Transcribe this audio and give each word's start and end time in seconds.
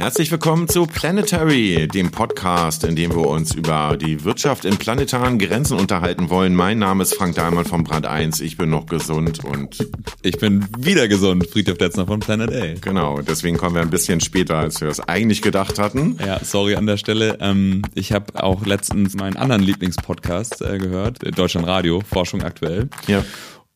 Herzlich 0.00 0.30
willkommen 0.30 0.68
zu 0.68 0.86
Planetary, 0.86 1.88
dem 1.88 2.12
Podcast, 2.12 2.84
in 2.84 2.94
dem 2.94 3.10
wir 3.10 3.26
uns 3.26 3.52
über 3.52 3.96
die 4.00 4.22
Wirtschaft 4.22 4.64
in 4.64 4.76
planetaren 4.76 5.40
Grenzen 5.40 5.76
unterhalten 5.76 6.30
wollen. 6.30 6.54
Mein 6.54 6.78
Name 6.78 7.02
ist 7.02 7.14
Frank 7.16 7.34
Dahlmann 7.34 7.64
von 7.64 7.82
Brand 7.82 8.06
1. 8.06 8.40
Ich 8.40 8.56
bin 8.56 8.70
noch 8.70 8.86
gesund 8.86 9.44
und 9.44 9.90
ich 10.22 10.38
bin 10.38 10.64
wieder 10.78 11.08
gesund, 11.08 11.48
Friedhof 11.48 11.78
Detzner 11.78 12.06
von 12.06 12.20
Planet 12.20 12.52
A. 12.52 12.74
Genau, 12.80 13.22
deswegen 13.22 13.56
kommen 13.56 13.74
wir 13.74 13.82
ein 13.82 13.90
bisschen 13.90 14.20
später, 14.20 14.56
als 14.56 14.80
wir 14.80 14.86
es 14.86 15.00
eigentlich 15.00 15.42
gedacht 15.42 15.80
hatten. 15.80 16.16
Ja, 16.24 16.38
sorry 16.44 16.76
an 16.76 16.86
der 16.86 16.96
Stelle. 16.96 17.36
Ähm, 17.40 17.82
ich 17.96 18.12
habe 18.12 18.40
auch 18.40 18.64
letztens 18.64 19.16
meinen 19.16 19.36
anderen 19.36 19.64
Lieblingspodcast 19.64 20.62
äh, 20.62 20.78
gehört, 20.78 21.18
Deutschland 21.36 21.66
Radio, 21.66 22.02
Forschung 22.08 22.42
aktuell. 22.42 22.88
Ja. 23.08 23.24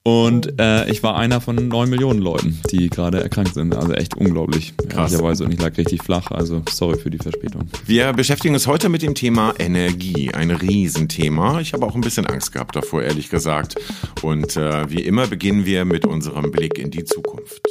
Und 0.05 0.59
äh, 0.61 0.91
ich 0.91 1.05
war 1.05 1.17
einer 1.17 1.41
von 1.41 1.69
neun 1.69 1.89
Millionen 1.89 2.21
Leuten, 2.21 2.61
die 2.73 2.91
gerade 2.91 3.23
erkrankt 3.23 3.55
sind. 3.55 3.77
Also 3.77 3.93
echt 3.93 4.17
unglaublich. 4.17 4.75
Krass. 4.89 5.13
Ehrlicherweise. 5.13 5.45
Und 5.45 5.55
ich 5.55 5.61
lag 5.61 5.77
richtig 5.79 6.03
flach. 6.03 6.33
Also 6.33 6.63
sorry 6.69 6.99
für 6.99 7.11
die 7.11 7.19
Verspätung. 7.19 7.69
Wir 7.87 8.13
beschäftigen 8.13 8.55
uns 8.55 8.67
heute 8.67 8.89
mit 8.89 9.03
dem 9.03 9.15
Thema 9.15 9.55
Energie. 9.59 10.35
Ein 10.35 10.51
Riesenthema. 10.51 11.61
Ich 11.61 11.73
habe 11.73 11.87
auch 11.87 11.95
ein 11.95 12.01
bisschen 12.01 12.27
Angst 12.27 12.53
gehabt 12.53 12.75
davor, 12.75 13.03
ehrlich 13.03 13.31
gesagt. 13.31 13.77
Und 14.23 14.57
äh, 14.57 14.91
wie 14.91 15.03
immer 15.03 15.29
beginnen 15.29 15.67
wir 15.67 15.85
mit 15.85 16.05
unserem 16.05 16.51
Blick 16.51 16.79
in 16.79 16.91
die 16.91 17.05
Zukunft. 17.05 17.63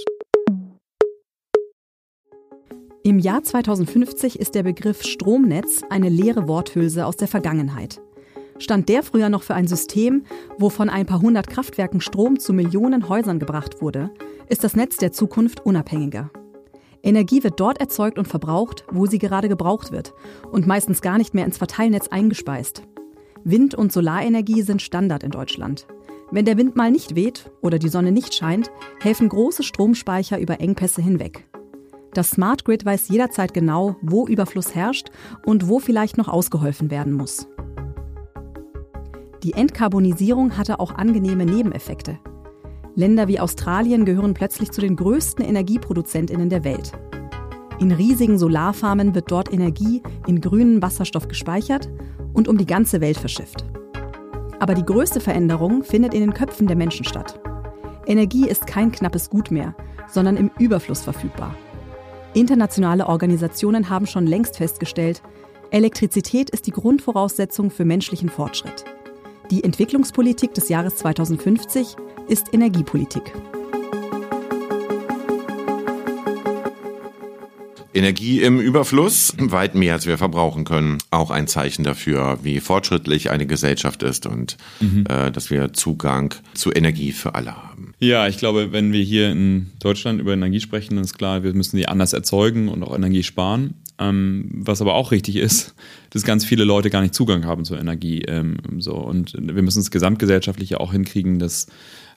Im 3.03 3.19
Jahr 3.19 3.43
2050 3.43 4.39
ist 4.39 4.55
der 4.55 4.63
Begriff 4.63 5.03
Stromnetz 5.03 5.81
eine 5.89 6.07
leere 6.07 6.47
Worthülse 6.47 7.05
aus 7.05 7.17
der 7.17 7.27
Vergangenheit 7.27 7.99
stand 8.61 8.89
der 8.89 9.03
früher 9.03 9.29
noch 9.29 9.43
für 9.43 9.55
ein 9.55 9.67
System, 9.67 10.23
wo 10.57 10.69
von 10.69 10.89
ein 10.89 11.05
paar 11.05 11.21
hundert 11.21 11.47
Kraftwerken 11.49 12.01
Strom 12.01 12.39
zu 12.39 12.53
Millionen 12.53 13.09
Häusern 13.09 13.39
gebracht 13.39 13.81
wurde, 13.81 14.11
ist 14.47 14.63
das 14.63 14.75
Netz 14.75 14.97
der 14.97 15.11
Zukunft 15.11 15.65
unabhängiger. 15.65 16.29
Energie 17.03 17.43
wird 17.43 17.59
dort 17.59 17.79
erzeugt 17.79 18.19
und 18.19 18.27
verbraucht, 18.27 18.85
wo 18.91 19.05
sie 19.07 19.17
gerade 19.17 19.49
gebraucht 19.49 19.91
wird 19.91 20.13
und 20.51 20.67
meistens 20.67 21.01
gar 21.01 21.17
nicht 21.17 21.33
mehr 21.33 21.45
ins 21.45 21.57
Verteilnetz 21.57 22.07
eingespeist. 22.09 22.83
Wind- 23.43 23.73
und 23.73 23.91
Solarenergie 23.91 24.61
sind 24.61 24.81
Standard 24.81 25.23
in 25.23 25.31
Deutschland. 25.31 25.87
Wenn 26.29 26.45
der 26.45 26.57
Wind 26.57 26.75
mal 26.75 26.91
nicht 26.91 27.15
weht 27.15 27.51
oder 27.61 27.79
die 27.79 27.89
Sonne 27.89 28.11
nicht 28.11 28.33
scheint, 28.35 28.71
helfen 29.01 29.29
große 29.29 29.63
Stromspeicher 29.63 30.39
über 30.39 30.61
Engpässe 30.61 31.01
hinweg. 31.01 31.47
Das 32.13 32.31
Smart 32.31 32.65
Grid 32.65 32.85
weiß 32.85 33.07
jederzeit 33.09 33.53
genau, 33.53 33.95
wo 34.01 34.27
Überfluss 34.27 34.75
herrscht 34.75 35.09
und 35.45 35.67
wo 35.69 35.79
vielleicht 35.79 36.17
noch 36.17 36.27
ausgeholfen 36.27 36.91
werden 36.91 37.13
muss. 37.13 37.47
Die 39.43 39.53
Entkarbonisierung 39.53 40.55
hatte 40.55 40.79
auch 40.79 40.93
angenehme 40.93 41.45
Nebeneffekte. 41.45 42.19
Länder 42.93 43.27
wie 43.27 43.39
Australien 43.39 44.05
gehören 44.05 44.35
plötzlich 44.35 44.71
zu 44.71 44.81
den 44.81 44.95
größten 44.95 45.43
Energieproduzentinnen 45.43 46.49
der 46.49 46.63
Welt. 46.63 46.91
In 47.79 47.91
riesigen 47.91 48.37
Solarfarmen 48.37 49.15
wird 49.15 49.31
dort 49.31 49.51
Energie 49.51 50.03
in 50.27 50.41
grünen 50.41 50.83
Wasserstoff 50.83 51.27
gespeichert 51.27 51.89
und 52.33 52.47
um 52.47 52.59
die 52.59 52.67
ganze 52.67 53.01
Welt 53.01 53.17
verschifft. 53.17 53.65
Aber 54.59 54.75
die 54.75 54.85
größte 54.85 55.19
Veränderung 55.19 55.83
findet 55.83 56.13
in 56.13 56.21
den 56.21 56.33
Köpfen 56.35 56.67
der 56.67 56.75
Menschen 56.75 57.03
statt. 57.03 57.39
Energie 58.05 58.47
ist 58.47 58.67
kein 58.67 58.91
knappes 58.91 59.31
Gut 59.31 59.49
mehr, 59.49 59.75
sondern 60.07 60.37
im 60.37 60.51
Überfluss 60.59 61.01
verfügbar. 61.01 61.55
Internationale 62.35 63.07
Organisationen 63.07 63.89
haben 63.89 64.05
schon 64.05 64.27
längst 64.27 64.57
festgestellt, 64.57 65.23
Elektrizität 65.71 66.51
ist 66.51 66.67
die 66.67 66.71
Grundvoraussetzung 66.71 67.71
für 67.71 67.85
menschlichen 67.85 68.29
Fortschritt. 68.29 68.85
Die 69.51 69.65
Entwicklungspolitik 69.65 70.53
des 70.53 70.69
Jahres 70.69 70.95
2050 70.95 71.97
ist 72.29 72.53
Energiepolitik. 72.53 73.33
Energie 77.93 78.39
im 78.39 78.61
Überfluss, 78.61 79.35
weit 79.37 79.75
mehr 79.75 79.95
als 79.95 80.07
wir 80.07 80.17
verbrauchen 80.17 80.63
können. 80.63 80.99
Auch 81.11 81.31
ein 81.31 81.47
Zeichen 81.47 81.83
dafür, 81.83 82.39
wie 82.43 82.61
fortschrittlich 82.61 83.29
eine 83.29 83.45
Gesellschaft 83.45 84.03
ist 84.03 84.25
und 84.25 84.55
mhm. 84.79 85.03
äh, 85.09 85.29
dass 85.31 85.49
wir 85.49 85.73
Zugang 85.73 86.33
zu 86.53 86.71
Energie 86.71 87.11
für 87.11 87.35
alle 87.35 87.53
haben. 87.53 87.93
Ja, 87.99 88.29
ich 88.29 88.37
glaube, 88.37 88.71
wenn 88.71 88.93
wir 88.93 89.03
hier 89.03 89.31
in 89.31 89.71
Deutschland 89.81 90.21
über 90.21 90.31
Energie 90.31 90.61
sprechen, 90.61 90.95
dann 90.95 91.03
ist 91.03 91.17
klar, 91.17 91.43
wir 91.43 91.53
müssen 91.53 91.75
die 91.75 91.89
anders 91.89 92.13
erzeugen 92.13 92.69
und 92.69 92.83
auch 92.83 92.95
Energie 92.95 93.23
sparen. 93.23 93.73
Ähm, 93.99 94.49
was 94.53 94.81
aber 94.81 94.95
auch 94.95 95.11
richtig 95.11 95.35
ist, 95.35 95.75
dass 96.11 96.23
ganz 96.23 96.45
viele 96.45 96.63
Leute 96.63 96.89
gar 96.89 97.01
nicht 97.01 97.13
Zugang 97.13 97.45
haben 97.45 97.65
zur 97.65 97.79
Energie. 97.79 98.23
Ähm, 98.23 98.57
so. 98.79 98.95
Und 98.95 99.35
wir 99.39 99.61
müssen 99.61 99.79
es 99.79 99.91
gesamtgesellschaftlich 99.91 100.71
ja 100.71 100.79
auch 100.79 100.91
hinkriegen, 100.91 101.39
dass 101.39 101.67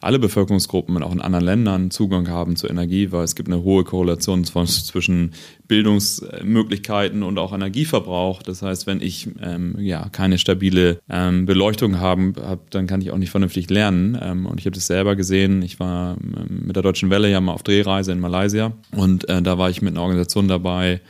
alle 0.04 0.18
Bevölkerungsgruppen 0.18 0.96
und 0.96 1.02
auch 1.02 1.12
in 1.12 1.20
anderen 1.20 1.44
Ländern 1.44 1.90
Zugang 1.90 2.28
haben 2.28 2.56
zur 2.56 2.70
Energie, 2.70 3.10
weil 3.10 3.24
es 3.24 3.34
gibt 3.34 3.48
eine 3.48 3.62
hohe 3.62 3.84
Korrelation 3.84 4.44
zwischen 4.44 5.32
Bildungsmöglichkeiten 5.66 7.22
und 7.22 7.38
auch 7.38 7.54
Energieverbrauch. 7.54 8.42
Das 8.42 8.60
heißt, 8.60 8.86
wenn 8.86 9.00
ich 9.00 9.28
ähm, 9.42 9.76
ja 9.78 10.08
keine 10.10 10.36
stabile 10.36 11.00
ähm, 11.08 11.46
Beleuchtung 11.46 12.00
habe, 12.00 12.34
hab, 12.42 12.70
dann 12.70 12.86
kann 12.86 13.00
ich 13.00 13.12
auch 13.12 13.18
nicht 13.18 13.30
vernünftig 13.30 13.70
lernen. 13.70 14.18
Ähm, 14.20 14.46
und 14.46 14.60
ich 14.60 14.66
habe 14.66 14.74
das 14.74 14.86
selber 14.86 15.16
gesehen. 15.16 15.62
Ich 15.62 15.80
war 15.80 16.16
ähm, 16.22 16.66
mit 16.66 16.76
der 16.76 16.82
Deutschen 16.82 17.08
Welle 17.08 17.30
ja 17.30 17.40
mal 17.40 17.52
auf 17.52 17.62
Drehreise 17.62 18.12
in 18.12 18.20
Malaysia 18.20 18.72
und 18.92 19.28
äh, 19.28 19.40
da 19.40 19.56
war 19.56 19.70
ich 19.70 19.80
mit 19.80 19.94
einer 19.94 20.02
Organisation 20.02 20.48
dabei, 20.48 21.00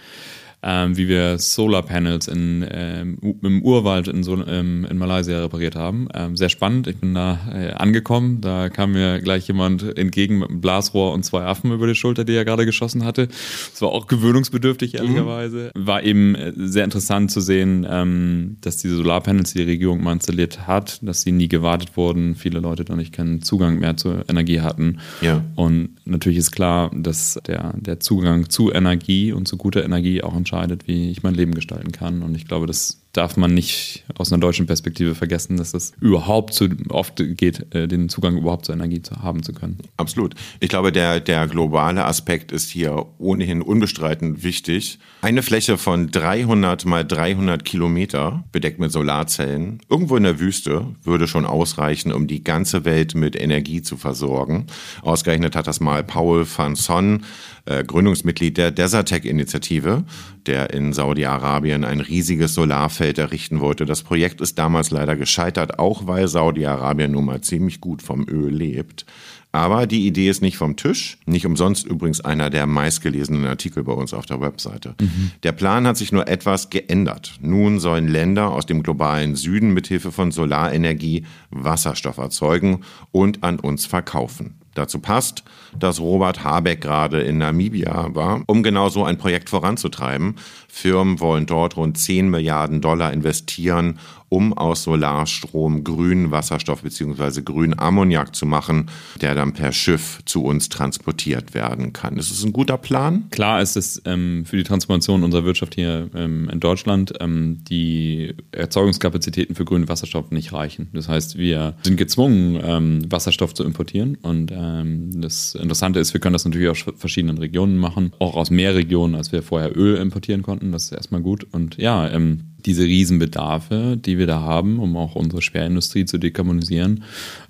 ähm, 0.65 0.97
wie 0.97 1.09
wir 1.09 1.39
Solarpanels 1.39 2.27
in, 2.27 2.67
ähm, 2.71 3.19
im 3.43 3.63
Urwald 3.63 4.09
in, 4.09 4.23
so, 4.23 4.35
ähm, 4.47 4.87
in 4.91 4.97
Malaysia 4.97 5.39
repariert 5.41 5.77
haben. 5.77 6.09
Ähm, 6.15 6.37
sehr 6.37 6.49
spannend. 6.49 6.87
Ich 6.87 6.97
bin 6.97 7.15
da 7.15 7.39
äh, 7.53 7.73
angekommen. 7.73 8.41
Da 8.41 8.71
kam 8.71 8.93
mir 8.93 9.21
gleich 9.21 9.47
jemand 9.47 9.99
entgegen 9.99 10.39
mit 10.39 10.49
einem 10.49 10.63
Blasrohr 10.63 11.13
und 11.13 11.23
zwei 11.25 11.45
Affen 11.45 11.71
über 11.71 11.87
die 11.87 11.95
Schulter, 11.95 12.25
die 12.25 12.35
er 12.35 12.47
gerade 12.47 12.65
geschossen 12.65 13.05
hatte. 13.05 13.29
Das 13.29 13.83
war 13.83 13.91
auch 13.91 14.07
gewöhnungsbedürftig, 14.07 14.95
mhm. 14.95 14.99
ehrlicherweise. 15.01 15.71
Mhm. 15.75 15.87
War 15.87 16.03
eben 16.03 16.35
äh, 16.35 16.53
sehr 16.57 16.85
interessant 16.85 17.31
zu 17.31 17.43
sehen, 17.43 17.87
ähm, 17.89 18.57
dass 18.63 18.79
diese 18.79 18.97
Solarpanels, 18.97 19.53
die 19.53 19.59
die 19.59 19.71
Regierung 19.71 20.03
mal 20.03 20.13
installiert 20.13 20.67
hat, 20.67 20.99
dass 21.03 21.21
sie 21.21 21.33
nie 21.33 21.49
gewartet 21.49 21.95
wurden. 21.97 22.37
Viele 22.37 22.61
Leute 22.61 22.87
da 22.87 22.97
nicht 22.97 23.13
keinen 23.13 23.43
Zugang 23.43 23.81
mehr 23.81 23.99
zur 23.99 24.25
Energie 24.31 24.63
hatten. 24.63 25.01
Ja. 25.21 25.45
Und 25.57 25.91
natürlich 26.07 26.39
ist 26.39 26.53
klar, 26.53 26.91
dass 26.95 27.39
der, 27.47 27.75
der 27.77 28.01
Zugang 28.01 28.49
zu 28.49 28.73
Energie 28.73 29.33
und 29.33 29.47
zu 29.47 29.59
guter 29.59 29.85
Energie 29.85 30.23
auch 30.23 30.35
entscheidend 30.35 30.54
entscheidet, 30.55 30.87
wie 30.87 31.11
ich 31.11 31.23
mein 31.23 31.35
Leben 31.35 31.55
gestalten 31.55 31.93
kann. 31.93 32.23
Und 32.23 32.35
ich 32.35 32.47
glaube, 32.47 32.67
das 32.67 33.04
darf 33.15 33.37
man 33.37 33.55
nicht 33.55 34.05
aus 34.19 34.33
einer 34.33 34.41
deutschen 34.41 34.67
Perspektive 34.67 35.15
vergessen, 35.15 35.57
dass 35.57 35.73
es 35.73 35.93
überhaupt 36.01 36.53
zu 36.53 36.69
oft 36.91 37.17
geht, 37.17 37.75
äh, 37.75 37.89
den 37.89 38.09
Zugang 38.09 38.37
überhaupt 38.37 38.67
zur 38.67 38.75
Energie 38.75 39.01
zu 39.01 39.23
haben 39.23 39.43
zu 39.43 39.53
können. 39.53 39.79
Absolut. 39.97 40.35
Ich 40.61 40.69
glaube, 40.69 40.93
der, 40.93 41.21
der 41.21 41.47
globale 41.47 42.05
Aspekt 42.05 42.53
ist 42.53 42.69
hier 42.71 43.07
ohnehin 43.19 43.63
unbestreitend 43.63 44.43
wichtig. 44.43 44.99
Eine 45.23 45.43
Fläche 45.43 45.79
von 45.79 46.11
300 46.11 46.85
mal 46.85 47.05
300 47.05 47.65
Kilometer 47.65 48.45
bedeckt 48.53 48.79
mit 48.79 48.93
Solarzellen 48.93 49.81
irgendwo 49.89 50.17
in 50.17 50.25
der 50.25 50.41
Wüste 50.41 50.87
würde 51.03 51.29
schon 51.29 51.47
ausreichen, 51.47 52.13
um 52.13 52.27
die 52.27 52.43
ganze 52.43 52.85
Welt 52.85 53.15
mit 53.15 53.41
Energie 53.41 53.83
zu 53.83 53.97
versorgen. 53.97 54.67
Ausgerechnet 55.03 55.55
hat 55.57 55.67
das 55.67 55.81
mal 55.81 56.03
Paul 56.03 56.47
van 56.47 56.75
Son, 56.75 57.23
äh, 57.67 57.85
Gründungsmitglied 57.85 58.59
der 58.59 58.71
Desertec-Initiative, 58.71 60.05
der 60.47 60.71
in 60.71 60.93
Saudi-Arabien 60.93 61.85
ein 61.85 62.01
riesiges 62.01 62.55
Solarfeld 62.55 63.04
Gasfeld 63.05 63.19
errichten 63.19 63.61
wollte. 63.61 63.85
Das 63.85 64.03
Projekt 64.03 64.41
ist 64.41 64.59
damals 64.59 64.91
leider 64.91 65.15
gescheitert, 65.17 65.79
auch 65.79 66.07
weil 66.07 66.27
Saudi-Arabien 66.27 67.13
nun 67.13 67.27
mal 67.27 67.43
ziemlich 67.43 67.81
gut 67.81 68.01
vom 68.03 68.27
Öl 68.29 68.51
lebt. 68.51 69.05
Aber 69.53 69.87
die 69.87 70.07
Idee 70.07 70.31
ist 70.31 70.41
nicht 70.43 70.57
vom 70.57 70.77
Tisch. 70.77 71.19
Nicht 71.27 71.47
umsonst 71.47 71.87
übrigens 71.87 72.23
einer 72.23 72.51
der 72.51 72.67
meistgelesenen 72.67 73.45
Artikel 73.47 73.85
bei 73.85 73.93
uns 73.93 74.15
auf 74.15 74.27
der 74.27 74.41
Webseite. 74.41 74.95
Mhm. 75.01 75.33
Der 75.43 75.53
Plan 75.53 75.87
hat 75.87 75.97
sich 75.97 76.13
nur 76.13 76.27
etwas 76.27 76.71
geändert. 76.71 77.35
Nun 77.41 77.79
sollen 77.79 78.09
Länder 78.09 78.51
aus 78.51 78.67
dem 78.67 78.83
globalen 78.83 79.37
Süden 79.37 79.73
mithilfe 79.75 80.11
von 80.11 80.33
Solarenergie 80.33 81.25
Wasserstoff 81.51 82.17
erzeugen 82.17 82.81
und 83.13 83.45
an 83.45 83.61
uns 83.61 83.87
verkaufen. 83.87 84.55
Dazu 84.75 84.99
passt, 84.99 85.45
dass 85.79 86.01
Robert 86.01 86.45
Habeck 86.45 86.81
gerade 86.81 87.23
in 87.23 87.39
Namibia 87.39 88.15
war, 88.15 88.43
um 88.47 88.63
genau 88.63 88.89
so 88.89 89.05
ein 89.05 89.19
Projekt 89.19 89.51
voranzutreiben. 89.51 90.37
Firmen 90.69 91.21
wollen 91.21 91.47
dort 91.47 91.77
rund 91.77 91.97
10 91.97 92.29
Milliarden 92.29 92.81
Dollar 92.81 93.13
investieren, 93.13 93.99
um 94.35 94.53
aus 94.53 94.83
Solarstrom 94.83 95.85
grünen 95.85 96.33
Wasserstoff 96.33 96.83
bzw. 96.83 97.43
grünen 97.43 97.79
Ammoniak 97.79 98.35
zu 98.35 98.47
machen, 98.47 98.91
der 99.21 99.37
dann 99.37 99.53
per 99.53 99.71
Schiff 99.71 100.23
zu 100.25 100.43
uns 100.43 100.69
transportiert 100.69 101.55
werden 101.55 101.93
kann. 101.93 102.17
Ist 102.17 102.33
es 102.33 102.43
ein 102.43 102.53
guter 102.53 102.77
Plan? 102.77 103.27
Klar 103.31 103.63
ist 103.63 103.77
es 103.77 104.03
ähm, 104.07 104.45
für 104.45 104.57
die 104.57 104.65
Transformation 104.65 105.23
unserer 105.23 105.45
Wirtschaft 105.45 105.77
hier 105.77 106.11
ähm, 106.17 106.51
in 106.53 106.59
Deutschland 106.59 107.13
ähm, 107.21 107.61
die 107.71 108.35
Erzeugungskapazitäten 108.51 109.55
für 109.55 109.65
grünen 109.65 109.89
Wasserstoff 109.89 110.33
nicht 110.33 110.53
reichen. 110.53 110.89
Das 110.93 111.09
heißt, 111.09 111.39
wir 111.39 111.77
sind 111.85 111.97
gezwungen, 111.97 112.59
ähm, 112.61 113.03
Wasserstoff 113.09 113.55
zu 113.55 113.63
importieren. 113.63 114.17
Und 114.17 114.51
ähm, 114.53 115.21
das 115.21 115.55
Interessante 115.55 116.01
ist, 116.01 116.13
wir 116.13 116.21
können 116.21 116.33
das 116.33 116.45
natürlich 116.45 116.69
aus 116.69 116.85
verschiedenen 116.97 117.39
Regionen 117.39 117.79
machen, 117.79 118.13
auch 118.19 118.35
aus 118.35 118.51
mehr 118.51 118.75
Regionen, 118.75 119.15
als 119.15 119.31
wir 119.31 119.45
vorher 119.45 119.77
Öl 119.77 119.95
importieren 119.99 120.43
konnten. 120.43 120.73
Das 120.73 120.87
ist 120.87 120.93
erstmal 120.93 121.21
gut. 121.21 121.47
Und 121.53 121.77
ja, 121.77 122.11
ähm, 122.11 122.54
diese 122.67 122.85
Riesenbedarfe, 122.85 123.97
die 123.97 124.19
wir 124.19 124.27
da 124.27 124.41
haben, 124.41 124.79
um 124.79 124.97
auch 124.97 125.15
unsere 125.15 125.43
Schwerindustrie 125.43 126.05
zu 126.05 126.19
dekarbonisieren, 126.19 127.05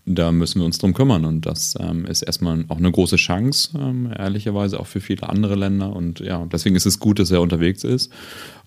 da 0.06 0.32
müssen 0.32 0.60
wir 0.60 0.66
uns 0.66 0.78
drum 0.78 0.94
kümmern. 0.94 1.24
Und 1.24 1.46
das 1.46 1.74
ähm, 1.78 2.06
ist 2.06 2.22
erstmal 2.22 2.64
auch 2.68 2.78
eine 2.78 2.90
große 2.90 3.16
Chance, 3.16 3.78
ähm, 3.78 4.12
ehrlicherweise 4.16 4.80
auch 4.80 4.86
für 4.86 5.00
viele 5.00 5.28
andere 5.28 5.54
Länder. 5.54 5.94
Und 5.94 6.20
ja, 6.20 6.44
deswegen 6.46 6.76
ist 6.76 6.86
es 6.86 6.98
gut, 6.98 7.18
dass 7.18 7.30
er 7.30 7.40
unterwegs 7.40 7.84
ist. 7.84 8.12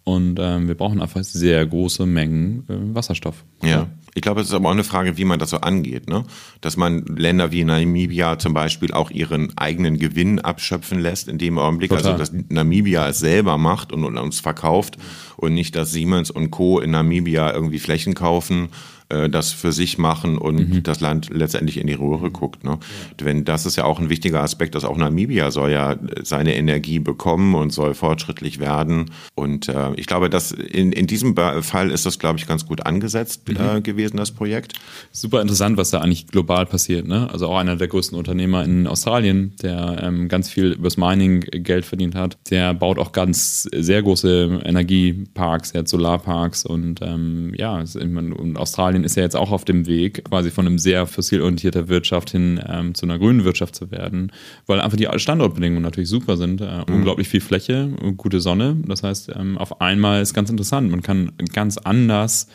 Und 0.08 0.40
ähm, 0.40 0.70
wir 0.70 0.76
brauchen 0.76 1.02
einfach 1.02 1.22
sehr 1.22 1.66
große 1.66 2.06
Mengen 2.06 2.64
äh, 2.70 2.96
Wasserstoff. 2.96 3.44
Ja. 3.62 3.90
Ich 4.16 4.22
glaube, 4.22 4.40
es 4.40 4.48
ist 4.48 4.54
aber 4.54 4.70
auch 4.70 4.74
eine 4.74 4.86
Frage, 4.86 5.18
wie 5.18 5.26
man 5.26 5.38
das 5.38 5.50
so 5.50 5.58
angeht. 5.58 6.08
Ne? 6.08 6.24
Dass 6.62 6.78
man 6.78 7.04
Länder 7.08 7.52
wie 7.52 7.66
Namibia 7.66 8.40
zum 8.40 8.54
Beispiel 8.54 8.94
auch 8.94 9.12
ihren 9.12 9.58
eigenen 9.58 10.00
Gewinn 10.00 10.40
abschöpfen 10.40 11.02
lässt 11.02 11.28
in 11.28 11.38
dem 11.38 11.60
Augenblick. 11.60 11.92
Also, 11.92 12.12
Total. 12.12 12.22
Also, 12.22 12.34
dass 12.38 12.46
Namibia 12.48 13.10
es 13.10 13.20
selber 13.20 13.58
macht 13.58 13.92
und, 13.92 14.06
und 14.06 14.18
uns 14.18 14.40
verkauft 14.40 14.98
und 15.36 15.54
nicht, 15.54 15.76
dass 15.76 15.92
Siemens 15.92 16.32
und 16.32 16.52
Co. 16.52 16.80
in 16.80 16.92
Namibia 16.92 17.52
irgendwie 17.52 17.80
Flächen 17.80 18.14
kaufen 18.14 18.70
äh, 19.10 19.30
das 19.30 19.52
für 19.52 19.72
sich 19.72 19.98
machen 19.98 20.38
und 20.38 20.56
mhm. 20.56 20.84
das 20.84 21.00
Land 21.00 21.30
letztendlich 21.30 21.80
in 21.80 21.88
die 21.88 21.94
Röhre 21.94 22.30
guckt. 22.30 22.64
Ne? 22.64 22.72
Ja. 22.72 23.26
Wenn 23.26 23.46
das 23.46 23.66
ist 23.66 23.78
ja 23.78 23.86
auch 23.86 24.00
ein 24.00 24.10
wichtiger 24.10 24.42
Aspekt, 24.42 24.76
dass 24.76 24.84
auch 24.84 24.98
Namibia 24.98 25.50
soll 25.52 25.72
ja 25.72 25.96
seine 26.24 26.56
Energie 26.56 27.00
bekommen 27.00 27.56
und 27.56 27.72
soll 27.72 27.94
fortschrittlich 27.94 28.60
werden. 28.60 29.12
Und 29.36 29.70
äh, 29.70 29.94
ich 29.96 30.08
glaube, 30.08 30.30
dass 30.30 30.52
in, 30.52 30.92
in 30.92 31.08
diesem 31.08 31.36
Fall 31.62 31.92
ist 31.92 32.06
das, 32.06 32.20
glaube 32.20 32.40
ich, 32.40 32.48
ganz 32.48 32.66
gut 32.66 32.86
angesetzt 32.86 33.48
mhm. 33.48 33.78
äh, 33.78 33.82
gewesen, 33.82 34.18
das 34.18 34.32
Projekt. 34.32 34.74
Super 35.12 35.42
interessant, 35.42 35.78
was 35.78 35.90
da 35.90 36.00
eigentlich 36.00 36.28
global 36.28 36.66
passiert. 36.66 37.08
Ne? 37.08 37.30
Also 37.32 37.48
auch 37.48 37.58
einer 37.58 37.78
der 37.78 37.88
größten 37.88 38.18
Unternehmer 38.18 38.64
in 38.66 38.88
Australien, 38.88 39.54
der 39.62 40.00
ähm, 40.04 40.28
ganz 40.28 40.50
viel 40.50 40.74
übers 40.74 40.98
Mining 40.98 41.42
Geld 41.42 41.86
verdient 41.86 42.16
hat, 42.16 42.38
der 42.50 42.74
baut 42.74 43.00
auch 43.00 43.14
ganz 43.14 43.70
sehr 43.74 44.04
große 44.04 44.62
Energieparks, 44.66 45.72
der 45.72 45.80
hat 45.80 45.88
Solarparks 45.88 46.66
und 46.66 47.02
ähm, 47.02 47.54
ja, 47.56 47.80
in 47.80 48.58
Australien 48.58 48.97
Italien 48.98 49.04
ist 49.04 49.16
ja 49.16 49.24
jetzt 49.24 49.36
auch 49.36 49.52
auf 49.52 49.66
dem 49.66 49.86
Weg, 49.86 50.26
quasi 50.26 50.52
von 50.52 50.66
einem 50.66 50.80
sehr 50.80 51.06
fossilorientierter 51.06 51.88
Wirtschaft 51.88 52.32
hin 52.32 52.60
ähm, 52.68 52.96
zu 52.96 53.06
einer 53.06 53.20
grünen 53.20 53.44
Wirtschaft 53.44 53.76
zu 53.76 53.92
werden, 53.92 54.32
weil 54.66 54.82
einfach 54.82 54.98
die 54.98 55.08
Standortbedingungen 55.18 55.84
natürlich 55.84 56.10
super 56.10 56.38
sind. 56.38 56.62
Äh, 56.62 56.84
mhm. 56.88 56.96
Unglaublich 56.96 57.28
viel 57.28 57.42
Fläche, 57.42 57.90
gute 58.18 58.40
Sonne. 58.40 58.78
Das 58.88 59.04
heißt, 59.04 59.32
ähm, 59.36 59.58
auf 59.58 59.82
einmal 59.82 60.22
ist 60.22 60.34
ganz 60.34 60.50
interessant. 60.50 60.90
Man 60.90 61.02
kann 61.02 61.32
ganz 61.54 61.78
anders 61.78 62.48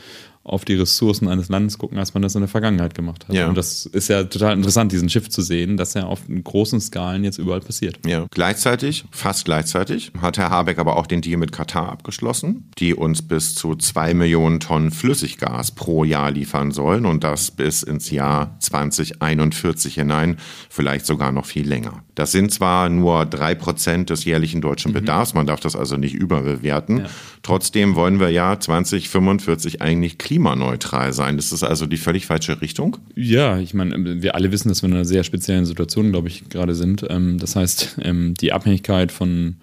auf 0.44 0.64
die 0.64 0.74
Ressourcen 0.74 1.28
eines 1.28 1.48
Landes 1.48 1.78
gucken, 1.78 1.98
als 1.98 2.14
man 2.14 2.22
das 2.22 2.34
in 2.34 2.40
der 2.40 2.48
Vergangenheit 2.48 2.94
gemacht 2.94 3.28
hat. 3.28 3.34
Ja. 3.34 3.48
Und 3.48 3.56
das 3.56 3.86
ist 3.86 4.08
ja 4.08 4.24
total 4.24 4.54
interessant, 4.54 4.90
diesen 4.90 5.08
Schiff 5.08 5.28
zu 5.28 5.40
sehen, 5.40 5.76
dass 5.76 5.94
er 5.94 6.08
auf 6.08 6.22
großen 6.28 6.80
Skalen 6.80 7.22
jetzt 7.22 7.38
überall 7.38 7.60
passiert. 7.60 8.00
Ja. 8.04 8.26
Gleichzeitig, 8.30 9.04
fast 9.12 9.44
gleichzeitig, 9.44 10.10
hat 10.20 10.38
Herr 10.38 10.50
Habeck 10.50 10.78
aber 10.78 10.96
auch 10.96 11.06
den 11.06 11.20
Deal 11.20 11.38
mit 11.38 11.52
Katar 11.52 11.90
abgeschlossen, 11.90 12.70
die 12.78 12.94
uns 12.94 13.22
bis 13.22 13.54
zu 13.54 13.76
zwei 13.76 14.14
Millionen 14.14 14.58
Tonnen 14.58 14.90
Flüssiggas 14.90 15.70
pro 15.70 16.02
Jahr 16.02 16.32
liefern 16.32 16.72
sollen 16.72 17.06
und 17.06 17.22
das 17.22 17.52
bis 17.52 17.84
ins 17.84 18.10
Jahr 18.10 18.56
2041 18.58 19.94
hinein, 19.94 20.38
vielleicht 20.68 21.06
sogar 21.06 21.30
noch 21.30 21.46
viel 21.46 21.68
länger. 21.68 22.02
Das 22.16 22.32
sind 22.32 22.52
zwar 22.52 22.88
nur 22.88 23.26
drei 23.26 23.54
Prozent 23.54 24.10
des 24.10 24.24
jährlichen 24.24 24.60
deutschen 24.60 24.90
mhm. 24.90 24.96
Bedarfs, 24.96 25.34
man 25.34 25.46
darf 25.46 25.60
das 25.60 25.76
also 25.76 25.96
nicht 25.96 26.14
überbewerten. 26.14 26.98
Ja. 26.98 27.06
Trotzdem 27.42 27.94
wollen 27.94 28.18
wir 28.18 28.30
ja 28.30 28.58
2045 28.58 29.80
eigentlich 29.80 30.18
klimaneutral 30.32 31.12
sein. 31.12 31.36
Das 31.36 31.52
ist 31.52 31.62
also 31.62 31.86
die 31.86 31.98
völlig 31.98 32.26
falsche 32.26 32.60
Richtung. 32.62 32.96
Ja, 33.14 33.58
ich 33.58 33.74
meine, 33.74 34.22
wir 34.22 34.34
alle 34.34 34.50
wissen, 34.50 34.68
dass 34.70 34.82
wir 34.82 34.88
in 34.88 34.94
einer 34.94 35.04
sehr 35.04 35.24
speziellen 35.24 35.66
Situation, 35.66 36.10
glaube 36.10 36.28
ich, 36.28 36.48
gerade 36.48 36.74
sind. 36.74 37.04
Ähm, 37.08 37.38
das 37.38 37.54
heißt, 37.54 37.98
ähm, 38.02 38.34
die 38.40 38.52
Abhängigkeit 38.52 39.12
von 39.12 39.56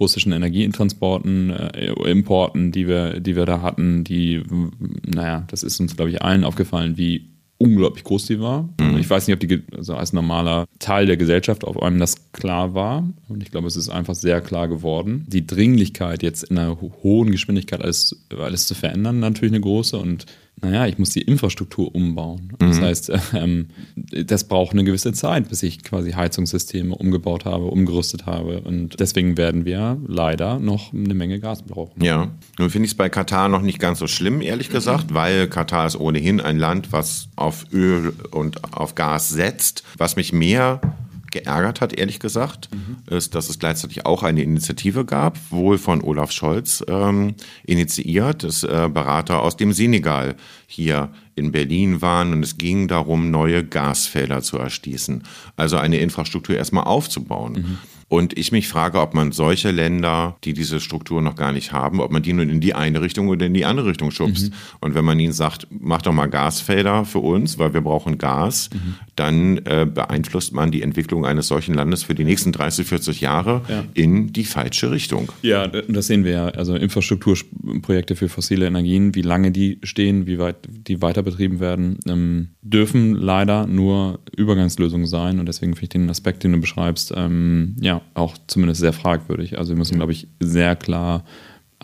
russischen 0.00 0.32
Energietransporten, 0.32 1.50
äh, 1.50 1.92
Importen, 2.10 2.72
die 2.72 2.88
wir, 2.88 3.20
die 3.20 3.36
wir 3.36 3.44
da 3.44 3.60
hatten, 3.60 4.02
die, 4.02 4.42
naja, 5.06 5.44
das 5.48 5.62
ist 5.62 5.78
uns, 5.78 5.94
glaube 5.94 6.10
ich, 6.10 6.22
allen 6.22 6.44
aufgefallen, 6.44 6.96
wie 6.96 7.26
unglaublich 7.64 8.04
groß 8.04 8.26
die 8.26 8.40
war. 8.40 8.68
Mhm. 8.78 8.98
Ich 8.98 9.08
weiß 9.08 9.26
nicht, 9.26 9.34
ob 9.34 9.40
die 9.40 9.62
also 9.74 9.96
als 9.96 10.12
normaler 10.12 10.66
Teil 10.78 11.06
der 11.06 11.16
Gesellschaft 11.16 11.64
auf 11.64 11.82
einem 11.82 11.98
das 11.98 12.30
klar 12.32 12.74
war. 12.74 13.08
Und 13.28 13.42
ich 13.42 13.50
glaube, 13.50 13.66
es 13.66 13.76
ist 13.76 13.88
einfach 13.88 14.14
sehr 14.14 14.42
klar 14.42 14.68
geworden. 14.68 15.24
Die 15.28 15.46
Dringlichkeit, 15.46 16.22
jetzt 16.22 16.44
in 16.44 16.58
einer 16.58 16.78
hohen 17.02 17.30
Geschwindigkeit 17.30 17.80
alles, 17.80 18.24
alles 18.38 18.66
zu 18.66 18.74
verändern, 18.74 19.18
natürlich 19.18 19.52
eine 19.52 19.62
große. 19.62 19.96
Und 19.96 20.26
naja, 20.64 20.86
ich 20.86 20.98
muss 20.98 21.10
die 21.10 21.20
Infrastruktur 21.22 21.94
umbauen. 21.94 22.52
Mhm. 22.58 22.68
Das 22.68 22.80
heißt, 22.80 23.12
ähm, 23.34 23.66
das 23.94 24.44
braucht 24.44 24.72
eine 24.72 24.84
gewisse 24.84 25.12
Zeit, 25.12 25.48
bis 25.48 25.62
ich 25.62 25.82
quasi 25.84 26.12
Heizungssysteme 26.12 26.94
umgebaut 26.94 27.44
habe, 27.44 27.66
umgerüstet 27.66 28.26
habe. 28.26 28.60
Und 28.62 28.98
deswegen 28.98 29.36
werden 29.36 29.64
wir 29.64 29.98
leider 30.06 30.58
noch 30.58 30.92
eine 30.92 31.14
Menge 31.14 31.38
Gas 31.38 31.62
brauchen. 31.62 32.02
Ja, 32.02 32.30
nun 32.58 32.70
finde 32.70 32.86
ich 32.86 32.92
es 32.92 32.96
bei 32.96 33.08
Katar 33.08 33.48
noch 33.48 33.62
nicht 33.62 33.78
ganz 33.78 33.98
so 33.98 34.06
schlimm, 34.06 34.40
ehrlich 34.40 34.70
gesagt, 34.70 35.12
weil 35.12 35.48
Katar 35.48 35.86
ist 35.86 36.00
ohnehin 36.00 36.40
ein 36.40 36.58
Land, 36.58 36.92
was 36.92 37.28
auf 37.36 37.66
Öl 37.72 38.14
und 38.30 38.74
auf 38.74 38.94
Gas 38.94 39.28
setzt. 39.28 39.84
Was 39.98 40.16
mich 40.16 40.32
mehr 40.32 40.80
geärgert 41.34 41.82
hat, 41.82 41.92
ehrlich 41.92 42.18
gesagt, 42.18 42.70
mhm. 42.72 43.14
ist, 43.14 43.34
dass 43.34 43.50
es 43.50 43.58
gleichzeitig 43.58 44.06
auch 44.06 44.22
eine 44.22 44.42
Initiative 44.42 45.04
gab, 45.04 45.38
wohl 45.50 45.76
von 45.76 46.02
Olaf 46.02 46.32
Scholz 46.32 46.82
ähm, 46.88 47.34
initiiert, 47.64 48.44
dass 48.44 48.62
äh, 48.62 48.88
Berater 48.90 49.42
aus 49.42 49.58
dem 49.58 49.74
Senegal 49.74 50.36
hier 50.66 51.10
in 51.34 51.52
Berlin 51.52 52.00
waren 52.00 52.32
und 52.32 52.42
es 52.42 52.56
ging 52.56 52.88
darum, 52.88 53.30
neue 53.30 53.64
Gasfelder 53.64 54.40
zu 54.40 54.56
erschließen, 54.56 55.24
also 55.56 55.76
eine 55.76 55.98
Infrastruktur 55.98 56.56
erstmal 56.56 56.84
aufzubauen. 56.84 57.52
Mhm. 57.52 57.78
Und 58.14 58.38
ich 58.38 58.52
mich 58.52 58.68
frage, 58.68 59.00
ob 59.00 59.12
man 59.12 59.32
solche 59.32 59.72
Länder, 59.72 60.36
die 60.44 60.52
diese 60.52 60.78
Struktur 60.78 61.20
noch 61.20 61.34
gar 61.34 61.50
nicht 61.50 61.72
haben, 61.72 61.98
ob 61.98 62.12
man 62.12 62.22
die 62.22 62.32
nun 62.32 62.48
in 62.48 62.60
die 62.60 62.72
eine 62.72 63.00
Richtung 63.00 63.26
oder 63.26 63.46
in 63.46 63.54
die 63.54 63.64
andere 63.64 63.88
Richtung 63.88 64.12
schubst. 64.12 64.50
Mhm. 64.50 64.56
Und 64.80 64.94
wenn 64.94 65.04
man 65.04 65.18
ihnen 65.18 65.32
sagt, 65.32 65.66
mach 65.68 66.00
doch 66.00 66.12
mal 66.12 66.26
Gasfelder 66.26 67.04
für 67.06 67.18
uns, 67.18 67.58
weil 67.58 67.74
wir 67.74 67.80
brauchen 67.80 68.16
Gas, 68.16 68.70
mhm. 68.72 68.94
dann 69.16 69.58
äh, 69.66 69.84
beeinflusst 69.92 70.52
man 70.52 70.70
die 70.70 70.82
Entwicklung 70.82 71.26
eines 71.26 71.48
solchen 71.48 71.74
Landes 71.74 72.04
für 72.04 72.14
die 72.14 72.22
nächsten 72.22 72.52
30, 72.52 72.86
40 72.86 73.20
Jahre 73.20 73.62
ja. 73.68 73.84
in 73.94 74.32
die 74.32 74.44
falsche 74.44 74.92
Richtung. 74.92 75.32
Ja, 75.42 75.66
das 75.66 76.06
sehen 76.06 76.22
wir 76.22 76.30
ja. 76.30 76.46
Also 76.50 76.76
Infrastrukturprojekte 76.76 78.14
für 78.14 78.28
fossile 78.28 78.66
Energien, 78.66 79.16
wie 79.16 79.22
lange 79.22 79.50
die 79.50 79.80
stehen, 79.82 80.28
wie 80.28 80.38
weit 80.38 80.58
die 80.68 81.02
weiter 81.02 81.24
betrieben 81.24 81.58
werden, 81.58 81.98
ähm, 82.06 82.50
dürfen 82.62 83.16
leider 83.16 83.66
nur 83.66 84.20
Übergangslösungen 84.36 85.08
sein. 85.08 85.40
Und 85.40 85.46
deswegen 85.46 85.74
finde 85.74 85.82
ich 85.82 85.88
den 85.88 86.10
Aspekt, 86.10 86.44
den 86.44 86.52
du 86.52 86.60
beschreibst, 86.60 87.12
ähm, 87.16 87.74
ja, 87.80 88.03
auch 88.14 88.36
zumindest 88.46 88.80
sehr 88.80 88.92
fragwürdig. 88.92 89.58
Also 89.58 89.72
wir 89.72 89.78
müssen, 89.78 89.96
glaube 89.96 90.12
ich, 90.12 90.28
sehr 90.40 90.76
klar 90.76 91.24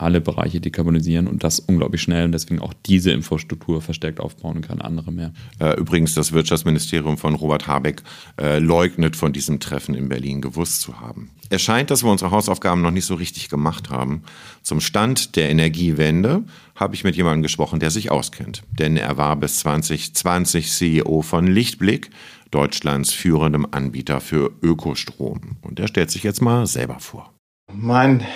alle 0.00 0.20
Bereiche 0.20 0.60
dekarbonisieren 0.60 1.26
und 1.26 1.44
das 1.44 1.60
unglaublich 1.60 2.00
schnell 2.00 2.24
und 2.24 2.32
deswegen 2.32 2.60
auch 2.60 2.72
diese 2.86 3.10
Infrastruktur 3.10 3.82
verstärkt 3.82 4.20
aufbauen 4.20 4.56
und 4.56 4.66
keine 4.66 4.84
andere 4.84 5.12
mehr. 5.12 5.32
Äh, 5.58 5.78
übrigens, 5.78 6.14
das 6.14 6.32
Wirtschaftsministerium 6.32 7.18
von 7.18 7.34
Robert 7.34 7.66
Habeck 7.66 8.02
äh, 8.40 8.58
leugnet 8.58 9.16
von 9.16 9.32
diesem 9.32 9.60
Treffen 9.60 9.94
in 9.94 10.08
Berlin 10.08 10.40
gewusst 10.40 10.80
zu 10.80 11.00
haben. 11.00 11.30
Es 11.50 11.62
scheint, 11.62 11.90
dass 11.90 12.04
wir 12.04 12.10
unsere 12.10 12.30
Hausaufgaben 12.30 12.80
noch 12.80 12.92
nicht 12.92 13.04
so 13.04 13.14
richtig 13.14 13.48
gemacht 13.48 13.90
haben. 13.90 14.22
Zum 14.62 14.80
Stand 14.80 15.36
der 15.36 15.50
Energiewende 15.50 16.44
habe 16.76 16.94
ich 16.94 17.04
mit 17.04 17.16
jemandem 17.16 17.42
gesprochen, 17.42 17.80
der 17.80 17.90
sich 17.90 18.10
auskennt. 18.10 18.62
Denn 18.70 18.96
er 18.96 19.16
war 19.16 19.36
bis 19.36 19.58
2020 19.58 20.70
CEO 20.70 21.22
von 21.22 21.46
Lichtblick, 21.46 22.10
Deutschlands 22.50 23.12
führendem 23.12 23.66
Anbieter 23.70 24.20
für 24.20 24.52
Ökostrom. 24.62 25.56
Und 25.62 25.80
er 25.80 25.88
stellt 25.88 26.10
sich 26.10 26.22
jetzt 26.22 26.42
mal 26.42 26.66
selber 26.66 26.98
vor. 27.00 27.32
Mein 27.72 28.26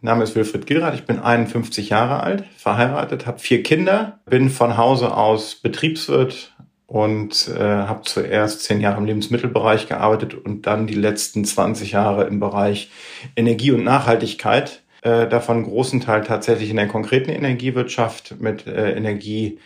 Name 0.00 0.22
ist 0.22 0.36
Wilfried 0.36 0.66
Gilrath, 0.66 0.94
ich 0.94 1.06
bin 1.06 1.18
51 1.18 1.88
Jahre 1.88 2.22
alt, 2.22 2.44
verheiratet, 2.56 3.26
habe 3.26 3.40
vier 3.40 3.62
Kinder, 3.64 4.20
bin 4.26 4.48
von 4.48 4.76
Hause 4.76 5.16
aus 5.16 5.56
Betriebswirt 5.56 6.54
und 6.86 7.48
äh, 7.48 7.60
habe 7.60 8.02
zuerst 8.02 8.62
zehn 8.62 8.80
Jahre 8.80 8.98
im 8.98 9.04
Lebensmittelbereich 9.04 9.88
gearbeitet 9.88 10.34
und 10.34 10.66
dann 10.66 10.86
die 10.86 10.94
letzten 10.94 11.44
20 11.44 11.92
Jahre 11.92 12.24
im 12.24 12.40
Bereich 12.40 12.90
Energie 13.36 13.72
und 13.72 13.84
Nachhaltigkeit. 13.84 14.82
Äh, 15.02 15.28
davon 15.28 15.64
großen 15.64 16.00
Teil 16.00 16.22
tatsächlich 16.22 16.70
in 16.70 16.76
der 16.76 16.88
konkreten 16.88 17.30
Energiewirtschaft 17.30 18.40
mit 18.40 18.66
äh, 18.66 18.92
Energie 18.92 19.58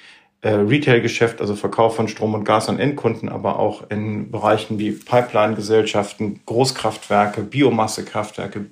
äh, 0.43 0.51
Retail-Geschäft, 0.51 1.41
also 1.41 1.55
Verkauf 1.55 1.97
von 1.97 2.09
Strom 2.09 2.35
und 2.35 2.45
Gas 2.45 2.69
an 2.69 2.79
Endkunden, 2.79 3.29
aber 3.29 3.59
auch 3.59 3.89
in 3.91 4.31
Bereichen 4.31 4.79
wie 4.79 4.91
Pipeline-Gesellschaften, 4.91 6.41
Großkraftwerke, 6.47 7.43
Biomassekraftwerke, 7.43 8.67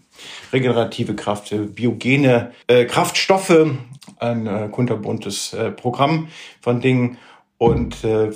regenerative 0.53 1.15
Kraft, 1.15 1.55
biogene 1.75 2.51
äh, 2.67 2.85
Kraftstoffe, 2.85 3.69
ein 4.19 4.47
äh, 4.47 4.69
kunterbuntes 4.71 5.53
äh, 5.53 5.71
Programm 5.71 6.29
von 6.61 6.81
Dingen 6.81 7.19
und 7.57 8.03
äh, 8.05 8.31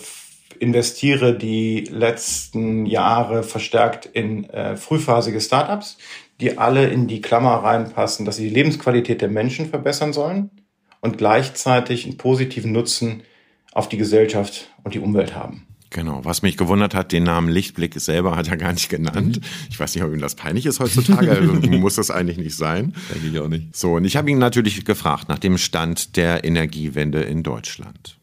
investiere 0.61 1.37
die 1.37 1.81
letzten 1.91 2.87
Jahre 2.87 3.43
verstärkt 3.43 4.07
in 4.07 4.49
äh, 4.51 4.77
frühphasige 4.77 5.41
Startups, 5.41 5.99
die 6.41 6.57
alle 6.57 6.87
in 6.87 7.09
die 7.09 7.21
Klammer 7.21 7.57
reinpassen, 7.57 8.25
dass 8.25 8.37
sie 8.37 8.49
die 8.49 8.55
Lebensqualität 8.55 9.21
der 9.21 9.29
Menschen 9.29 9.67
verbessern 9.67 10.13
sollen 10.13 10.51
und 11.05 11.19
gleichzeitig 11.19 12.07
einen 12.07 12.17
positiven 12.17 12.73
Nutzen 12.73 13.23
auf 13.73 13.91
die 13.91 13.99
Gesellschaft 13.99 14.71
und 14.85 14.95
die 14.95 15.01
Umwelt 15.01 15.35
haben. 15.35 15.67
Genau, 15.91 16.25
was 16.25 16.41
mich 16.41 16.57
gewundert 16.57 16.95
hat, 16.95 17.13
den 17.13 17.25
Namen 17.25 17.49
Lichtblick 17.49 17.95
selber 18.01 18.35
hat 18.35 18.49
er 18.49 18.57
gar 18.57 18.73
nicht 18.73 18.89
genannt. 18.89 19.41
Ich 19.71 19.79
weiß 19.79 19.95
nicht, 19.95 20.03
ob 20.03 20.13
ihm 20.13 20.21
das 20.21 20.35
peinlich 20.35 20.65
ist 20.65 20.81
heutzutage, 20.81 21.31
also 21.31 21.53
muss 21.71 21.97
das 21.97 22.11
eigentlich 22.11 22.39
nicht 22.39 22.57
sein. 22.57 22.95
Denke 23.13 23.29
ich 23.29 23.39
auch 23.39 23.49
nicht. 23.49 23.77
So, 23.77 23.93
und 23.97 24.07
ich 24.07 24.17
habe 24.17 24.31
ihn 24.31 24.39
natürlich 24.39 24.83
gefragt 24.87 25.29
nach 25.29 25.39
dem 25.39 25.59
Stand 25.59 26.17
der 26.17 26.43
Energiewende 26.43 27.21
in 27.21 27.43
Deutschland. 27.43 28.17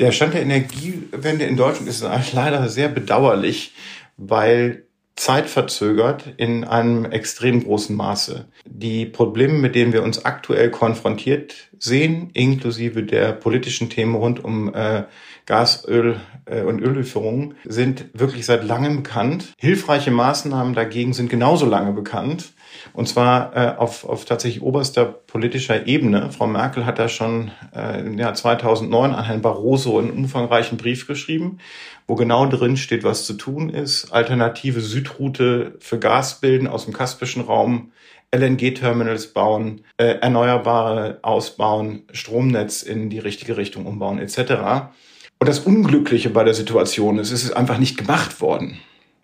Der 0.00 0.10
Stand 0.10 0.32
der 0.32 0.42
Energiewende 0.42 1.44
in 1.44 1.58
Deutschland 1.58 1.88
ist 1.88 2.02
leider 2.32 2.66
sehr 2.70 2.88
bedauerlich, 2.88 3.74
weil 4.16 4.86
zeitverzögert 5.16 6.34
in 6.36 6.64
einem 6.64 7.04
extrem 7.04 7.62
großen 7.62 7.94
Maße. 7.94 8.46
Die 8.64 9.06
Probleme, 9.06 9.54
mit 9.54 9.74
denen 9.74 9.92
wir 9.92 10.02
uns 10.02 10.24
aktuell 10.24 10.70
konfrontiert 10.70 11.68
sehen, 11.78 12.30
inklusive 12.32 13.02
der 13.02 13.32
politischen 13.32 13.90
Themen 13.90 14.14
rund 14.14 14.42
um 14.42 14.74
äh, 14.74 15.04
Gas, 15.46 15.86
Öl 15.86 16.20
äh, 16.46 16.62
und 16.62 16.80
Öllieferungen, 16.80 17.54
sind 17.64 18.06
wirklich 18.14 18.46
seit 18.46 18.64
langem 18.64 19.02
bekannt. 19.02 19.52
Hilfreiche 19.58 20.10
Maßnahmen 20.10 20.74
dagegen 20.74 21.12
sind 21.12 21.28
genauso 21.28 21.66
lange 21.66 21.92
bekannt. 21.92 22.52
Und 22.92 23.08
zwar 23.08 23.56
äh, 23.56 23.76
auf, 23.76 24.04
auf 24.04 24.24
tatsächlich 24.24 24.62
oberster 24.62 25.04
politischer 25.04 25.86
Ebene. 25.86 26.30
Frau 26.30 26.46
Merkel 26.46 26.86
hat 26.86 26.98
da 26.98 27.08
schon 27.08 27.50
äh, 27.74 28.00
im 28.00 28.18
Jahr 28.18 28.34
2009 28.34 29.12
an 29.12 29.24
Herrn 29.24 29.42
Barroso 29.42 29.98
einen 29.98 30.10
umfangreichen 30.10 30.78
Brief 30.78 31.06
geschrieben, 31.06 31.58
wo 32.12 32.14
genau 32.14 32.44
drin 32.44 32.76
steht, 32.76 33.04
was 33.04 33.24
zu 33.24 33.32
tun 33.32 33.70
ist. 33.70 34.12
Alternative 34.12 34.82
Südroute 34.82 35.76
für 35.80 35.98
Gas 35.98 36.42
bilden 36.42 36.68
aus 36.68 36.84
dem 36.84 36.92
Kaspischen 36.92 37.40
Raum, 37.40 37.90
LNG-Terminals 38.34 39.28
bauen, 39.28 39.80
äh, 39.96 40.18
Erneuerbare 40.20 41.20
ausbauen, 41.22 42.02
Stromnetz 42.12 42.82
in 42.82 43.08
die 43.08 43.18
richtige 43.18 43.56
Richtung 43.56 43.86
umbauen 43.86 44.18
etc. 44.18 44.90
Und 45.38 45.48
das 45.48 45.60
Unglückliche 45.60 46.28
bei 46.28 46.44
der 46.44 46.52
Situation 46.52 47.18
ist, 47.18 47.30
es 47.30 47.44
ist 47.44 47.52
einfach 47.52 47.78
nicht 47.78 47.96
gemacht 47.96 48.42
worden. 48.42 48.76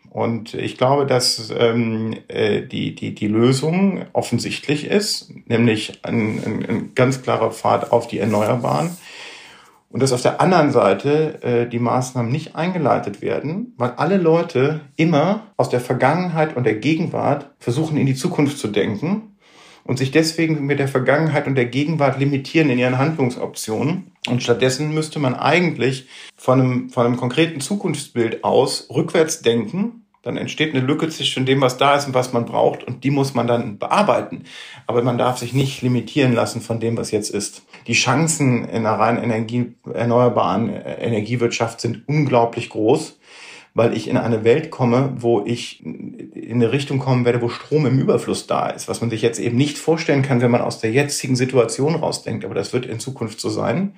Und 0.09 0.55
ich 0.55 0.79
glaube, 0.79 1.05
dass 1.05 1.53
ähm, 1.59 2.17
äh, 2.29 2.63
die, 2.63 2.95
die, 2.95 3.15
die 3.15 3.29
Lösung 3.29 4.07
offensichtlich 4.15 4.87
ist, 4.87 5.31
nämlich 5.45 5.99
ein, 6.05 6.43
ein, 6.43 6.67
ein 6.67 6.95
ganz 6.95 7.21
klarer 7.21 7.51
Pfad 7.51 7.93
auf 7.93 8.09
die 8.09 8.19
Erneuerbaren. 8.19 8.97
Und 9.91 10.03
dass 10.03 10.13
auf 10.13 10.23
der 10.23 10.41
anderen 10.41 10.71
Seite 10.71 11.43
äh, 11.43 11.69
die 11.69 11.79
Maßnahmen 11.79 12.31
nicht 12.31 12.55
eingeleitet 12.55 13.23
werden, 13.23 13.75
weil 13.79 13.93
alle 13.93 14.19
Leute 14.19 14.81
immer 14.97 15.47
aus 15.57 15.71
der 15.71 15.81
Vergangenheit 15.81 16.57
und 16.57 16.65
der 16.65 16.75
Gegenwart 16.75 17.51
versuchen, 17.59 17.97
in 17.97 18.07
die 18.07 18.15
Zukunft 18.15 18.59
zu 18.59 18.69
denken 18.69 19.37
und 19.85 19.97
sich 19.97 20.11
deswegen 20.11 20.67
mit 20.67 20.79
der 20.79 20.89
Vergangenheit 20.89 21.47
und 21.47 21.55
der 21.55 21.65
Gegenwart 21.65 22.19
limitieren 22.19 22.69
in 22.69 22.79
ihren 22.79 22.99
Handlungsoptionen. 22.99 24.13
Und 24.29 24.43
stattdessen 24.43 24.93
müsste 24.93 25.19
man 25.19 25.35
eigentlich 25.35 26.07
von 26.37 26.61
einem, 26.61 26.91
von 26.91 27.07
einem 27.07 27.17
konkreten 27.17 27.61
Zukunftsbild 27.61 28.45
aus 28.45 28.89
rückwärts 28.91 29.41
denken 29.41 30.05
dann 30.23 30.37
entsteht 30.37 30.75
eine 30.75 30.85
Lücke 30.85 31.09
zwischen 31.09 31.47
dem, 31.47 31.61
was 31.63 31.79
da 31.79 31.97
ist 31.97 32.07
und 32.07 32.13
was 32.15 32.33
man 32.33 32.45
braucht 32.45 32.85
und 32.85 33.03
die 33.03 33.11
muss 33.11 33.35
man 33.35 33.47
dann 33.47 33.79
bearbeiten. 33.79 34.45
Aber 34.87 35.03
man 35.03 35.17
darf 35.17 35.39
sich 35.39 35.55
nicht 35.55 35.81
limitieren 35.81 36.35
lassen 36.35 36.61
von 36.61 36.81
dem, 36.81 36.97
was 36.97 37.13
jetzt 37.13 37.31
ist. 37.31 37.63
Die 37.89 37.95
Chancen 37.95 38.69
in 38.69 38.85
einer 38.85 38.99
rein 38.99 39.17
Energie, 39.17 39.73
erneuerbaren 39.91 40.69
Energiewirtschaft 40.69 41.81
sind 41.81 42.07
unglaublich 42.07 42.69
groß, 42.69 43.19
weil 43.73 43.97
ich 43.97 44.09
in 44.09 44.19
eine 44.19 44.45
Welt 44.45 44.71
komme, 44.71 45.15
wo 45.17 45.43
ich 45.47 45.83
in 45.83 46.29
eine 46.53 46.71
Richtung 46.71 46.99
kommen 46.99 47.25
werde, 47.25 47.41
wo 47.41 47.49
Strom 47.49 47.87
im 47.87 47.99
Überfluss 47.99 48.47
da 48.47 48.69
ist, 48.69 48.89
was 48.89 49.01
man 49.01 49.09
sich 49.09 49.23
jetzt 49.23 49.41
eben 49.41 49.57
nicht 49.57 49.79
vorstellen 49.79 50.21
kann, 50.21 50.43
wenn 50.43 50.51
man 50.51 50.61
aus 50.61 50.81
der 50.81 50.93
jetzigen 50.93 51.35
Situation 51.35 51.95
rausdenkt. 51.95 52.45
Aber 52.45 52.55
das 52.55 52.75
wird 52.75 52.85
in 52.85 53.01
Zukunft 53.01 53.41
so 53.41 53.49
sein. 53.49 53.95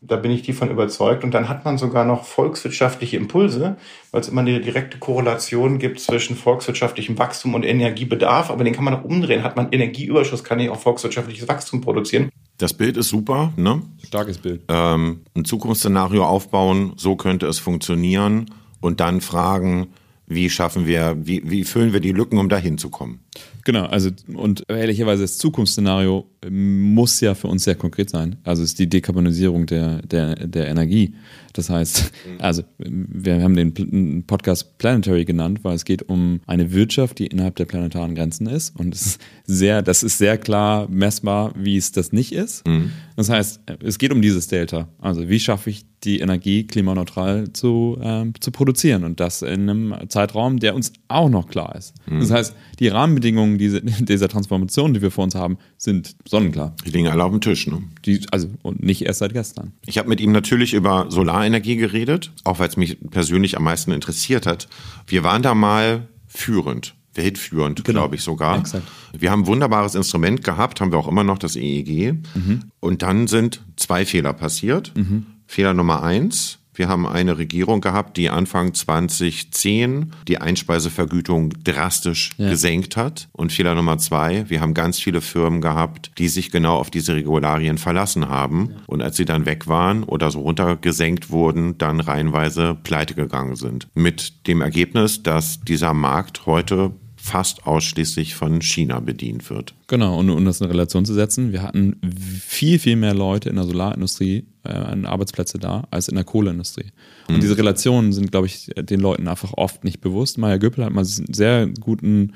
Da 0.00 0.16
bin 0.16 0.32
ich 0.32 0.42
davon 0.42 0.68
überzeugt. 0.68 1.22
Und 1.22 1.32
dann 1.32 1.48
hat 1.48 1.64
man 1.64 1.78
sogar 1.78 2.04
noch 2.04 2.24
volkswirtschaftliche 2.24 3.18
Impulse, 3.18 3.76
weil 4.10 4.20
es 4.20 4.28
immer 4.28 4.40
eine 4.40 4.60
direkte 4.60 4.98
Korrelation 4.98 5.78
gibt 5.78 6.00
zwischen 6.00 6.34
volkswirtschaftlichem 6.34 7.16
Wachstum 7.18 7.54
und 7.54 7.64
Energiebedarf. 7.64 8.50
Aber 8.50 8.64
den 8.64 8.74
kann 8.74 8.82
man 8.82 8.96
auch 8.96 9.04
umdrehen. 9.04 9.44
Hat 9.44 9.54
man 9.54 9.70
Energieüberschuss, 9.70 10.42
kann 10.42 10.58
ich 10.58 10.70
auch 10.70 10.80
volkswirtschaftliches 10.80 11.46
Wachstum 11.46 11.82
produzieren. 11.82 12.32
Das 12.62 12.74
Bild 12.74 12.96
ist 12.96 13.08
super, 13.08 13.52
ne? 13.56 13.82
Starkes 14.06 14.38
Bild. 14.38 14.62
Ähm, 14.68 15.22
ein 15.34 15.44
Zukunftsszenario 15.44 16.24
aufbauen, 16.24 16.92
so 16.96 17.16
könnte 17.16 17.48
es 17.48 17.58
funktionieren 17.58 18.52
und 18.80 19.00
dann 19.00 19.20
fragen, 19.20 19.88
wie 20.28 20.48
schaffen 20.48 20.86
wir, 20.86 21.16
wie, 21.18 21.42
wie 21.50 21.64
füllen 21.64 21.92
wir 21.92 21.98
die 21.98 22.12
Lücken, 22.12 22.38
um 22.38 22.48
dahin 22.48 22.78
zu 22.78 22.88
kommen? 22.88 23.18
Genau, 23.64 23.86
also 23.86 24.10
und 24.32 24.62
ehrlicherweise 24.68 25.22
das 25.22 25.38
Zukunftsszenario 25.38 26.30
muss 26.50 27.20
ja 27.20 27.34
für 27.34 27.48
uns 27.48 27.64
sehr 27.64 27.76
konkret 27.76 28.10
sein. 28.10 28.36
Also 28.44 28.62
es 28.62 28.70
ist 28.70 28.78
die 28.78 28.88
Dekarbonisierung 28.88 29.66
der, 29.66 30.02
der, 30.02 30.34
der 30.46 30.68
Energie. 30.68 31.14
Das 31.52 31.70
heißt, 31.70 32.12
mhm. 32.26 32.40
also 32.40 32.62
wir 32.78 33.42
haben 33.42 33.54
den 33.54 34.24
Podcast 34.26 34.78
Planetary 34.78 35.24
genannt, 35.24 35.60
weil 35.62 35.74
es 35.74 35.84
geht 35.84 36.08
um 36.08 36.40
eine 36.46 36.72
Wirtschaft, 36.72 37.18
die 37.18 37.26
innerhalb 37.26 37.56
der 37.56 37.66
planetaren 37.66 38.14
Grenzen 38.14 38.46
ist. 38.46 38.78
Und 38.78 38.94
es 38.94 39.06
ist 39.06 39.20
sehr, 39.44 39.82
das 39.82 40.02
ist 40.02 40.18
sehr 40.18 40.38
klar 40.38 40.88
messbar, 40.88 41.52
wie 41.56 41.76
es 41.76 41.92
das 41.92 42.12
nicht 42.12 42.32
ist. 42.32 42.66
Mhm. 42.66 42.90
Das 43.16 43.28
heißt, 43.28 43.60
es 43.82 43.98
geht 43.98 44.12
um 44.12 44.22
dieses 44.22 44.48
Delta. 44.48 44.88
Also 44.98 45.28
wie 45.28 45.38
schaffe 45.38 45.70
ich 45.70 45.84
die 46.04 46.18
Energie 46.18 46.66
klimaneutral 46.66 47.52
zu, 47.52 47.96
ähm, 48.02 48.32
zu 48.40 48.50
produzieren 48.50 49.04
und 49.04 49.20
das 49.20 49.42
in 49.42 49.70
einem 49.70 49.94
Zeitraum, 50.08 50.58
der 50.58 50.74
uns 50.74 50.92
auch 51.08 51.28
noch 51.28 51.48
klar 51.48 51.76
ist. 51.76 51.94
Mhm. 52.06 52.20
Das 52.20 52.30
heißt, 52.30 52.56
die 52.80 52.88
Rahmenbedingungen 52.88 53.58
diese, 53.58 53.82
dieser 54.00 54.28
Transformation, 54.28 54.94
die 54.94 55.02
wir 55.02 55.10
vor 55.10 55.24
uns 55.24 55.34
haben, 55.34 55.58
sind 55.76 56.16
sonnenklar. 56.32 56.74
Die 56.84 56.90
liegen 56.90 57.08
alle 57.08 57.22
auf 57.22 57.30
dem 57.30 57.40
Tisch. 57.40 57.66
Ne? 57.66 57.82
Die, 58.04 58.26
also 58.32 58.48
und 58.62 58.82
nicht 58.82 59.02
erst 59.02 59.20
seit 59.20 59.34
gestern. 59.34 59.72
Ich 59.86 59.98
habe 59.98 60.08
mit 60.08 60.20
ihm 60.20 60.32
natürlich 60.32 60.72
über 60.72 61.06
Solarenergie 61.10 61.76
geredet, 61.76 62.32
auch 62.42 62.58
weil 62.58 62.68
es 62.68 62.76
mich 62.76 62.98
persönlich 63.10 63.56
am 63.56 63.64
meisten 63.64 63.92
interessiert 63.92 64.46
hat. 64.46 64.66
Wir 65.06 65.22
waren 65.22 65.42
da 65.42 65.54
mal 65.54 66.08
führend 66.26 66.94
weltführend, 67.14 67.84
genau. 67.84 68.00
glaube 68.00 68.16
ich 68.16 68.22
sogar. 68.22 68.58
Exakt. 68.58 68.84
Wir 69.12 69.30
haben 69.30 69.42
ein 69.42 69.46
wunderbares 69.46 69.94
Instrument 69.94 70.42
gehabt, 70.42 70.80
haben 70.80 70.92
wir 70.92 70.98
auch 70.98 71.08
immer 71.08 71.24
noch, 71.24 71.36
das 71.36 71.56
EEG. 71.56 72.14
Mhm. 72.34 72.62
Und 72.80 73.02
dann 73.02 73.26
sind 73.26 73.60
zwei 73.76 74.06
Fehler 74.06 74.32
passiert. 74.32 74.92
Mhm. 74.96 75.26
Fehler 75.46 75.74
Nummer 75.74 76.02
eins, 76.02 76.58
wir 76.74 76.88
haben 76.88 77.06
eine 77.06 77.38
Regierung 77.38 77.80
gehabt, 77.80 78.16
die 78.16 78.30
Anfang 78.30 78.72
2010 78.74 80.12
die 80.26 80.38
Einspeisevergütung 80.38 81.50
drastisch 81.64 82.30
ja. 82.38 82.48
gesenkt 82.48 82.96
hat. 82.96 83.28
Und 83.32 83.52
Fehler 83.52 83.74
Nummer 83.74 83.98
zwei, 83.98 84.48
wir 84.48 84.60
haben 84.60 84.74
ganz 84.74 84.98
viele 84.98 85.20
Firmen 85.20 85.60
gehabt, 85.60 86.12
die 86.18 86.28
sich 86.28 86.50
genau 86.50 86.76
auf 86.76 86.90
diese 86.90 87.14
Regularien 87.14 87.78
verlassen 87.78 88.28
haben. 88.28 88.70
Ja. 88.70 88.76
Und 88.86 89.02
als 89.02 89.16
sie 89.16 89.24
dann 89.24 89.46
weg 89.46 89.68
waren 89.68 90.02
oder 90.04 90.30
so 90.30 90.40
runtergesenkt 90.40 91.30
wurden, 91.30 91.76
dann 91.78 92.00
reihenweise 92.00 92.76
pleite 92.82 93.14
gegangen 93.14 93.56
sind. 93.56 93.88
Mit 93.94 94.46
dem 94.46 94.62
Ergebnis, 94.62 95.22
dass 95.22 95.60
dieser 95.60 95.92
Markt 95.92 96.46
heute 96.46 96.92
fast 97.22 97.68
ausschließlich 97.68 98.34
von 98.34 98.60
China 98.62 98.98
bedient 98.98 99.48
wird. 99.48 99.74
Genau, 99.86 100.18
und 100.18 100.28
um 100.28 100.44
das 100.44 100.60
in 100.60 100.66
Relation 100.66 101.04
zu 101.04 101.14
setzen, 101.14 101.52
wir 101.52 101.62
hatten 101.62 101.96
viel, 102.44 102.80
viel 102.80 102.96
mehr 102.96 103.14
Leute 103.14 103.48
in 103.48 103.54
der 103.54 103.64
Solarindustrie, 103.64 104.44
äh, 104.64 104.70
Arbeitsplätze 104.70 105.60
da, 105.60 105.84
als 105.92 106.08
in 106.08 106.16
der 106.16 106.24
Kohleindustrie. 106.24 106.86
Und 107.28 107.36
mhm. 107.36 107.40
diese 107.40 107.56
Relationen 107.56 108.12
sind, 108.12 108.32
glaube 108.32 108.48
ich, 108.48 108.72
den 108.76 108.98
Leuten 108.98 109.28
einfach 109.28 109.52
oft 109.56 109.84
nicht 109.84 110.00
bewusst. 110.00 110.36
Maya 110.36 110.56
Göppel 110.56 110.84
hat 110.84 110.92
mal 110.92 111.06
einen 111.06 111.32
sehr 111.32 111.68
guten 111.68 112.32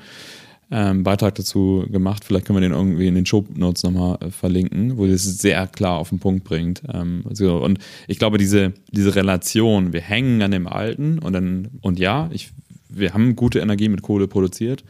ähm, 0.71 1.03
Beitrag 1.03 1.35
dazu 1.35 1.85
gemacht. 1.91 2.23
Vielleicht 2.23 2.45
können 2.45 2.55
wir 2.55 2.61
den 2.61 2.71
irgendwie 2.71 3.07
in 3.07 3.15
den 3.15 3.25
Show 3.25 3.45
Notes 3.55 3.83
nochmal 3.83 4.17
äh, 4.21 4.31
verlinken, 4.31 4.97
wo 4.97 5.05
das 5.05 5.23
sehr 5.23 5.67
klar 5.67 5.97
auf 5.97 6.09
den 6.09 6.19
Punkt 6.19 6.45
bringt. 6.45 6.81
Ähm, 6.93 7.25
so. 7.31 7.57
Und 7.57 7.79
ich 8.07 8.19
glaube, 8.19 8.37
diese, 8.37 8.71
diese 8.89 9.15
Relation, 9.15 9.91
wir 9.91 10.01
hängen 10.01 10.41
an 10.41 10.51
dem 10.51 10.65
Alten 10.65 11.19
und 11.19 11.33
dann, 11.33 11.67
und 11.81 11.99
ja, 11.99 12.29
ich 12.31 12.51
wir 12.89 13.13
haben 13.13 13.35
gute 13.35 13.59
Energie 13.59 13.89
mit 13.89 14.01
Kohle 14.01 14.27
produziert, 14.27 14.83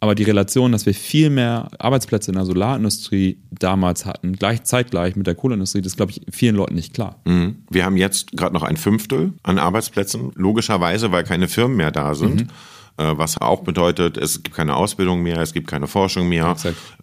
aber 0.00 0.14
die 0.14 0.24
Relation, 0.24 0.72
dass 0.72 0.84
wir 0.84 0.94
viel 0.94 1.30
mehr 1.30 1.68
Arbeitsplätze 1.78 2.30
in 2.30 2.36
der 2.36 2.44
Solarindustrie 2.44 3.38
damals 3.50 4.04
hatten, 4.04 4.34
gleich 4.34 4.62
zeitgleich 4.64 5.16
mit 5.16 5.26
der 5.26 5.34
Kohleindustrie, 5.34 5.80
das 5.80 5.92
ist, 5.92 5.96
glaube 5.96 6.12
ich, 6.12 6.20
vielen 6.30 6.54
Leuten 6.54 6.74
nicht 6.74 6.92
klar. 6.92 7.20
Mhm. 7.24 7.56
Wir 7.70 7.84
haben 7.84 7.96
jetzt 7.96 8.32
gerade 8.32 8.52
noch 8.52 8.62
ein 8.62 8.76
Fünftel 8.76 9.32
an 9.42 9.58
Arbeitsplätzen, 9.58 10.32
logischerweise, 10.34 11.12
weil 11.12 11.24
keine 11.24 11.48
Firmen 11.48 11.78
mehr 11.78 11.90
da 11.90 12.14
sind. 12.14 12.42
Mhm. 12.42 12.48
Äh, 12.98 13.12
was 13.16 13.38
auch 13.40 13.62
bedeutet, 13.62 14.16
es 14.16 14.42
gibt 14.42 14.56
keine 14.56 14.74
Ausbildung 14.74 15.22
mehr, 15.22 15.38
es 15.40 15.52
gibt 15.52 15.66
keine 15.66 15.86
Forschung 15.86 16.28
mehr, 16.28 16.56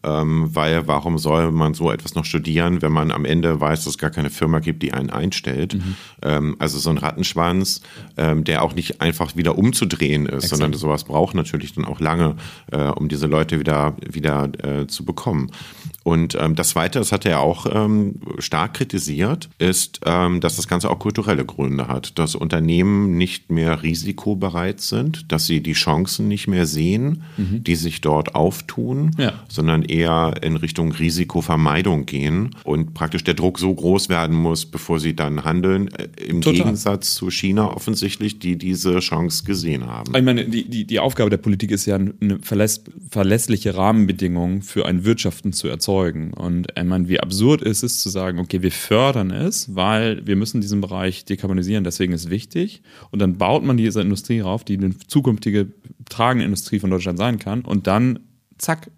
ähm, 0.04 0.50
weil 0.54 0.88
warum 0.88 1.20
soll 1.20 1.52
man 1.52 1.76
so 1.76 1.92
etwas 1.92 2.16
noch 2.16 2.26
studieren, 2.26 2.82
wenn 2.82 2.92
man 2.92 3.12
am 3.12 3.26
Ende 3.26 3.60
weiß, 3.62 3.84
dass 3.84 3.94
es 3.94 3.98
gar 4.00 4.10
keine 4.10 4.32
Firma 4.32 4.60
gibt, 4.60 4.82
die 4.82 4.94
einen 4.94 5.12
einstellt. 5.12 5.76
Mhm. 5.76 5.96
Ähm, 6.24 6.56
also 6.58 6.80
so 6.80 6.90
ein 6.90 6.98
Rattenschwanz, 6.98 7.82
ähm, 8.18 8.44
der 8.44 8.64
auch 8.64 8.74
nicht 8.74 9.02
einfach 9.02 9.36
wieder 9.36 9.58
umzudrehen 9.58 10.26
ist, 10.26 10.46
Exakt. 10.46 10.62
sondern 10.62 10.74
sowas 10.74 11.04
braucht 11.04 11.36
natürlich 11.36 11.74
dann 11.74 11.86
auch 11.86 12.00
lange, 12.00 12.36
äh, 12.72 12.86
um 12.86 13.08
diese 13.08 13.28
Leute 13.28 13.60
wieder, 13.60 13.96
wieder 14.10 14.50
äh, 14.64 14.88
zu 14.88 15.06
bekommen. 15.06 15.52
Und 16.04 16.38
ähm, 16.40 16.56
das 16.56 16.70
Zweite, 16.70 17.00
das 17.00 17.12
hat 17.12 17.26
er 17.26 17.40
auch 17.40 17.66
ähm, 17.72 18.16
stark 18.40 18.76
kritisiert, 18.76 19.50
ist, 19.58 20.02
ähm, 20.06 20.42
dass 20.42 20.58
das 20.58 20.68
Ganze 20.68 20.90
auch 20.90 21.00
kulturelle 21.00 21.46
Gründe 21.46 21.88
hat, 21.88 22.20
dass 22.20 22.36
Unternehmen 22.36 23.18
nicht 23.18 23.52
mehr 23.52 23.84
risikobereit 23.84 24.82
sind, 24.82 25.32
dass 25.32 25.46
sie 25.46 25.62
die 25.62 25.74
Chancen 25.74 26.28
nicht 26.28 26.48
mehr 26.48 26.66
sehen, 26.66 27.24
mhm. 27.38 27.64
die 27.64 27.76
sich 27.76 28.02
dort 28.02 28.36
auftun, 28.36 29.12
ja. 29.18 29.34
sondern 29.48 29.84
eher 29.84 30.34
in 30.42 30.58
Richtung 30.58 30.92
Risikovermeidung 30.92 32.06
gehen 32.06 32.52
und 32.66 32.94
praktisch 32.94 33.24
der 33.24 33.34
Druck 33.34 33.58
so 33.58 33.74
groß 33.74 34.10
werden 34.10 34.36
muss, 34.36 34.66
bevor 34.66 35.00
sie 35.00 35.16
dann 35.16 35.46
handeln. 35.46 35.88
Äh, 35.88 36.10
Im 36.28 36.42
Total. 36.42 36.64
Gegensatz 36.64 37.16
zu 37.16 37.32
China 37.32 37.74
offensichtlich, 37.74 38.40
die 38.40 38.58
diese 38.58 39.00
Chance 39.00 39.46
gesehen 39.46 39.88
haben. 39.88 40.14
Ich 40.16 40.24
meine, 40.24 40.46
die, 40.46 40.70
die, 40.70 40.86
die 40.86 41.00
Aufgabe 41.00 41.30
der 41.30 41.38
Politik 41.38 41.72
ist 41.72 41.86
ja, 41.86 41.96
eine 41.96 42.40
verläss, 42.42 42.84
verlässliche 43.10 43.76
Rahmenbedingungen 43.76 44.62
für 44.64 44.86
ein 44.86 45.06
Wirtschaften 45.06 45.54
zu 45.54 45.70
erzeugen. 45.70 45.93
Und 45.94 46.68
ich 46.78 46.84
meine, 46.84 47.08
wie 47.08 47.20
absurd 47.20 47.62
ist 47.62 47.84
es 47.84 48.02
zu 48.02 48.10
sagen, 48.10 48.40
okay, 48.40 48.62
wir 48.62 48.72
fördern 48.72 49.32
es, 49.32 49.76
weil 49.76 50.26
wir 50.26 50.36
müssen 50.36 50.62
diesen 50.62 50.82
Bereich 50.82 51.26
dekarbonisieren, 51.26 51.84
deswegen 51.84 52.14
ist 52.14 52.26
es 52.26 52.30
wichtig. 52.30 52.82
Und 53.12 53.20
dann 53.20 53.38
baut 53.38 53.64
man 53.64 53.78
diese 53.78 54.02
Industrie 54.02 54.40
rauf, 54.40 54.64
die 54.64 54.78
eine 54.78 54.98
zukünftige 54.98 55.72
tragende 56.10 56.46
Industrie 56.46 56.80
von 56.80 56.90
Deutschland 56.90 57.18
sein 57.18 57.40
kann. 57.40 57.62
Und 57.62 57.88
dann, 57.88 58.20
zack, 58.58 58.90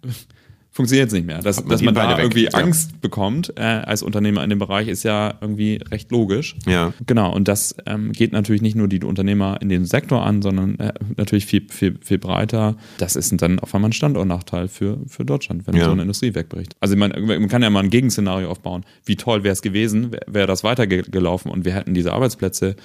funktioniert 0.76 1.08
es 1.08 1.14
nicht 1.14 1.26
mehr. 1.26 1.40
Dass, 1.40 1.64
dass 1.64 1.82
man 1.82 1.94
da 1.94 2.10
weg, 2.10 2.18
irgendwie 2.18 2.44
ja. 2.44 2.50
Angst 2.50 3.00
bekommt 3.00 3.52
äh, 3.56 3.62
als 3.62 4.02
Unternehmer 4.02 4.44
in 4.44 4.50
dem 4.50 4.58
Bereich 4.58 4.88
ist 4.88 5.02
ja 5.02 5.34
irgendwie 5.40 5.80
recht 5.90 6.10
logisch. 6.12 6.54
Ja. 6.66 6.92
Genau. 7.06 7.34
Und 7.34 7.48
das 7.48 7.74
ähm, 7.86 8.12
geht 8.12 8.32
natürlich 8.32 8.62
nicht 8.62 8.76
nur 8.76 8.86
die 8.86 9.02
Unternehmer 9.02 9.58
in 9.60 9.68
dem 9.68 9.86
Sektor 9.86 10.24
an, 10.24 10.42
sondern 10.42 10.78
äh, 10.78 10.92
natürlich 11.16 11.46
viel, 11.46 11.66
viel, 11.70 11.98
viel 12.02 12.18
breiter. 12.18 12.76
Das 12.98 13.16
ist 13.16 13.32
dann 13.40 13.58
auf 13.58 13.74
einmal 13.74 13.90
ein 13.90 13.94
Standortnachteil 13.94 14.68
für, 14.68 14.98
für 15.08 15.24
Deutschland, 15.24 15.66
wenn 15.66 15.74
ja. 15.76 15.86
so 15.86 15.90
eine 15.90 16.02
Industrie 16.02 16.34
wegbricht. 16.34 16.76
Also 16.80 16.96
man, 16.96 17.12
man 17.24 17.48
kann 17.48 17.62
ja 17.62 17.70
mal 17.70 17.82
ein 17.82 17.90
Gegenszenario 17.90 18.50
aufbauen. 18.50 18.84
Wie 19.04 19.16
toll 19.16 19.42
wäre 19.44 19.54
es 19.54 19.62
gewesen, 19.62 20.12
wäre 20.12 20.46
wär 20.46 20.46
das 20.46 20.62
weitergelaufen 20.62 21.50
und 21.50 21.64
wir 21.64 21.74
hätten 21.74 21.94
diese 21.94 22.12
Arbeitsplätze 22.12 22.76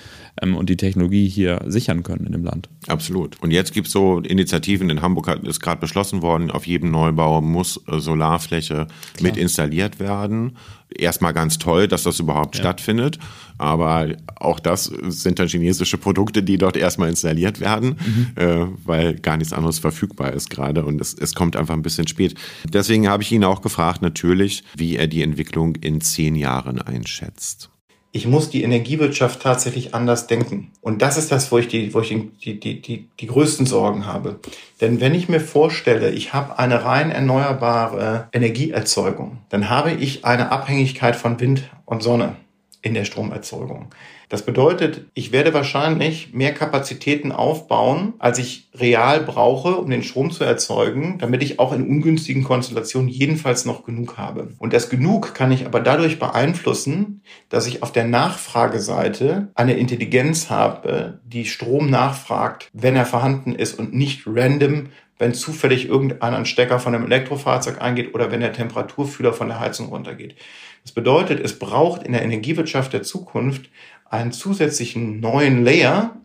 ähm, 0.41 0.55
und 0.55 0.69
die 0.69 0.77
Technologie 0.77 1.27
hier 1.27 1.61
sichern 1.67 2.03
können 2.03 2.25
in 2.25 2.31
dem 2.31 2.43
Land. 2.43 2.69
Absolut. 2.87 3.41
Und 3.41 3.51
jetzt 3.51 3.73
gibt 3.73 3.87
es 3.87 3.93
so 3.93 4.19
Initiativen, 4.19 4.89
in 4.89 5.01
Hamburg 5.01 5.27
ist 5.43 5.59
gerade 5.59 5.81
beschlossen 5.81 6.21
worden, 6.21 6.51
auf 6.51 6.65
jedem 6.65 6.91
Neubau 6.91 7.41
muss 7.41 7.80
Solarfläche 7.87 8.87
Klar. 8.87 8.87
mit 9.21 9.37
installiert 9.37 9.99
werden. 9.99 10.57
Erstmal 10.93 11.33
ganz 11.33 11.57
toll, 11.57 11.87
dass 11.87 12.03
das 12.03 12.19
überhaupt 12.19 12.55
ja. 12.55 12.61
stattfindet. 12.61 13.17
Aber 13.57 14.09
auch 14.35 14.59
das 14.59 14.85
sind 14.85 15.39
dann 15.39 15.47
chinesische 15.47 15.97
Produkte, 15.97 16.43
die 16.43 16.57
dort 16.57 16.75
erstmal 16.75 17.09
installiert 17.09 17.59
werden, 17.59 17.95
mhm. 18.03 18.27
äh, 18.35 18.67
weil 18.83 19.15
gar 19.15 19.37
nichts 19.37 19.53
anderes 19.53 19.79
verfügbar 19.79 20.33
ist 20.33 20.49
gerade 20.49 20.83
und 20.83 20.99
es, 20.99 21.13
es 21.13 21.35
kommt 21.35 21.55
einfach 21.55 21.75
ein 21.75 21.83
bisschen 21.83 22.07
spät. 22.07 22.35
Deswegen 22.65 23.07
habe 23.07 23.23
ich 23.23 23.31
ihn 23.31 23.43
auch 23.43 23.61
gefragt, 23.61 24.01
natürlich, 24.01 24.63
wie 24.75 24.95
er 24.95 25.07
die 25.07 25.21
Entwicklung 25.21 25.75
in 25.75 26.01
zehn 26.01 26.35
Jahren 26.35 26.81
einschätzt 26.81 27.69
ich 28.13 28.27
muss 28.27 28.49
die 28.49 28.63
Energiewirtschaft 28.63 29.41
tatsächlich 29.41 29.95
anders 29.95 30.27
denken. 30.27 30.71
Und 30.81 31.01
das 31.01 31.17
ist 31.17 31.31
das, 31.31 31.51
wo 31.51 31.57
ich 31.57 31.67
die, 31.69 31.93
wo 31.93 32.01
ich 32.01 32.09
die, 32.09 32.59
die, 32.59 32.81
die, 32.81 33.07
die 33.19 33.27
größten 33.27 33.65
Sorgen 33.65 34.05
habe. 34.05 34.39
Denn 34.81 34.99
wenn 34.99 35.15
ich 35.15 35.29
mir 35.29 35.39
vorstelle, 35.39 36.11
ich 36.11 36.33
habe 36.33 36.59
eine 36.59 36.83
rein 36.83 37.11
erneuerbare 37.11 38.27
Energieerzeugung, 38.33 39.37
dann 39.49 39.69
habe 39.69 39.91
ich 39.91 40.25
eine 40.25 40.51
Abhängigkeit 40.51 41.15
von 41.15 41.39
Wind 41.39 41.69
und 41.85 42.03
Sonne 42.03 42.35
in 42.81 42.93
der 42.93 43.05
Stromerzeugung. 43.05 43.89
Das 44.29 44.43
bedeutet, 44.43 45.05
ich 45.13 45.31
werde 45.31 45.53
wahrscheinlich 45.53 46.33
mehr 46.33 46.53
Kapazitäten 46.53 47.31
aufbauen, 47.31 48.13
als 48.17 48.39
ich 48.39 48.69
real 48.73 49.19
brauche, 49.19 49.75
um 49.75 49.89
den 49.89 50.03
Strom 50.03 50.31
zu 50.31 50.43
erzeugen, 50.43 51.17
damit 51.19 51.43
ich 51.43 51.59
auch 51.59 51.73
in 51.73 51.85
ungünstigen 51.85 52.43
Konstellationen 52.43 53.09
jedenfalls 53.09 53.65
noch 53.65 53.83
genug 53.83 54.17
habe. 54.17 54.53
Und 54.57 54.71
das 54.71 54.89
genug 54.89 55.35
kann 55.35 55.51
ich 55.51 55.65
aber 55.65 55.81
dadurch 55.81 56.17
beeinflussen, 56.17 57.21
dass 57.49 57.67
ich 57.67 57.83
auf 57.83 57.91
der 57.91 58.05
Nachfrageseite 58.05 59.49
eine 59.53 59.73
Intelligenz 59.73 60.49
habe, 60.49 61.19
die 61.25 61.45
Strom 61.45 61.89
nachfragt, 61.89 62.69
wenn 62.73 62.95
er 62.95 63.05
vorhanden 63.05 63.53
ist 63.53 63.77
und 63.77 63.93
nicht 63.93 64.23
random 64.25 64.87
wenn 65.21 65.35
zufällig 65.35 65.87
irgendein 65.87 66.47
Stecker 66.47 66.79
von 66.79 66.95
einem 66.95 67.05
Elektrofahrzeug 67.05 67.79
eingeht 67.79 68.15
oder 68.15 68.31
wenn 68.31 68.39
der 68.39 68.53
Temperaturfühler 68.53 69.33
von 69.33 69.49
der 69.49 69.59
Heizung 69.59 69.89
runtergeht. 69.89 70.35
Das 70.83 70.91
bedeutet, 70.91 71.39
es 71.39 71.57
braucht 71.59 72.03
in 72.03 72.13
der 72.13 72.23
Energiewirtschaft 72.23 72.93
der 72.93 73.03
Zukunft 73.03 73.69
einen 74.09 74.31
zusätzlichen 74.31 75.19
neuen 75.19 75.63
Layer, 75.63 76.17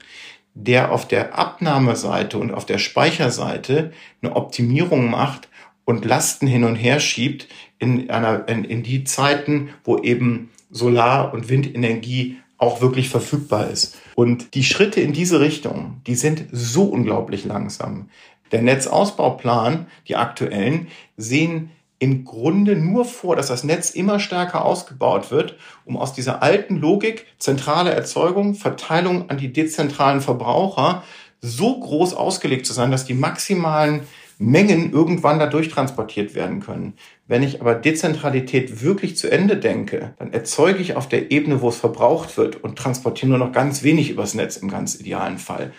der 0.55 0.91
auf 0.91 1.07
der 1.07 1.39
Abnahmeseite 1.39 2.39
und 2.39 2.53
auf 2.53 2.65
der 2.65 2.79
Speicherseite 2.79 3.93
eine 4.23 4.35
Optimierung 4.35 5.11
macht 5.11 5.49
und 5.85 6.05
Lasten 6.05 6.47
hin 6.47 6.65
und 6.65 6.77
her 6.77 6.99
schiebt 6.99 7.49
in, 7.79 8.11
einer, 8.11 8.49
in, 8.49 8.65
in 8.65 8.83
die 8.83 9.05
Zeiten, 9.05 9.71
wo 9.85 9.99
eben 9.99 10.51
Solar- 10.71 11.33
und 11.33 11.49
Windenergie 11.49 12.39
auch 12.59 12.81
wirklich 12.81 13.11
verfügbar 13.11 13.69
ist. 13.69 13.99
Und 14.15 14.55
die 14.55 14.65
Schritte 14.65 15.01
in 15.01 15.13
diese 15.13 15.41
Richtung, 15.41 16.01
die 16.07 16.15
sind 16.15 16.47
so 16.51 16.85
unglaublich 16.85 17.45
langsam. 17.45 18.09
Der 18.51 18.63
Netzausbauplan, 18.63 19.87
die 20.09 20.17
aktuellen, 20.17 20.89
sehen 21.17 21.71
im 21.99 22.25
Grunde 22.25 22.77
nur 22.77 23.05
vor, 23.05 23.37
dass 23.37 23.49
das 23.49 23.65
Netz 23.65 23.91
immer 23.91 24.21
stärker 24.21 24.65
ausgebaut 24.65 25.31
wird, 25.31 25.57
um 25.85 25.97
aus 25.97 26.13
dieser 26.13 26.43
alten 26.43 26.77
Logik 26.77 27.27
zentrale 27.39 27.91
Erzeugung, 27.91 28.55
Verteilung 28.55 29.31
an 29.31 29.39
die 29.39 29.53
dezentralen 29.53 30.21
Verbraucher 30.21 31.03
so 31.41 31.79
groß 31.79 32.15
ausgelegt 32.15 32.67
zu 32.67 32.73
sein, 32.73 32.91
dass 32.91 33.05
die 33.05 33.15
maximalen 33.15 34.03
Mengen 34.39 34.93
irgendwann 34.93 35.39
da 35.39 35.47
durchtransportiert 35.47 36.35
werden 36.35 36.61
können. 36.61 36.95
Wenn 37.27 37.43
ich 37.43 37.63
aber 37.63 37.75
Dezentralität 37.75 38.83
wirklich 38.83 39.17
zu 39.17 39.31
Ende 39.31 39.57
denke, 39.57 40.15
dann 40.19 40.33
erzeuge 40.33 40.81
ich 40.81 40.95
auf 40.95 41.09
der 41.09 41.31
Ebene, 41.31 41.63
wo 41.63 41.71
es 41.71 41.77
verbraucht 41.77 42.37
wird 42.37 42.63
und 42.63 42.77
transportiere 42.77 43.31
nur 43.31 43.39
noch 43.39 43.53
ganz 43.53 43.83
wenig 43.83 44.11
übers 44.11 44.35
Netz 44.35 44.59
im 44.59 44.69
ganz 44.69 45.01
idealen 45.01 45.39
Fall. 45.39 45.73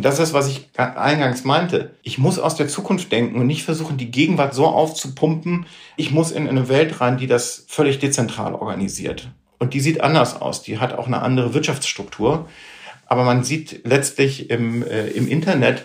Und 0.00 0.06
das 0.06 0.18
ist, 0.18 0.32
was 0.32 0.48
ich 0.48 0.70
eingangs 0.78 1.44
meinte. 1.44 1.90
Ich 2.02 2.16
muss 2.16 2.38
aus 2.38 2.54
der 2.54 2.68
Zukunft 2.68 3.12
denken 3.12 3.38
und 3.38 3.46
nicht 3.46 3.64
versuchen, 3.64 3.98
die 3.98 4.10
Gegenwart 4.10 4.54
so 4.54 4.64
aufzupumpen. 4.64 5.66
Ich 5.98 6.10
muss 6.10 6.30
in 6.30 6.48
eine 6.48 6.70
Welt 6.70 7.02
rein, 7.02 7.18
die 7.18 7.26
das 7.26 7.66
völlig 7.68 7.98
dezentral 7.98 8.54
organisiert. 8.54 9.28
Und 9.58 9.74
die 9.74 9.80
sieht 9.80 10.00
anders 10.00 10.40
aus. 10.40 10.62
Die 10.62 10.78
hat 10.78 10.94
auch 10.94 11.06
eine 11.06 11.20
andere 11.20 11.52
Wirtschaftsstruktur. 11.52 12.48
Aber 13.04 13.24
man 13.24 13.44
sieht 13.44 13.82
letztlich 13.84 14.48
im, 14.48 14.82
äh, 14.86 15.08
im 15.08 15.28
Internet, 15.28 15.84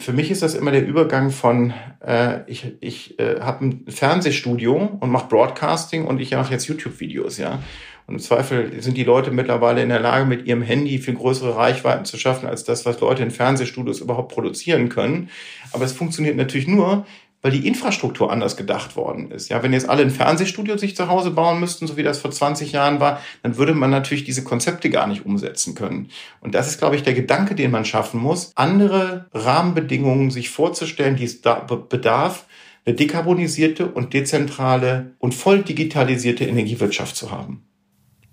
für 0.00 0.12
mich 0.12 0.32
ist 0.32 0.42
das 0.42 0.54
immer 0.54 0.72
der 0.72 0.84
Übergang 0.84 1.30
von, 1.30 1.72
äh, 2.04 2.40
ich, 2.50 2.72
ich 2.80 3.16
äh, 3.20 3.42
habe 3.42 3.64
ein 3.64 3.84
Fernsehstudio 3.86 4.98
und 4.98 5.10
mache 5.10 5.28
Broadcasting 5.28 6.04
und 6.04 6.18
ich 6.18 6.32
mache 6.32 6.52
jetzt 6.52 6.66
YouTube-Videos, 6.66 7.38
ja. 7.38 7.60
Und 8.06 8.14
im 8.14 8.20
Zweifel 8.20 8.80
sind 8.80 8.96
die 8.96 9.04
Leute 9.04 9.32
mittlerweile 9.32 9.82
in 9.82 9.88
der 9.88 10.00
Lage, 10.00 10.26
mit 10.26 10.46
ihrem 10.46 10.62
Handy 10.62 10.98
viel 10.98 11.14
größere 11.14 11.56
Reichweiten 11.56 12.04
zu 12.04 12.16
schaffen, 12.18 12.46
als 12.46 12.64
das, 12.64 12.86
was 12.86 13.00
Leute 13.00 13.22
in 13.22 13.32
Fernsehstudios 13.32 14.00
überhaupt 14.00 14.32
produzieren 14.32 14.88
können. 14.88 15.28
Aber 15.72 15.84
es 15.84 15.92
funktioniert 15.92 16.36
natürlich 16.36 16.68
nur, 16.68 17.04
weil 17.42 17.52
die 17.52 17.66
Infrastruktur 17.66 18.32
anders 18.32 18.56
gedacht 18.56 18.96
worden 18.96 19.30
ist. 19.30 19.50
Ja, 19.50 19.62
wenn 19.62 19.72
jetzt 19.72 19.88
alle 19.88 20.02
ein 20.02 20.10
Fernsehstudio 20.10 20.76
sich 20.76 20.96
zu 20.96 21.08
Hause 21.08 21.30
bauen 21.30 21.60
müssten, 21.60 21.86
so 21.86 21.96
wie 21.96 22.02
das 22.02 22.18
vor 22.18 22.30
20 22.30 22.72
Jahren 22.72 22.98
war, 22.98 23.20
dann 23.42 23.56
würde 23.56 23.74
man 23.74 23.90
natürlich 23.90 24.24
diese 24.24 24.42
Konzepte 24.42 24.90
gar 24.90 25.06
nicht 25.06 25.24
umsetzen 25.24 25.74
können. 25.74 26.08
Und 26.40 26.54
das 26.54 26.68
ist, 26.68 26.78
glaube 26.78 26.96
ich, 26.96 27.02
der 27.02 27.14
Gedanke, 27.14 27.54
den 27.54 27.70
man 27.70 27.84
schaffen 27.84 28.20
muss, 28.20 28.52
andere 28.56 29.26
Rahmenbedingungen 29.32 30.30
sich 30.30 30.50
vorzustellen, 30.50 31.16
die 31.16 31.24
es 31.24 31.40
da 31.40 31.54
bedarf, 31.54 32.46
eine 32.84 32.94
dekarbonisierte 32.94 33.86
und 33.86 34.14
dezentrale 34.14 35.14
und 35.18 35.34
voll 35.34 35.62
digitalisierte 35.62 36.44
Energiewirtschaft 36.44 37.16
zu 37.16 37.30
haben. 37.30 37.66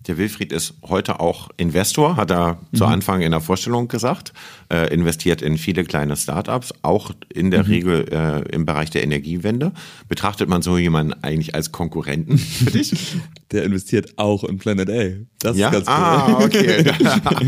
Der 0.08 0.18
Wilfried 0.18 0.52
ist 0.52 0.74
heute 0.84 1.20
auch 1.20 1.50
Investor, 1.56 2.18
hat 2.18 2.30
er 2.30 2.60
mhm. 2.72 2.78
zu 2.78 2.86
Anfang 2.86 3.22
in 3.22 3.32
der 3.32 3.40
Vorstellung 3.40 3.88
gesagt, 3.88 4.34
äh, 4.72 4.94
investiert 4.94 5.42
in 5.42 5.58
viele 5.58 5.86
kleine 5.86 6.18
Startups, 6.18 6.74
auch 6.82 7.12
in 7.34 7.52
der 7.52 7.64
mhm. 7.64 7.70
Regel 7.70 8.06
äh, 8.12 8.54
im 8.54 8.66
Bereich 8.66 8.90
der 8.90 9.04
Energiewende. 9.04 9.72
Betrachtet 10.10 10.50
man 10.50 10.62
so 10.62 10.78
jemanden 10.78 11.14
eigentlich 11.24 11.56
als 11.56 11.72
Konkurrenten 11.72 12.38
für 12.38 12.72
dich? 12.72 12.94
Der 13.52 13.66
investiert 13.66 14.18
auch 14.18 14.44
in 14.44 14.58
Planet 14.58 14.90
A. 14.90 15.26
Das 15.40 15.56
ja? 15.56 15.68
ist 15.68 15.74
ganz 15.74 15.88
cool. 15.88 15.94
Ah, 15.94 16.44
okay. 16.44 16.84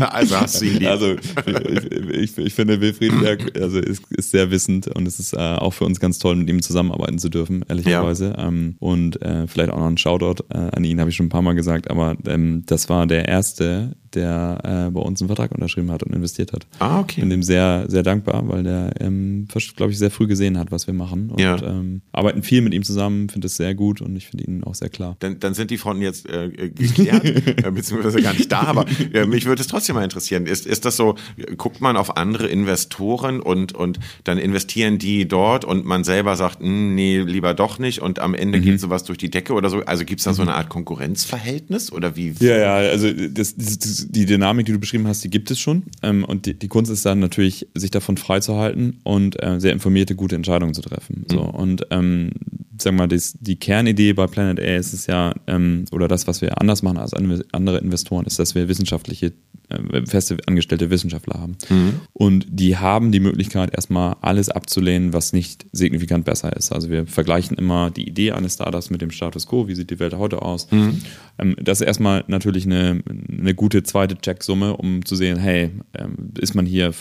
also 0.10 0.36
hast 0.36 0.60
du 0.60 0.66
ihn 0.66 0.74
lieb. 0.74 0.88
Also 0.88 1.16
ich, 1.16 2.10
ich, 2.10 2.38
ich 2.38 2.54
finde 2.54 2.80
Wilfried 2.80 3.12
also 3.60 3.80
ist, 3.80 4.04
ist, 4.10 4.30
sehr 4.30 4.52
wissend 4.52 4.86
und 4.86 5.08
es 5.08 5.18
ist 5.18 5.32
äh, 5.32 5.38
auch 5.38 5.72
für 5.72 5.84
uns 5.84 5.98
ganz 5.98 6.20
toll, 6.20 6.36
mit 6.36 6.48
ihm 6.48 6.62
zusammenarbeiten 6.62 7.18
zu 7.18 7.28
dürfen, 7.28 7.64
ehrlicherweise. 7.68 8.34
Ja. 8.36 8.46
Ähm, 8.46 8.76
und 8.78 9.20
äh, 9.20 9.48
vielleicht 9.48 9.70
auch 9.70 9.78
noch 9.78 9.88
ein 9.88 9.98
Shoutout 9.98 10.44
äh, 10.50 10.58
an 10.58 10.84
ihn, 10.84 11.00
habe 11.00 11.10
ich 11.10 11.16
schon 11.16 11.26
ein 11.26 11.30
paar 11.30 11.42
Mal 11.42 11.54
gesagt, 11.54 11.90
aber 11.90 12.16
ähm, 12.28 12.45
das 12.66 12.88
war 12.88 13.06
der 13.06 13.28
erste, 13.28 13.96
der 14.14 14.86
äh, 14.88 14.90
bei 14.90 15.00
uns 15.00 15.20
einen 15.20 15.28
Vertrag 15.28 15.52
unterschrieben 15.52 15.90
hat 15.90 16.02
und 16.02 16.14
investiert 16.14 16.52
hat. 16.52 16.66
Ah, 16.78 17.00
okay. 17.00 17.20
Bin 17.20 17.30
dem 17.30 17.42
sehr, 17.42 17.84
sehr 17.88 18.02
dankbar, 18.02 18.48
weil 18.48 18.62
der, 18.62 18.92
ähm, 19.00 19.48
glaube 19.76 19.92
ich, 19.92 19.98
sehr 19.98 20.10
früh 20.10 20.26
gesehen 20.26 20.58
hat, 20.58 20.70
was 20.70 20.86
wir 20.86 20.94
machen. 20.94 21.30
Und 21.30 21.40
ja. 21.40 21.60
ähm, 21.62 22.02
arbeiten 22.12 22.42
viel 22.42 22.60
mit 22.60 22.74
ihm 22.74 22.82
zusammen, 22.82 23.28
finde 23.28 23.46
es 23.46 23.56
sehr 23.56 23.74
gut 23.74 24.00
und 24.00 24.16
ich 24.16 24.26
finde 24.26 24.44
ihn 24.44 24.64
auch 24.64 24.74
sehr 24.74 24.88
klar. 24.88 25.16
Dann, 25.20 25.40
dann 25.40 25.54
sind 25.54 25.70
die 25.70 25.78
Fronten 25.78 26.02
jetzt 26.02 26.28
äh, 26.28 26.70
geklärt, 26.70 27.24
äh, 27.64 27.70
beziehungsweise 27.70 28.20
gar 28.22 28.32
nicht 28.32 28.50
da, 28.50 28.62
aber 28.62 28.86
äh, 29.12 29.26
mich 29.26 29.46
würde 29.46 29.60
es 29.60 29.68
trotzdem 29.68 29.96
mal 29.96 30.04
interessieren. 30.04 30.46
Ist, 30.46 30.66
ist 30.66 30.84
das 30.84 30.96
so, 30.96 31.16
guckt 31.56 31.80
man 31.80 31.96
auf 31.96 32.16
andere 32.16 32.46
Investoren 32.46 33.40
und, 33.40 33.74
und 33.74 33.98
dann 34.24 34.38
investieren 34.38 34.98
die 34.98 35.26
dort 35.26 35.64
und 35.64 35.84
man 35.84 36.04
selber 36.04 36.36
sagt, 36.36 36.60
hm, 36.60 36.94
nee, 36.94 37.20
lieber 37.20 37.54
doch 37.54 37.78
nicht 37.78 38.00
und 38.00 38.18
am 38.18 38.34
Ende 38.34 38.58
mhm. 38.58 38.62
geht 38.62 38.80
sowas 38.80 39.04
durch 39.04 39.18
die 39.18 39.30
Decke 39.30 39.52
oder 39.52 39.70
so? 39.70 39.80
Also 39.80 40.04
gibt 40.04 40.20
es 40.20 40.24
da 40.24 40.32
so 40.32 40.42
mhm. 40.42 40.48
eine 40.48 40.58
Art 40.58 40.68
Konkurrenzverhältnis 40.68 41.92
oder 41.92 42.16
wie? 42.16 42.34
Ja, 42.40 42.56
ja, 42.56 42.74
also 42.74 43.12
das, 43.12 43.56
das, 43.56 43.78
das 43.78 43.95
die 44.04 44.26
Dynamik, 44.26 44.66
die 44.66 44.72
du 44.72 44.78
beschrieben 44.78 45.06
hast, 45.06 45.24
die 45.24 45.30
gibt 45.30 45.50
es 45.50 45.58
schon. 45.58 45.84
Ähm, 46.02 46.24
und 46.24 46.46
die, 46.46 46.54
die, 46.58 46.68
Kunst 46.68 46.90
ist 46.90 47.06
dann 47.06 47.20
natürlich, 47.20 47.66
sich 47.74 47.90
davon 47.90 48.16
freizuhalten 48.16 49.00
und 49.02 49.42
äh, 49.42 49.60
sehr 49.60 49.72
informierte, 49.72 50.14
gute 50.14 50.36
Entscheidungen 50.36 50.74
zu 50.74 50.82
treffen. 50.82 51.24
So. 51.30 51.42
Mhm. 51.42 51.50
Und 51.50 51.86
ähm, 51.90 52.30
sagen 52.78 52.96
wir 52.96 53.06
mal, 53.06 53.18
die 53.40 53.56
Kernidee 53.56 54.12
bei 54.12 54.26
Planet 54.26 54.60
A 54.60 54.76
ist 54.76 54.92
es 54.92 55.06
ja, 55.06 55.34
ähm, 55.46 55.84
oder 55.92 56.08
das, 56.08 56.26
was 56.26 56.40
wir 56.40 56.60
anders 56.60 56.82
machen 56.82 56.98
als 56.98 57.12
andere 57.14 57.78
Investoren, 57.78 58.26
ist, 58.26 58.38
dass 58.38 58.54
wir 58.54 58.68
wissenschaftliche, 58.68 59.32
äh, 59.68 60.06
feste 60.06 60.36
angestellte 60.46 60.90
Wissenschaftler 60.90 61.40
haben. 61.40 61.56
Mhm. 61.68 62.00
Und 62.12 62.46
die 62.48 62.76
haben 62.76 63.12
die 63.12 63.20
Möglichkeit, 63.20 63.74
erstmal 63.74 64.16
alles 64.20 64.48
abzulehnen, 64.48 65.12
was 65.12 65.32
nicht 65.32 65.66
signifikant 65.72 66.24
besser 66.24 66.56
ist. 66.56 66.72
Also 66.72 66.90
wir 66.90 67.06
vergleichen 67.06 67.56
immer 67.56 67.90
die 67.90 68.08
Idee 68.08 68.32
eines 68.32 68.54
Startups 68.54 68.90
mit 68.90 69.02
dem 69.02 69.10
Status 69.10 69.46
quo, 69.46 69.68
wie 69.68 69.74
sieht 69.74 69.90
die 69.90 69.98
Welt 69.98 70.14
heute 70.14 70.42
aus. 70.42 70.70
Mhm. 70.70 71.02
Ähm, 71.38 71.56
das 71.60 71.80
ist 71.80 71.86
erstmal 71.86 72.24
natürlich 72.28 72.66
eine, 72.66 73.02
eine 73.28 73.54
gute 73.54 73.82
zweite 73.82 74.16
Checksumme, 74.16 74.76
um 74.76 75.04
zu 75.04 75.16
sehen, 75.16 75.38
hey, 75.38 75.70
ähm, 75.94 76.32
ist 76.38 76.54
man 76.54 76.66
hier 76.66 76.92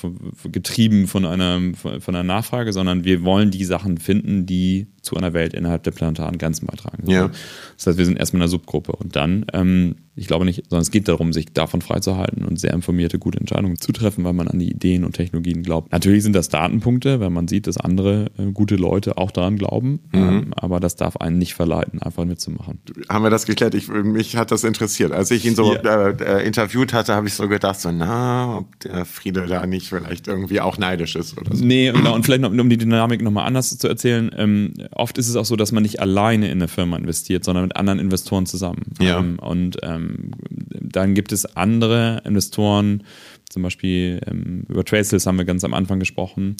getrieben 0.51 1.07
von 1.07 1.25
einer, 1.25 1.61
von 1.75 2.15
einer 2.15 2.23
Nachfrage, 2.23 2.73
sondern 2.73 3.03
wir 3.03 3.23
wollen 3.23 3.51
die 3.51 3.65
Sachen 3.65 3.97
finden, 3.97 4.45
die 4.45 4.87
zu 5.01 5.15
einer 5.15 5.33
Welt 5.33 5.53
innerhalb 5.65 5.83
der 5.83 5.91
planetaren 5.91 6.37
Grenzen 6.37 6.67
beitragen. 6.67 7.09
Ja. 7.09 7.29
Das 7.77 7.87
heißt, 7.87 7.97
wir 7.97 8.05
sind 8.05 8.17
erstmal 8.17 8.39
in 8.39 8.43
einer 8.43 8.49
Subgruppe 8.49 8.93
und 8.93 9.15
dann 9.15 9.45
ähm, 9.53 9.95
ich 10.17 10.27
glaube 10.27 10.45
nicht, 10.45 10.63
sondern 10.69 10.81
es 10.81 10.91
geht 10.91 11.07
darum, 11.07 11.33
sich 11.33 11.47
davon 11.51 11.81
freizuhalten 11.81 12.45
und 12.45 12.57
sehr 12.57 12.73
informierte, 12.73 13.19
gute 13.19 13.37
Entscheidungen 13.37 13.77
zu 13.77 13.91
treffen, 13.91 14.23
weil 14.23 14.33
man 14.33 14.47
an 14.47 14.59
die 14.59 14.71
Ideen 14.71 15.03
und 15.03 15.13
Technologien 15.13 15.61
glaubt. 15.61 15.91
Natürlich 15.91 16.23
sind 16.23 16.33
das 16.33 16.47
Datenpunkte, 16.47 17.19
wenn 17.19 17.33
man 17.33 17.49
sieht, 17.49 17.67
dass 17.67 17.77
andere 17.77 18.31
äh, 18.37 18.51
gute 18.53 18.75
Leute 18.75 19.17
auch 19.17 19.31
daran 19.31 19.57
glauben, 19.57 19.99
mhm. 20.13 20.19
ähm, 20.19 20.53
aber 20.55 20.79
das 20.79 20.95
darf 20.95 21.17
einen 21.17 21.37
nicht 21.37 21.53
verleiten, 21.53 22.01
einfach 22.01 22.23
mitzumachen. 22.23 22.79
Haben 23.09 23.23
wir 23.23 23.29
das 23.29 23.45
geklärt? 23.45 23.75
Ich, 23.75 23.89
mich 23.89 24.37
hat 24.37 24.51
das 24.51 24.63
interessiert. 24.63 25.11
Als 25.11 25.31
ich 25.31 25.45
ihn 25.45 25.55
so 25.55 25.75
ja. 25.75 26.07
äh, 26.07 26.15
äh, 26.23 26.47
interviewt 26.47 26.93
hatte, 26.93 27.13
habe 27.13 27.27
ich 27.27 27.33
so 27.33 27.49
gedacht, 27.49 27.79
so, 27.79 27.91
na, 27.91 28.59
ob 28.59 28.79
der 28.79 29.03
Friede 29.03 29.45
da 29.47 29.65
nicht 29.65 29.89
vielleicht 29.89 30.27
irgendwie 30.27 30.61
auch 30.61 30.77
neidisch 30.77 31.17
ist 31.17 31.37
oder 31.37 31.55
so. 31.55 31.65
Nee, 31.65 31.91
und, 31.91 32.07
und 32.07 32.23
vielleicht 32.23 32.41
noch, 32.41 32.51
um 32.51 32.69
die 32.69 32.77
Dynamik 32.77 33.21
nochmal 33.21 33.47
anders 33.47 33.77
zu 33.77 33.87
erzählen, 33.87 34.31
ähm, 34.37 34.73
oft 34.91 35.17
ist 35.17 35.27
es 35.27 35.35
auch 35.35 35.45
so, 35.45 35.54
dass 35.55 35.71
man 35.71 35.83
nicht 35.83 35.99
alleine 35.99 36.47
in 36.47 36.59
eine 36.59 36.67
Firma 36.67 36.97
investiert, 36.97 37.43
sondern 37.43 37.65
mit 37.65 37.75
anderen 37.75 37.99
Investoren 37.99 38.45
zusammen. 38.45 38.93
Ja. 38.99 39.19
Ähm, 39.19 39.39
und 39.39 39.77
ähm, 39.83 40.31
dann 40.69 41.13
gibt 41.13 41.31
es 41.31 41.45
andere 41.55 42.21
Investoren, 42.25 43.03
zum 43.49 43.61
Beispiel 43.61 44.19
ähm, 44.27 44.63
über 44.67 44.83
Traceless 44.83 45.25
haben 45.25 45.37
wir 45.37 45.45
ganz 45.45 45.63
am 45.63 45.73
Anfang 45.73 45.99
gesprochen. 45.99 46.57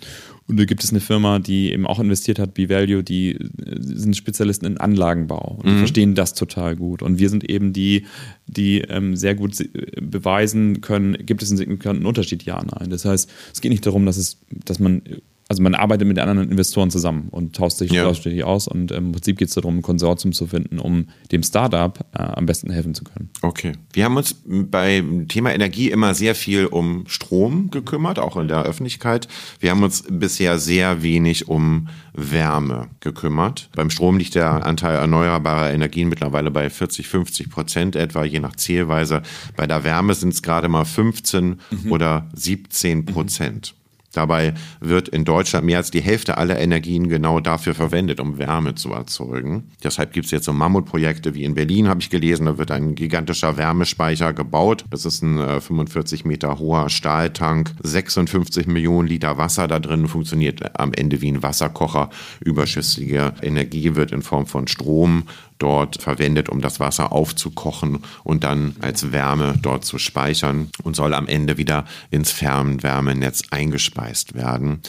Und 0.47 0.59
da 0.59 0.65
gibt 0.65 0.83
es 0.83 0.91
eine 0.91 1.01
Firma, 1.01 1.39
die 1.39 1.71
eben 1.71 1.87
auch 1.87 1.99
investiert 1.99 2.39
hat, 2.39 2.53
B-Value, 2.53 3.03
die 3.03 3.31
äh, 3.31 3.39
sind 3.79 4.15
Spezialisten 4.15 4.65
in 4.65 4.77
Anlagenbau 4.77 5.59
und 5.61 5.73
mhm. 5.73 5.77
verstehen 5.79 6.15
das 6.15 6.33
total 6.33 6.75
gut. 6.75 7.01
Und 7.01 7.19
wir 7.19 7.29
sind 7.29 7.49
eben 7.49 7.73
die, 7.73 8.05
die 8.47 8.81
ähm, 8.81 9.15
sehr 9.15 9.35
gut 9.35 9.57
beweisen 9.99 10.81
können, 10.81 11.17
gibt 11.25 11.41
es 11.43 11.49
einen 11.49 11.57
signifikanten 11.57 12.05
Unterschied, 12.05 12.43
ja, 12.43 12.63
nein. 12.63 12.89
Das 12.89 13.03
heißt, 13.03 13.29
es 13.53 13.61
geht 13.61 13.71
nicht 13.71 13.85
darum, 13.85 14.05
dass 14.05 14.17
es, 14.17 14.39
dass 14.49 14.79
man 14.79 15.01
also 15.47 15.61
man 15.61 15.75
arbeitet 15.75 16.07
mit 16.07 16.17
anderen 16.17 16.49
Investoren 16.49 16.89
zusammen 16.89 17.27
und 17.29 17.55
tauscht 17.55 17.77
sich, 17.77 17.91
ja. 17.91 18.05
aus 18.05 18.67
und 18.67 18.91
im 18.91 19.11
Prinzip 19.11 19.37
geht 19.37 19.49
es 19.49 19.53
darum, 19.53 19.77
ein 19.77 19.81
Konsortium 19.83 20.33
zu 20.33 20.47
finden, 20.47 20.79
um 20.79 21.05
dem 21.31 21.43
Startup 21.43 21.99
äh, 22.13 22.23
am 22.23 22.47
besten 22.47 22.71
helfen 22.71 22.95
zu 22.95 23.03
können. 23.03 23.29
Okay. 23.43 23.73
Wir 23.93 24.05
haben 24.05 24.17
uns 24.17 24.35
beim 24.45 25.27
Thema 25.27 25.53
Energie 25.53 25.91
immer 25.91 26.15
sehr 26.15 26.33
viel 26.33 26.65
um 26.65 27.03
Strom 27.07 27.69
gekümmert, 27.69 28.17
auch 28.17 28.37
in 28.37 28.47
der 28.47 28.63
Öffentlichkeit. 28.63 29.27
Wir 29.59 29.69
haben 29.69 29.83
uns 29.83 30.03
bisher 30.09 30.57
sehr 30.57 31.03
wenig 31.03 31.47
um 31.47 31.89
Wärme 32.13 32.87
gekümmert. 32.99 33.69
Beim 33.75 33.91
Strom 33.91 34.17
liegt 34.17 34.33
der 34.33 34.65
Anteil 34.65 34.95
erneuerbarer 34.95 35.71
Energien 35.71 36.09
mittlerweile 36.09 36.49
bei 36.49 36.71
40, 36.71 37.07
50 37.07 37.49
Prozent 37.51 37.95
etwa, 37.95 38.23
je 38.25 38.39
nach 38.39 38.55
Zählweise. 38.55 39.21
Bei 39.55 39.67
der 39.67 39.83
Wärme 39.83 40.15
sind 40.15 40.33
es 40.33 40.41
gerade 40.41 40.69
mal 40.69 40.85
15 40.85 41.59
mhm. 41.69 41.91
oder 41.91 42.29
17 42.33 43.05
Prozent. 43.05 43.75
Mhm. 43.75 43.84
Dabei 44.15 44.53
wird 44.79 45.09
in 45.09 45.25
Deutschland 45.25 45.65
mehr 45.65 45.77
als 45.77 45.91
die 45.91 46.01
Hälfte 46.01 46.37
aller 46.37 46.57
Energien 46.57 47.09
genau 47.09 47.41
dafür 47.41 47.75
verwendet, 47.75 48.21
um 48.21 48.37
Wärme 48.37 48.75
zu 48.75 48.93
erzeugen. 48.93 49.71
Deshalb 49.83 50.13
gibt 50.13 50.25
es 50.25 50.31
jetzt 50.31 50.45
so 50.45 50.53
Mammutprojekte 50.53 51.35
wie 51.35 51.43
in 51.43 51.53
Berlin, 51.53 51.89
habe 51.89 51.99
ich 51.99 52.09
gelesen. 52.09 52.45
Da 52.45 52.57
wird 52.57 52.71
ein 52.71 52.95
gigantischer 52.95 53.57
Wärmespeicher 53.57 54.31
gebaut. 54.31 54.85
Das 54.89 55.05
ist 55.05 55.21
ein 55.21 55.59
45 55.59 56.23
äh, 56.23 56.27
Meter 56.27 56.59
hoher 56.59 56.89
Stahltank, 56.89 57.71
56 57.83 58.67
Millionen 58.67 59.07
Liter 59.09 59.37
Wasser 59.37 59.67
da 59.67 59.79
drin, 59.79 60.07
funktioniert 60.07 60.79
am 60.79 60.93
Ende 60.93 61.21
wie 61.21 61.31
ein 61.31 61.43
Wasserkocher. 61.43 62.09
Überschüssige 62.39 63.33
Energie 63.41 63.95
wird 63.95 64.13
in 64.13 64.21
Form 64.21 64.45
von 64.45 64.67
Strom 64.67 65.23
dort 65.57 66.01
verwendet, 66.01 66.49
um 66.49 66.61
das 66.61 66.79
Wasser 66.79 67.11
aufzukochen 67.11 67.99
und 68.23 68.43
dann 68.43 68.75
als 68.81 69.11
Wärme 69.11 69.55
dort 69.61 69.85
zu 69.85 69.97
speichern 69.97 70.69
und 70.83 70.95
soll 70.95 71.13
am 71.13 71.27
Ende 71.27 71.57
wieder 71.57 71.85
ins 72.11 72.31
Fernwärmenetz 72.31 73.43
eingespeist 73.51 74.33
werden. 74.33 74.81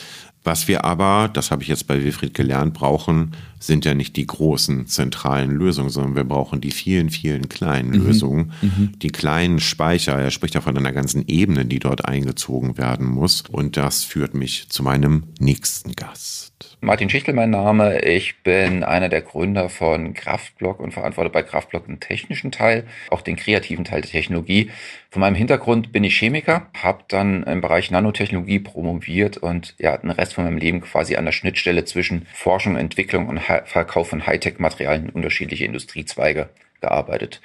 Was 0.47 0.69
wir 0.69 0.85
aber, 0.85 1.29
das 1.33 1.51
habe 1.51 1.65
ich 1.65 1.69
jetzt 1.69 1.89
bei 1.89 2.05
Wilfried 2.05 2.33
gelernt, 2.33 2.73
brauchen, 2.73 3.33
sind 3.59 3.85
ja 3.85 3.95
nicht 3.95 4.15
die 4.15 4.29
großen 4.29 4.87
zentralen 4.87 5.51
Lösungen, 5.51 5.91
sondern 5.91 6.15
wir 6.15 6.23
brauchen 6.23 6.61
die 6.61 6.71
vielen, 6.71 7.11
vielen 7.11 7.49
kleinen 7.49 7.91
mhm. 7.91 8.07
Lösungen. 8.07 8.53
Mhm. 8.63 8.93
Die 9.03 9.09
kleinen 9.09 9.59
Speicher, 9.59 10.13
er 10.13 10.31
spricht 10.31 10.55
ja 10.55 10.61
von 10.61 10.77
einer 10.79 10.93
ganzen 10.93 11.27
Ebene, 11.27 11.65
die 11.65 11.81
dort 11.81 12.05
eingezogen 12.05 12.79
werden 12.79 13.09
muss. 13.09 13.43
Und 13.51 13.77
das 13.77 14.05
führt 14.05 14.35
mich 14.35 14.69
zu 14.69 14.85
meinem 14.85 15.25
nächsten 15.41 15.97
Gast. 15.97 16.53
Martin 16.87 17.11
Schichtel, 17.11 17.35
mein 17.35 17.51
Name. 17.51 18.03
Ich 18.03 18.45
bin 18.45 18.85
einer 18.85 19.09
der 19.09 19.21
Gründer 19.21 19.69
von 19.69 20.15
Kraftblock 20.15 20.79
und 20.79 20.93
verantworte 20.93 21.31
bei 21.31 21.43
Kraftblock 21.43 21.87
den 21.87 21.99
technischen 21.99 22.53
Teil, 22.53 22.85
auch 23.11 23.23
den 23.23 23.35
kreativen 23.35 23.85
Teil 23.85 24.03
der 24.03 24.11
Technologie. 24.13 24.71
Von 25.11 25.19
meinem 25.19 25.35
Hintergrund 25.35 25.91
bin 25.91 26.05
ich 26.05 26.17
Chemiker, 26.17 26.69
habe 26.81 27.03
dann 27.09 27.43
im 27.43 27.61
Bereich 27.61 27.91
Nanotechnologie 27.91 28.61
promoviert 28.61 29.37
und 29.37 29.75
ja, 29.79 29.97
den 29.97 30.13
Rest 30.13 30.35
von 30.35 30.45
meinem 30.45 30.59
Leben 30.59 30.81
quasi 30.81 31.17
an 31.17 31.25
der 31.25 31.33
Schnittstelle 31.33 31.85
zwischen 31.87 32.29
Forschung, 32.33 32.77
Entwicklung 32.77 33.27
und 33.27 33.41
Verkauf 33.41 34.11
von 34.11 34.25
Hightech-Materialien 34.25 35.07
in 35.07 35.11
unterschiedliche 35.11 35.65
Industriezweige 35.65 36.51
gearbeitet. 36.81 37.41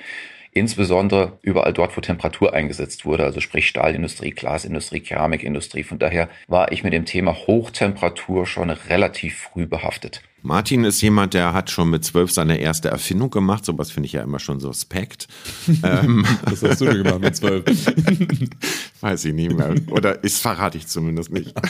Insbesondere 0.54 1.40
überall 1.42 1.72
dort, 1.72 1.96
wo 1.96 2.02
Temperatur 2.02 2.54
eingesetzt 2.54 3.06
wurde, 3.06 3.24
also 3.24 3.40
sprich 3.40 3.68
Stahlindustrie, 3.68 4.32
Glasindustrie, 4.32 5.00
Keramikindustrie. 5.00 5.84
Von 5.84 5.98
daher 5.98 6.28
war 6.48 6.74
ich 6.74 6.84
mit 6.84 6.92
dem 6.92 7.06
Thema 7.06 7.34
Hochtemperatur 7.34 8.46
schon 8.46 8.70
relativ 8.70 9.38
früh 9.38 9.66
behaftet. 9.66 10.22
Martin 10.44 10.84
ist 10.84 11.02
jemand, 11.02 11.36
der 11.36 11.54
hat 11.54 11.70
schon 11.70 11.90
mit 11.90 12.04
zwölf 12.04 12.32
seine 12.32 12.58
erste 12.58 12.90
Erfindung 12.90 13.30
gemacht. 13.30 13.64
Sowas 13.64 13.92
finde 13.92 14.08
ich 14.08 14.14
ja 14.14 14.24
immer 14.24 14.40
schon 14.40 14.60
suspekt. 14.60 15.28
ähm, 15.84 16.26
Was 16.44 16.64
hast 16.64 16.82
du 16.82 16.86
denn 16.86 17.04
gemacht 17.04 17.22
mit 17.22 17.36
zwölf? 17.36 17.64
Weiß 19.02 19.24
ich 19.26 19.34
nicht 19.34 19.56
mehr. 19.56 19.76
Oder 19.92 20.24
ist 20.24 20.42
verrate 20.42 20.78
ich 20.78 20.88
zumindest 20.88 21.32
nicht. 21.32 21.54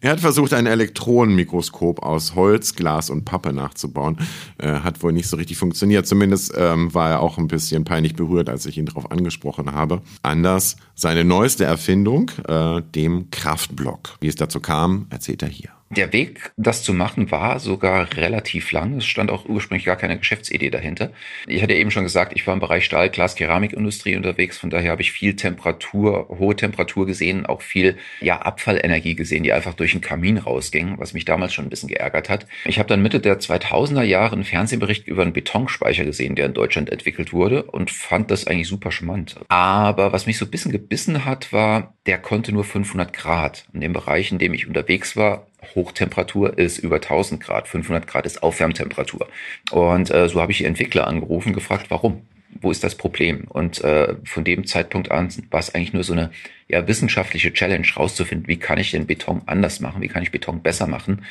Er 0.00 0.12
hat 0.12 0.20
versucht, 0.20 0.54
ein 0.54 0.66
Elektronenmikroskop 0.66 2.02
aus 2.04 2.36
Holz, 2.36 2.76
Glas 2.76 3.10
und 3.10 3.24
Pappe 3.24 3.52
nachzubauen. 3.52 4.16
Äh, 4.58 4.80
hat 4.80 5.02
wohl 5.02 5.12
nicht 5.12 5.28
so 5.28 5.36
richtig 5.36 5.58
funktioniert. 5.58 6.06
Zumindest 6.06 6.52
ähm, 6.56 6.94
war 6.94 7.10
er 7.10 7.20
auch 7.20 7.36
ein 7.36 7.48
bisschen 7.48 7.84
peinlich 7.84 8.14
berührt, 8.14 8.48
als 8.48 8.64
ich 8.66 8.78
ihn 8.78 8.86
darauf 8.86 9.10
angesprochen 9.10 9.72
habe. 9.72 10.00
Anders 10.22 10.76
seine 10.94 11.24
neueste 11.24 11.64
Erfindung, 11.64 12.30
äh, 12.46 12.80
dem 12.94 13.30
Kraftblock. 13.30 14.18
Wie 14.20 14.28
es 14.28 14.36
dazu 14.36 14.60
kam, 14.60 15.06
erzählt 15.10 15.42
er 15.42 15.48
hier. 15.48 15.77
Der 15.90 16.12
Weg, 16.12 16.52
das 16.58 16.82
zu 16.82 16.92
machen, 16.92 17.30
war 17.30 17.60
sogar 17.60 18.14
relativ 18.14 18.72
lang. 18.72 18.98
Es 18.98 19.06
stand 19.06 19.30
auch 19.30 19.46
ursprünglich 19.46 19.86
gar 19.86 19.96
keine 19.96 20.18
Geschäftsidee 20.18 20.68
dahinter. 20.68 21.12
Ich 21.46 21.62
hatte 21.62 21.72
eben 21.72 21.90
schon 21.90 22.02
gesagt, 22.02 22.32
ich 22.34 22.46
war 22.46 22.52
im 22.52 22.60
Bereich 22.60 22.84
Stahl, 22.84 23.08
Glas, 23.08 23.36
Keramikindustrie 23.36 24.16
unterwegs. 24.16 24.58
Von 24.58 24.68
daher 24.68 24.90
habe 24.90 25.00
ich 25.00 25.12
viel 25.12 25.34
Temperatur, 25.34 26.28
hohe 26.28 26.54
Temperatur 26.54 27.06
gesehen, 27.06 27.46
auch 27.46 27.62
viel 27.62 27.96
ja, 28.20 28.38
Abfallenergie 28.42 29.14
gesehen, 29.14 29.44
die 29.44 29.52
einfach 29.54 29.72
durch 29.72 29.92
den 29.92 30.02
Kamin 30.02 30.36
rausging, 30.36 30.98
was 30.98 31.14
mich 31.14 31.24
damals 31.24 31.54
schon 31.54 31.64
ein 31.64 31.70
bisschen 31.70 31.88
geärgert 31.88 32.28
hat. 32.28 32.46
Ich 32.66 32.78
habe 32.78 32.88
dann 32.88 33.00
Mitte 33.00 33.20
der 33.20 33.40
2000er 33.40 34.02
Jahre 34.02 34.34
einen 34.34 34.44
Fernsehbericht 34.44 35.08
über 35.08 35.22
einen 35.22 35.32
Betonspeicher 35.32 36.04
gesehen, 36.04 36.34
der 36.34 36.46
in 36.46 36.54
Deutschland 36.54 36.90
entwickelt 36.90 37.32
wurde 37.32 37.62
und 37.62 37.90
fand 37.90 38.30
das 38.30 38.46
eigentlich 38.46 38.68
super 38.68 38.92
charmant. 38.92 39.36
Aber 39.48 40.12
was 40.12 40.26
mich 40.26 40.36
so 40.36 40.44
ein 40.44 40.50
bisschen 40.50 40.72
gebissen 40.72 41.24
hat, 41.24 41.50
war, 41.50 41.94
der 42.04 42.18
konnte 42.18 42.52
nur 42.52 42.64
500 42.64 43.14
Grad. 43.14 43.66
In 43.72 43.80
dem 43.80 43.94
Bereich, 43.94 44.32
in 44.32 44.38
dem 44.38 44.52
ich 44.52 44.66
unterwegs 44.66 45.16
war, 45.16 45.46
Hochtemperatur 45.74 46.58
ist 46.58 46.78
über 46.78 46.96
1000 46.96 47.42
Grad, 47.42 47.68
500 47.68 48.06
Grad 48.06 48.26
ist 48.26 48.42
Aufwärmtemperatur. 48.42 49.28
Und 49.70 50.10
äh, 50.10 50.28
so 50.28 50.40
habe 50.40 50.52
ich 50.52 50.58
die 50.58 50.64
Entwickler 50.64 51.06
angerufen, 51.06 51.52
gefragt, 51.52 51.86
warum? 51.90 52.22
Wo 52.60 52.70
ist 52.70 52.82
das 52.82 52.94
Problem? 52.94 53.44
Und 53.48 53.84
äh, 53.84 54.16
von 54.24 54.42
dem 54.42 54.66
Zeitpunkt 54.66 55.10
an 55.10 55.28
war 55.50 55.60
es 55.60 55.74
eigentlich 55.74 55.92
nur 55.92 56.02
so 56.02 56.14
eine 56.14 56.30
ja, 56.66 56.88
wissenschaftliche 56.88 57.52
Challenge, 57.52 57.86
rauszufinden, 57.94 58.48
wie 58.48 58.58
kann 58.58 58.78
ich 58.78 58.90
den 58.90 59.06
Beton 59.06 59.42
anders 59.46 59.80
machen, 59.80 60.00
wie 60.00 60.08
kann 60.08 60.22
ich 60.22 60.32
Beton 60.32 60.62
besser 60.62 60.86
machen, 60.86 61.24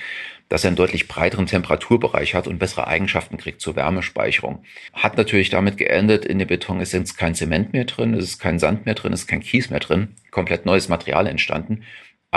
dass 0.47 0.63
er 0.63 0.69
einen 0.69 0.77
deutlich 0.77 1.07
breiteren 1.07 1.47
Temperaturbereich 1.47 2.35
hat 2.35 2.47
und 2.47 2.59
bessere 2.59 2.87
Eigenschaften 2.87 3.37
kriegt 3.37 3.61
zur 3.61 3.75
Wärmespeicherung. 3.75 4.63
Hat 4.93 5.17
natürlich 5.17 5.49
damit 5.49 5.77
geendet, 5.77 6.23
in 6.23 6.39
dem 6.39 6.47
Beton 6.47 6.79
ist 6.79 6.93
jetzt 6.93 7.17
kein 7.17 7.35
Zement 7.35 7.73
mehr 7.73 7.85
drin, 7.85 8.13
es 8.13 8.25
ist 8.25 8.39
kein 8.39 8.59
Sand 8.59 8.85
mehr 8.85 8.95
drin, 8.95 9.11
es 9.11 9.21
ist 9.21 9.27
kein 9.27 9.41
Kies 9.41 9.69
mehr 9.69 9.79
drin, 9.79 10.09
komplett 10.31 10.65
neues 10.65 10.87
Material 10.87 11.27
entstanden 11.27 11.83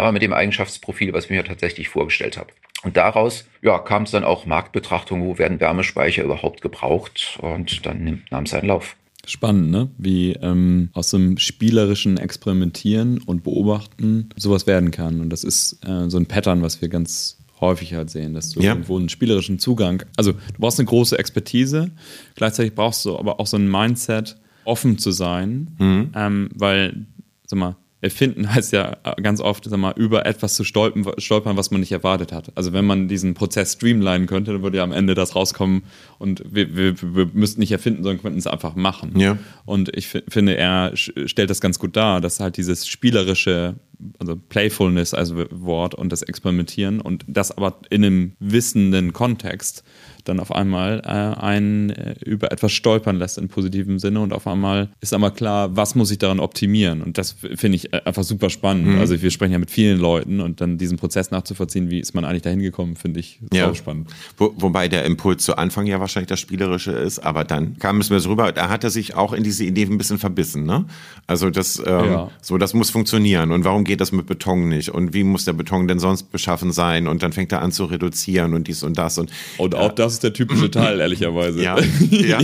aber 0.01 0.13
mit 0.13 0.23
dem 0.23 0.33
Eigenschaftsprofil, 0.33 1.13
was 1.13 1.25
ich 1.25 1.31
mir 1.31 1.45
tatsächlich 1.45 1.89
vorgestellt 1.89 2.37
habe. 2.37 2.51
Und 2.83 2.97
daraus 2.97 3.45
ja, 3.63 3.79
kam 3.79 4.05
es 4.05 4.11
dann 4.11 4.25
auch 4.25 4.47
Marktbetrachtung, 4.47 5.23
wo 5.23 5.39
werden 5.39 5.61
Wärmespeicher 5.61 6.25
überhaupt 6.25 6.63
gebraucht 6.63 7.39
und 7.43 7.85
dann 7.85 8.03
nimmt, 8.03 8.31
nahm 8.31 8.45
es 8.45 8.51
seinen 8.51 8.69
Lauf. 8.69 8.97
Spannend, 9.27 9.71
ne? 9.71 9.91
Wie 9.99 10.33
ähm, 10.33 10.89
aus 10.95 11.13
einem 11.13 11.37
spielerischen 11.37 12.17
Experimentieren 12.17 13.19
und 13.19 13.45
Beobachten 13.45 14.31
sowas 14.37 14.67
werden 14.67 14.91
kann. 14.91 15.21
Und 15.21 15.31
das 15.31 15.45
ist 15.45 15.79
äh, 15.87 16.09
so 16.09 16.17
ein 16.17 16.25
Pattern, 16.25 16.63
was 16.63 16.81
wir 16.81 16.89
ganz 16.89 17.37
häufig 17.61 17.93
halt 17.93 18.09
sehen, 18.09 18.33
dass 18.33 18.51
du 18.51 18.61
ja. 18.61 18.71
irgendwo 18.71 18.99
einen 18.99 19.11
spielerischen 19.11 19.59
Zugang, 19.59 20.03
also 20.17 20.33
du 20.33 20.59
brauchst 20.59 20.81
eine 20.81 20.87
große 20.87 21.19
Expertise, 21.19 21.91
gleichzeitig 22.35 22.75
brauchst 22.75 23.05
du 23.05 23.19
aber 23.19 23.39
auch 23.39 23.47
so 23.47 23.59
ein 23.59 23.71
Mindset, 23.71 24.37
offen 24.65 24.99
zu 24.99 25.11
sein, 25.11 25.77
mhm. 25.79 26.11
ähm, 26.15 26.49
weil, 26.55 27.07
sag 27.47 27.59
mal, 27.59 27.77
Erfinden 28.03 28.53
heißt 28.53 28.73
ja 28.73 28.97
ganz 29.23 29.41
oft, 29.41 29.65
sag 29.65 29.79
mal, 29.79 29.93
über 29.97 30.25
etwas 30.25 30.55
zu 30.55 30.65
stolpern, 30.65 31.13
stolpern, 31.19 31.57
was 31.57 31.71
man 31.71 31.81
nicht 31.81 31.93
erwartet 31.93 32.33
hat. 32.33 32.51
Also 32.55 32.73
wenn 32.73 32.87
man 32.87 33.09
diesen 33.09 33.35
Prozess 33.35 33.75
streamlinen 33.75 34.27
könnte, 34.27 34.53
dann 34.53 34.63
würde 34.63 34.79
ja 34.79 34.85
am 34.85 34.93
Ende 34.93 35.15
das 35.15 35.37
rauskommen 35.37 35.83
und 36.19 36.43
wir, 36.51 36.75
wir, 36.75 36.95
wir 37.03 37.31
müssten 37.35 37.61
nicht 37.61 37.73
erfinden, 37.73 38.03
sondern 38.03 38.23
könnten 38.23 38.39
es 38.39 38.47
einfach 38.47 38.75
machen. 38.75 39.19
Ja. 39.19 39.37
Und 39.67 39.95
ich 39.95 40.07
finde, 40.07 40.57
er 40.57 40.93
stellt 40.97 41.51
das 41.51 41.61
ganz 41.61 41.79
gut 41.79 41.95
dar, 41.95 42.23
dass 42.23 42.41
halt 42.41 42.57
dieses 42.57 42.89
spielerische, 42.89 43.75
also 44.19 44.35
Playfulness 44.37 45.13
als 45.13 45.35
Wort 45.51 45.95
und 45.95 46.11
das 46.11 46.23
Experimentieren 46.23 47.01
und 47.03 47.25
das 47.27 47.51
aber 47.51 47.81
in 47.91 48.05
einem 48.05 48.33
wissenden 48.39 49.13
Kontext 49.13 49.85
dann 50.25 50.41
auf 50.41 50.53
einmal 50.53 51.03
äh, 51.05 51.41
einen 51.41 51.91
äh, 51.91 52.15
über 52.25 52.53
etwas 52.53 52.73
stolpern 52.73 53.17
lässt 53.17 53.39
in 53.39 53.49
positivem 53.49 53.99
Sinne 53.99 54.21
und 54.21 54.33
auf 54.33 54.47
einmal 54.47 54.89
ist 55.01 55.15
einmal 55.15 55.33
klar, 55.33 55.77
was 55.77 55.95
muss 55.95 56.11
ich 56.11 56.19
daran 56.19 56.41
optimieren. 56.41 57.03
Und 57.03 57.19
das 57.19 57.37
finde 57.55 57.77
ich 57.77 57.93
äh, 57.93 58.01
einfach 58.05 58.25
super 58.25 58.51
spannend. 58.51 58.87
Mhm. 58.87 58.99
Also 58.99 59.21
wir 59.21 59.31
sprechen 59.31 59.53
ja 59.53 59.59
mit 59.59 59.71
vielen 59.71 59.99
Leuten 59.99 60.41
und 60.41 60.61
dann 60.61 60.79
diesen 60.79 60.97
Prozess 60.97 61.31
nachzuvollziehen, 61.31 61.91
wie 61.91 62.01
ist 62.01 62.15
man 62.15 62.25
eigentlich 62.25 62.43
dahin 62.43 62.61
gekommen, 62.61 62.97
finde 62.97 63.21
ich 63.21 63.41
ja. 63.53 63.75
spannend. 63.75 64.11
Wo, 64.37 64.53
wobei 64.57 64.89
der 64.89 65.05
Impuls 65.05 65.45
zu 65.45 65.57
Anfang 65.57 65.87
ja 65.87 66.01
wahrscheinlich 66.01 66.29
das 66.29 66.41
Spielerische 66.41 66.93
ist, 66.93 67.19
aber 67.21 67.45
dann 67.45 67.79
kam 67.79 68.01
es 68.01 68.11
mir 68.11 68.21
so 68.21 68.31
rüber, 68.31 68.53
da 68.53 68.69
hat 68.69 68.85
er 68.85 68.91
sich 68.91 69.15
auch 69.15 69.33
in 69.33 69.45
diese 69.45 69.65
Idee 69.65 69.85
ein 69.85 69.99
bisschen 69.99 70.19
verbissen. 70.19 70.65
Ne? 70.65 70.85
Also 71.27 71.51
das, 71.51 71.79
ähm, 71.79 71.85
ja. 71.87 72.31
so, 72.41 72.59
das 72.59 72.75
muss 72.75 72.91
funktionieren. 72.91 73.53
Und 73.53 73.65
warum 73.65 73.85
geht 73.85 74.01
das 74.01 74.13
mit 74.13 74.27
Beton 74.27 74.69
nicht? 74.69 74.91
Und 74.91 75.15
wie 75.15 75.25
muss 75.25 75.45
der 75.45 75.53
Beton 75.53 75.89
denn 75.89 75.99
sonst 75.99 76.25
beschaffen 76.33 76.73
sein? 76.73 77.07
Und 77.07 77.23
dann 77.23 77.33
fängt 77.33 77.53
er 77.53 77.63
an 77.63 77.73
zu 77.73 77.85
reduzieren 77.85 78.55
und 78.55 78.69
dies 78.69 78.83
und 78.83 78.99
das. 78.99 79.19
Und, 79.19 79.31
und 79.59 79.75
auch 79.75 79.93
das 79.93 80.10
ist 80.15 80.23
der 80.23 80.33
typische 80.33 80.71
Teil, 80.71 81.01
ehrlicherweise. 81.01 81.63
Ja. 81.63 81.79
ja. 82.11 82.41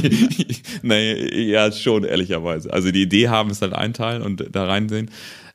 nee, 0.83 1.51
ja, 1.51 1.73
schon, 1.73 2.05
ehrlicherweise. 2.05 2.73
Also 2.73 2.91
die 2.91 3.03
Idee 3.03 3.29
haben 3.29 3.51
ist 3.51 3.63
halt 3.63 3.73
ein 3.73 3.93
Teil 3.93 4.23
und 4.23 4.45
da 4.53 4.67
reinsehen. 4.67 5.11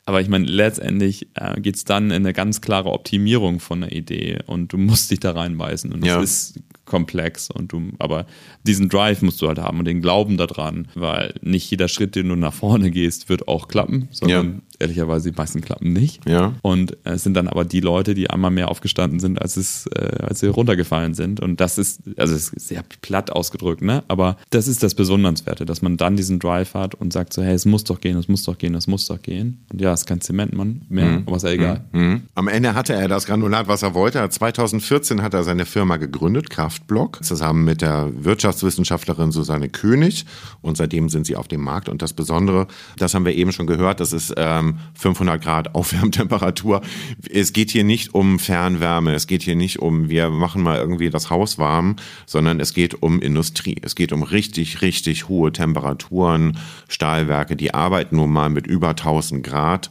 Aber 0.06 0.19
ich 0.19 0.30
meine, 0.30 0.45
letztendlich 0.45 1.28
äh, 1.36 1.60
geht 1.62 1.76
es 1.76 1.86
dann 1.86 2.06
in 2.06 2.24
eine 2.24 2.34
ganz 2.34 2.62
klare 2.62 2.91
Optimierung 2.91 3.60
von 3.60 3.84
einer 3.84 3.91
Idee 3.91 4.39
und 4.47 4.74
du 4.74 4.78
musst 4.78 5.12
dich 5.12 5.19
da 5.19 5.32
reinbeißen. 5.32 5.91
Und 5.91 6.02
das 6.02 6.08
ja. 6.08 6.21
ist 6.21 6.60
komplex 6.86 7.50
und 7.50 7.71
du, 7.71 7.91
aber 8.00 8.26
diesen 8.63 8.89
Drive 8.89 9.21
musst 9.21 9.41
du 9.41 9.47
halt 9.47 9.60
haben 9.60 9.80
und 9.80 9.86
den 9.86 10.02
Glauben 10.02 10.38
daran, 10.38 10.88
weil 10.95 11.36
nicht 11.41 11.69
jeder 11.71 11.88
Schritt, 11.88 12.15
den 12.15 12.28
du 12.30 12.36
nach 12.36 12.54
vorne 12.54 12.91
gehst, 12.91 13.30
wird 13.30 13.47
auch 13.47 13.67
klappen, 13.67 14.10
sondern 14.12 14.45
ja. 14.45 14.62
Ehrlicherweise 14.82 15.32
die 15.32 15.38
meisten 15.38 15.62
klappen 15.62 15.94
nicht. 15.94 16.28
Ja. 16.28 16.54
Und 16.62 16.98
es 17.04 17.24
sind 17.24 17.36
dann 17.36 17.48
aber 17.48 17.65
die 17.65 17.80
Leute, 17.80 18.13
die 18.13 18.30
einmal 18.30 18.52
mehr 18.52 18.70
aufgestanden 18.70 19.20
sind, 19.20 19.41
als 19.41 19.58
es, 19.58 19.88
äh, 19.88 20.24
als 20.24 20.39
sie 20.39 20.48
runtergefallen 20.48 21.13
sind. 21.13 21.39
Und 21.39 21.62
das 21.62 21.78
ist, 21.78 22.02
also 22.17 22.36
es 22.36 22.50
ist 22.50 22.67
sehr 22.67 22.84
platt 23.02 23.32
ausgedrückt, 23.32 23.82
ne? 23.82 24.04
Aber 24.08 24.38
das 24.50 24.67
ist 24.67 24.84
das 24.84 24.96
Besondernswerte, 24.96 25.65
dass 25.65 25.82
man 25.82 25.98
dann 25.98 26.17
diesen 26.17 26.39
Drive 26.39 26.74
hat 26.74 26.96
und 26.96 27.13
sagt 27.13 27.34
so, 27.34 27.41
hey, 27.41 27.54
es 27.54 27.65
muss 27.65 27.84
doch 27.84 28.02
gehen, 28.02 28.17
es 28.17 28.28
muss 28.28 28.44
doch 28.44 28.58
gehen, 28.58 28.76
es 28.76 28.88
muss 28.88 29.06
doch 29.06 29.22
gehen. 29.22 29.63
Und 29.72 29.82
ja, 29.82 29.94
es 29.94 30.02
ist 30.02 30.06
kein 30.06 30.22
Zementmann 30.22 30.82
mehr, 30.89 31.06
mhm. 31.06 31.24
aber 31.26 31.38
ist 31.38 31.44
ja 31.44 31.52
egal. 31.52 31.86
Mhm. 31.91 32.24
Am 32.36 32.48
Ende 32.48 32.74
hatte 32.74 32.94
er 32.94 33.08
das 33.08 33.26
Granulat, 33.26 33.67
was 33.67 33.84
er 33.84 33.94
wollte. 33.94 34.28
2014 34.28 35.22
hat 35.22 35.34
er 35.34 35.44
seine 35.44 35.65
Firma 35.65 35.98
gegründet, 35.98 36.50
Kraftblock, 36.50 37.24
zusammen 37.24 37.63
mit 37.63 37.82
der 37.82 38.10
Wirtschaftswissenschaftlerin 38.13 39.32
Susanne 39.32 39.70
König. 39.70 40.26
Und 40.62 40.78
seitdem 40.78 41.10
sind 41.10 41.26
sie 41.26 41.36
auf 41.36 41.48
dem 41.48 41.62
Markt. 41.62 41.89
Und 41.89 42.02
das 42.02 42.13
Besondere, 42.13 42.67
das 42.98 43.13
haben 43.13 43.26
wir 43.26 43.36
eben 43.36 43.52
schon 43.52 43.67
gehört, 43.67 44.00
das 44.00 44.13
ist 44.13 44.34
ähm, 44.38 44.70
500 44.93 45.41
Grad 45.41 45.75
Aufwärmtemperatur. 45.75 46.81
Es 47.29 47.53
geht 47.53 47.71
hier 47.71 47.84
nicht 47.84 48.13
um 48.13 48.39
Fernwärme, 48.39 49.13
es 49.13 49.27
geht 49.27 49.43
hier 49.43 49.55
nicht 49.55 49.79
um, 49.79 50.10
wir 50.10 50.29
machen 50.29 50.62
mal 50.62 50.77
irgendwie 50.77 51.10
das 51.10 51.29
Haus 51.29 51.57
warm, 51.57 51.95
sondern 52.25 52.60
es 52.60 52.73
geht 52.73 53.01
um 53.01 53.21
Industrie. 53.21 53.77
Es 53.81 53.95
geht 53.95 54.12
um 54.12 54.23
richtig, 54.23 54.81
richtig 54.81 55.27
hohe 55.27 55.51
Temperaturen. 55.51 56.57
Stahlwerke, 56.88 57.55
die 57.55 57.73
arbeiten 57.73 58.15
nun 58.15 58.31
mal 58.31 58.49
mit 58.49 58.67
über 58.67 58.89
1000 58.89 59.43
Grad. 59.43 59.89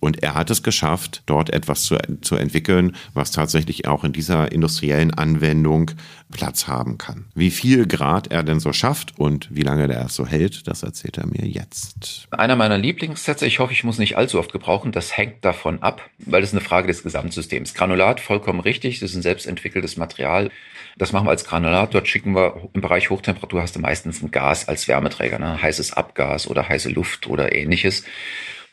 Und 0.00 0.22
er 0.22 0.34
hat 0.34 0.50
es 0.50 0.62
geschafft, 0.62 1.22
dort 1.26 1.50
etwas 1.50 1.82
zu, 1.82 1.96
zu 2.22 2.36
entwickeln, 2.36 2.96
was 3.12 3.30
tatsächlich 3.30 3.86
auch 3.86 4.02
in 4.02 4.12
dieser 4.12 4.50
industriellen 4.50 5.12
Anwendung 5.12 5.90
Platz 6.32 6.66
haben 6.66 6.96
kann. 6.96 7.26
Wie 7.34 7.50
viel 7.50 7.86
Grad 7.86 8.28
er 8.28 8.42
denn 8.42 8.60
so 8.60 8.72
schafft 8.72 9.18
und 9.18 9.48
wie 9.50 9.62
lange 9.62 9.88
der 9.88 10.06
es 10.06 10.14
so 10.14 10.26
hält, 10.26 10.66
das 10.66 10.82
erzählt 10.82 11.18
er 11.18 11.26
mir 11.26 11.46
jetzt. 11.46 12.28
Einer 12.30 12.56
meiner 12.56 12.78
Lieblingssätze, 12.78 13.46
ich 13.46 13.58
hoffe, 13.58 13.72
ich 13.72 13.84
muss 13.84 13.98
nicht 13.98 14.16
allzu 14.16 14.38
oft 14.38 14.52
gebrauchen, 14.52 14.92
das 14.92 15.16
hängt 15.16 15.44
davon 15.44 15.82
ab, 15.82 16.08
weil 16.18 16.42
es 16.42 16.52
eine 16.52 16.60
Frage 16.60 16.86
des 16.86 17.02
Gesamtsystems. 17.02 17.74
Granulat, 17.74 18.20
vollkommen 18.20 18.60
richtig, 18.60 19.00
das 19.00 19.10
ist 19.10 19.16
ein 19.16 19.22
selbstentwickeltes 19.22 19.96
Material. 19.96 20.50
Das 20.96 21.12
machen 21.12 21.26
wir 21.26 21.30
als 21.30 21.44
Granulat. 21.44 21.94
Dort 21.94 22.08
schicken 22.08 22.34
wir 22.34 22.70
im 22.72 22.80
Bereich 22.80 23.10
Hochtemperatur 23.10 23.62
hast 23.62 23.76
du 23.76 23.80
meistens 23.80 24.22
ein 24.22 24.30
Gas 24.30 24.68
als 24.68 24.88
Wärmeträger, 24.88 25.38
ne? 25.38 25.60
heißes 25.60 25.92
Abgas 25.92 26.46
oder 26.46 26.68
heiße 26.68 26.88
Luft 26.88 27.26
oder 27.26 27.54
ähnliches. 27.54 28.04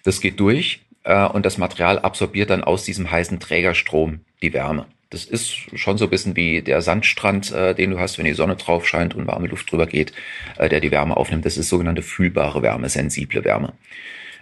Das 0.03 0.21
geht 0.21 0.39
durch 0.39 0.81
äh, 1.07 1.25
und 1.25 1.45
das 1.45 1.57
Material 1.57 1.99
absorbiert 1.99 2.49
dann 2.49 2.63
aus 2.63 2.83
diesem 2.83 3.09
heißen 3.09 3.39
Trägerstrom 3.39 4.19
die 4.41 4.53
Wärme. 4.53 4.85
Das 5.09 5.23
ist 5.23 5.53
schon 5.73 5.97
so 5.97 6.05
ein 6.05 6.09
bisschen 6.09 6.35
wie 6.35 6.61
der 6.61 6.81
Sandstrand, 6.81 7.51
äh, 7.53 7.73
den 7.73 7.91
du 7.91 7.99
hast, 7.99 8.17
wenn 8.17 8.25
die 8.25 8.33
Sonne 8.33 8.57
drauf 8.57 8.85
scheint 8.85 9.15
und 9.15 9.25
warme 9.25 9.47
Luft 9.47 9.71
drüber 9.71 9.87
geht, 9.87 10.11
äh, 10.57 10.67
der 10.67 10.81
die 10.81 10.91
Wärme 10.91 11.15
aufnimmt. 11.15 11.45
Das 11.45 11.57
ist 11.57 11.69
sogenannte 11.69 12.01
fühlbare 12.01 12.61
Wärme, 12.61 12.89
sensible 12.89 13.45
Wärme. 13.45 13.73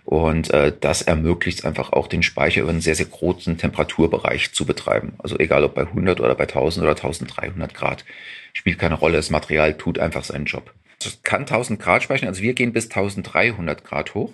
Und 0.06 0.52
äh, 0.52 0.74
das 0.80 1.04
ermöglicht 1.04 1.66
einfach 1.66 1.94
auch 1.94 2.08
den 2.08 2.24
Speicher 2.24 2.62
über 2.62 2.72
einen 2.72 2.82
sehr, 2.82 2.96
sehr 2.96 3.08
großen 3.08 3.58
Temperaturbereich 3.58 4.54
zu 4.54 4.66
betreiben. 4.66 5.14
Also 5.20 5.38
egal 5.38 5.64
ob 5.64 5.76
bei 5.76 5.82
100 5.82 6.20
oder 6.20 6.34
bei 6.34 6.44
1000 6.44 6.84
oder 6.84 6.96
1300 6.96 7.74
Grad, 7.76 8.06
spielt 8.54 8.80
keine 8.80 8.96
Rolle. 8.96 9.18
Das 9.18 9.30
Material 9.30 9.76
tut 9.76 10.00
einfach 10.00 10.24
seinen 10.24 10.46
Job. 10.46 10.74
Das 11.00 11.22
kann 11.22 11.42
1000 11.42 11.80
Grad 11.80 12.02
speichern. 12.02 12.30
Also 12.30 12.42
wir 12.42 12.54
gehen 12.54 12.74
bis 12.74 12.86
1300 12.86 13.84
Grad 13.84 14.16
hoch. 14.16 14.34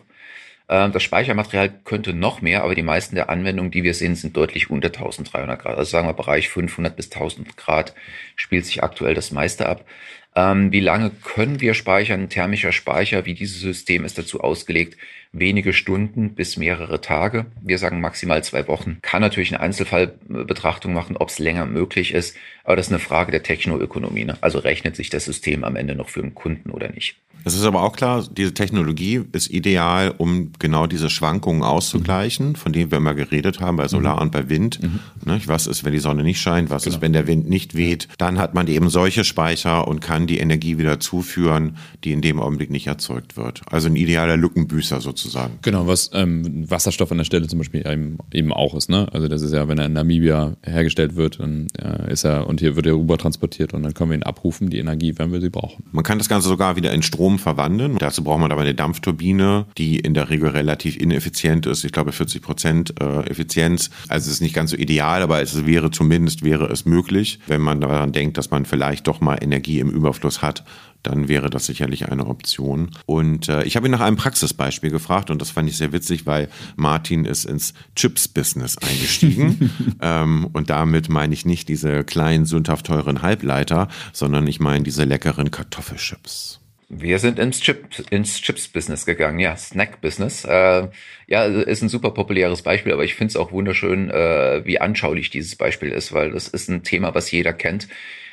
Ähm, 0.72 0.94
das 0.94 1.04
Speichermaterial 1.04 1.70
könnte 1.84 2.14
noch 2.14 2.42
mehr, 2.42 2.64
aber 2.64 2.74
die 2.74 2.82
meisten 2.82 3.16
der 3.16 3.30
Anwendungen, 3.30 3.72
die 3.72 3.84
wir 3.84 3.94
sehen, 3.94 4.16
sind 4.16 4.38
deutlich 4.38 4.70
unter 4.70 4.88
1300 4.88 5.62
Grad. 5.62 5.78
Also 5.78 5.92
sagen 5.92 6.08
wir 6.08 6.14
Bereich 6.14 6.50
500 6.50 6.96
bis 6.96 7.12
1000 7.12 7.58
Grad 7.58 7.94
spielt 8.38 8.66
sich 8.66 8.82
aktuell 8.82 9.14
das 9.14 9.32
meiste 9.32 9.68
ab. 9.68 9.86
Ähm, 10.34 10.72
wie 10.72 10.80
lange 10.80 11.10
können 11.10 11.60
wir 11.60 11.74
speichern? 11.74 12.22
Ein 12.22 12.30
thermischer 12.30 12.72
Speicher, 12.72 13.26
wie 13.26 13.34
dieses 13.34 13.60
System 13.60 14.06
ist 14.06 14.18
dazu 14.18 14.40
ausgelegt, 14.40 14.98
wenige 15.34 15.74
Stunden 15.74 16.36
bis 16.36 16.56
mehrere 16.56 17.02
Tage. 17.02 17.48
Wir 17.62 17.78
sagen 17.78 18.00
maximal 18.00 18.42
zwei 18.42 18.66
Wochen. 18.70 19.00
Kann 19.02 19.22
natürlich 19.22 19.52
eine 19.54 19.60
Einzelfallbetrachtung 19.60 20.94
machen, 20.94 21.18
ob 21.18 21.28
es 21.28 21.40
länger 21.40 21.66
möglich 21.66 22.14
ist, 22.14 22.38
aber 22.64 22.78
das 22.78 22.88
ist 22.88 22.94
eine 22.94 23.00
Frage 23.00 23.32
der 23.32 23.44
Technoökonomie. 23.44 24.24
Ne? 24.24 24.38
Also 24.40 24.60
rechnet 24.60 24.96
sich 24.96 25.10
das 25.10 25.26
System 25.26 25.66
am 25.66 25.76
Ende 25.76 25.96
noch 25.96 26.08
für 26.08 26.22
einen 26.22 26.34
Kunden 26.34 26.72
oder 26.72 26.90
nicht. 26.90 27.18
Es 27.44 27.56
ist 27.56 27.64
aber 27.64 27.84
auch 27.84 27.94
klar, 27.94 28.26
diese 28.36 28.54
Technologie 28.54 29.22
ist 29.32 29.50
ideal, 29.50 30.14
um 30.18 30.52
genau 30.60 30.88
diese 30.88 31.10
Schwankungen 31.10 31.64
auszugleichen, 31.64 32.50
mhm. 32.50 32.56
von 32.56 32.74
denen 32.74 32.92
wir 32.92 32.98
immer 32.98 33.14
geredet 33.14 33.60
haben, 33.60 33.78
bei 33.78 33.88
Solar 33.88 34.18
mhm. 34.18 34.22
und 34.24 34.32
bei 34.32 34.50
Wind. 34.50 34.82
Mhm. 34.82 35.00
Ne, 35.26 35.42
was 35.46 35.68
ist, 35.68 35.84
wenn 35.84 35.94
die 35.94 36.00
Sonne 36.00 36.24
nicht 36.24 36.40
scheint? 36.40 36.70
Was 36.70 36.84
genau. 36.84 36.96
ist, 36.96 37.02
wenn 37.02 37.14
der 37.14 37.28
Wind 37.28 37.50
nicht 37.50 37.76
weht? 37.76 38.08
Dann 38.18 38.38
hat 38.38 38.54
man 38.54 38.68
eben 38.68 38.90
solche 38.90 39.24
Speicher 39.24 39.88
und 39.88 40.02
kann 40.02 40.28
die 40.28 40.38
Energie 40.38 40.78
wieder 40.78 41.00
zuführen, 41.00 41.78
die 42.04 42.12
in 42.12 42.22
dem 42.22 42.40
Augenblick 42.40 42.70
nicht 42.70 42.88
erzeugt 42.88 43.38
wird. 43.38 43.62
Also 43.66 43.88
ein 43.88 43.96
idealer 43.96 44.38
Lückenbüßer 44.38 45.02
sozusagen. 45.02 45.60
Genau, 45.62 45.88
was 45.88 46.12
ähm, 46.14 46.70
Wasserstoff 46.70 47.12
an 47.12 47.18
der 47.18 47.26
Stelle 47.26 47.48
zum 47.48 47.60
Beispiel 47.60 47.86
eben, 47.88 48.18
eben 48.34 48.54
auch 48.54 48.76
ist. 48.76 48.90
Ne? 48.90 49.08
Also 49.12 49.28
das 49.28 49.42
ist 49.42 49.54
ja, 49.54 49.68
wenn 49.68 49.78
er 49.78 49.86
in 49.86 49.94
Namibia 49.94 50.56
hergestellt 50.64 51.16
wird, 51.16 51.40
dann 51.40 51.68
äh, 51.82 52.12
ist 52.12 52.24
er, 52.24 52.48
und 52.48 52.60
hier 52.60 52.76
wird 52.76 52.86
er 52.86 52.94
rüber 52.94 53.18
transportiert 53.18 53.74
und 53.74 53.84
dann 53.84 53.94
können 53.94 54.12
wir 54.12 54.18
ihn 54.18 54.24
abrufen, 54.24 54.70
die 54.70 54.80
Energie, 54.80 55.14
wenn 55.18 55.32
wir 55.32 55.42
sie 55.42 55.50
brauchen. 55.50 55.84
Man 55.92 56.04
kann 56.04 56.18
das 56.18 56.30
Ganze 56.30 56.48
sogar 56.48 56.76
wieder 56.76 56.92
in 56.92 57.02
Strom 57.02 57.31
Strom 57.32 57.40
verwandeln. 57.40 57.98
Dazu 57.98 58.24
braucht 58.24 58.40
man 58.40 58.52
aber 58.52 58.62
eine 58.62 58.76
Dampfturbine, 58.76 59.66
die 59.78 60.00
in 60.00 60.14
der 60.14 60.30
Regel 60.30 60.50
relativ 60.50 60.98
ineffizient 60.98 61.66
ist. 61.66 61.84
Ich 61.84 61.92
glaube 61.92 62.12
40 62.12 62.42
Prozent 62.42 62.94
äh, 63.00 63.30
Effizienz. 63.30 63.90
Also 64.10 64.28
es 64.28 64.36
ist 64.36 64.42
nicht 64.42 64.56
ganz 64.56 64.72
so 64.72 64.78
ideal, 64.78 65.22
aber 65.22 65.42
es 65.42 65.66
wäre 65.66 65.92
zumindest 65.92 66.44
wäre 66.44 66.66
es 66.66 66.86
möglich, 66.86 67.40
wenn 67.48 67.62
man 67.62 67.82
daran 67.82 68.12
denkt, 68.12 68.38
dass 68.38 68.52
man 68.52 68.66
vielleicht 68.66 69.08
doch 69.08 69.22
mal 69.22 69.38
Energie 69.42 69.80
im 69.80 69.90
Überfluss 69.90 70.42
hat 70.42 70.64
dann 71.04 71.28
wäre 71.28 71.50
das 71.50 71.66
sicherlich 71.66 72.12
eine 72.12 72.28
Option. 72.28 72.92
Und 73.08 73.50
äh, 73.50 73.64
ich 73.64 73.76
habe 73.76 73.88
ihn 73.88 73.92
nach 73.92 74.02
einem 74.02 74.18
Praxisbeispiel 74.18 74.92
gefragt 74.92 75.32
und 75.32 75.42
das 75.42 75.50
fand 75.50 75.68
ich 75.68 75.76
sehr 75.76 75.94
witzig, 75.94 76.28
weil 76.28 76.48
Martin 76.76 77.26
ist 77.26 77.46
ins 77.46 77.74
Chips-Business 77.96 78.78
eingestiegen. 78.78 79.72
ähm, 80.00 80.48
und 80.54 80.70
damit 80.70 81.10
meine 81.10 81.34
ich 81.34 81.44
nicht 81.44 81.70
diese 81.70 82.04
kleinen, 82.04 82.46
sündhaft 82.46 82.86
teuren 82.86 83.24
Halbleiter, 83.24 83.88
sondern 84.14 84.46
ich 84.46 84.60
meine 84.60 84.84
diese 84.84 85.04
leckeren 85.04 85.50
Kartoffelchips. 85.50 86.61
Wir 86.94 87.20
sind 87.20 87.40
ins, 87.40 87.62
Chip, 87.62 87.86
ins 88.10 88.42
Chips-Business 88.42 89.06
gegangen, 89.06 89.40
ja, 89.40 89.56
Snack-Business. 89.56 90.44
Äh, 90.44 90.90
ja, 91.26 91.46
ist 91.46 91.82
ein 91.82 91.88
super 91.88 92.12
populäres 92.12 92.64
Beispiel, 92.64 92.92
aber 92.92 93.06
ich 93.06 93.16
finde 93.16 93.32
es 93.32 93.38
auch 93.38 93.54
wunderschön, 93.54 94.10
äh, 94.12 94.66
wie 94.66 94.82
anschaulich 94.82 95.30
dieses 95.30 95.56
Beispiel 95.56 95.90
ist, 95.90 96.12
weil 96.12 96.32
das 96.32 96.50
ist 96.50 96.68
ein 96.68 96.84
Thema, 96.84 97.16
was 97.16 97.32
jeder 97.32 97.54
kennt. 97.54 97.88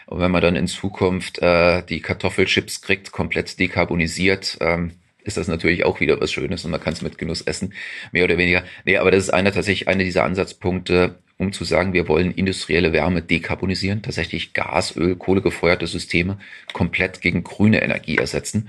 Und 0.07 0.19
wenn 0.19 0.33
man 0.33 0.43
dann 0.43 0.57
in 0.57 0.67
Zukunft 0.67 1.39
äh, 1.39 1.85
die 1.85 2.01
Kartoffelchips 2.01 2.81
kriegt, 2.81 3.13
komplett 3.13 3.61
dekarbonisiert, 3.61 4.59
ähm, 4.61 4.91
ist 5.29 5.37
das 5.37 5.47
natürlich 5.47 5.85
auch 5.85 6.01
wieder 6.01 6.21
was 6.21 6.33
Schönes 6.33 6.65
und 6.65 6.73
man 6.73 6.81
kann 6.81 6.95
es 6.95 7.03
mit 7.03 7.19
Genuss 7.19 7.43
essen, 7.43 7.75
mehr 8.11 8.25
oder 8.25 8.39
weniger. 8.39 8.65
Nee, 8.85 8.97
aber 8.97 9.13
das 9.13 9.25
ist 9.25 9.31
einer 9.31 9.53
tatsächlich 9.53 9.87
einer 9.87 10.03
dieser 10.03 10.25
Ansatzpunkte, 10.25 11.15
um 11.37 11.53
zu 11.53 11.65
sagen, 11.65 11.93
wir 11.93 12.09
wollen 12.09 12.33
industrielle 12.33 12.93
Wärme 12.93 13.23
dekarbonisieren, 13.23 14.03
tatsächlich 14.03 14.55
Gas, 14.55 14.97
Öl, 14.97 15.15
Kohle 15.15 15.41
gefeuerte 15.41 15.87
Systeme 15.87 16.39
komplett 16.73 17.21
gegen 17.21 17.45
grüne 17.45 17.83
Energie 17.83 18.17
ersetzen. 18.17 18.69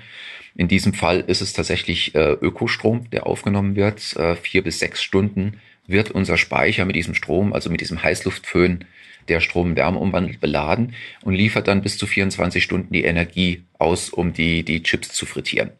In 0.55 0.67
diesem 0.67 0.93
Fall 0.93 1.21
ist 1.21 1.41
es 1.41 1.53
tatsächlich 1.53 2.13
äh, 2.13 2.33
Ökostrom, 2.33 3.09
der 3.09 3.25
aufgenommen 3.25 3.75
wird. 3.75 4.15
Äh, 4.17 4.35
vier 4.35 4.63
bis 4.63 4.79
sechs 4.79 5.01
Stunden 5.01 5.61
wird 5.87 6.11
unser 6.11 6.37
Speicher 6.37 6.85
mit 6.85 6.95
diesem 6.95 7.15
Strom, 7.15 7.53
also 7.53 7.69
mit 7.69 7.81
diesem 7.81 8.03
Heißluftföhn, 8.03 8.85
der 9.29 9.39
Strom 9.39 9.75
Wärme 9.75 9.99
umwandelt, 9.99 10.41
beladen 10.41 10.93
und 11.23 11.33
liefert 11.33 11.67
dann 11.67 11.81
bis 11.81 11.97
zu 11.97 12.07
24 12.07 12.63
Stunden 12.63 12.93
die 12.93 13.03
Energie 13.03 13.63
aus, 13.77 14.09
um 14.09 14.33
die, 14.33 14.63
die 14.63 14.83
Chips 14.83 15.13
zu 15.13 15.25
frittieren. 15.25 15.71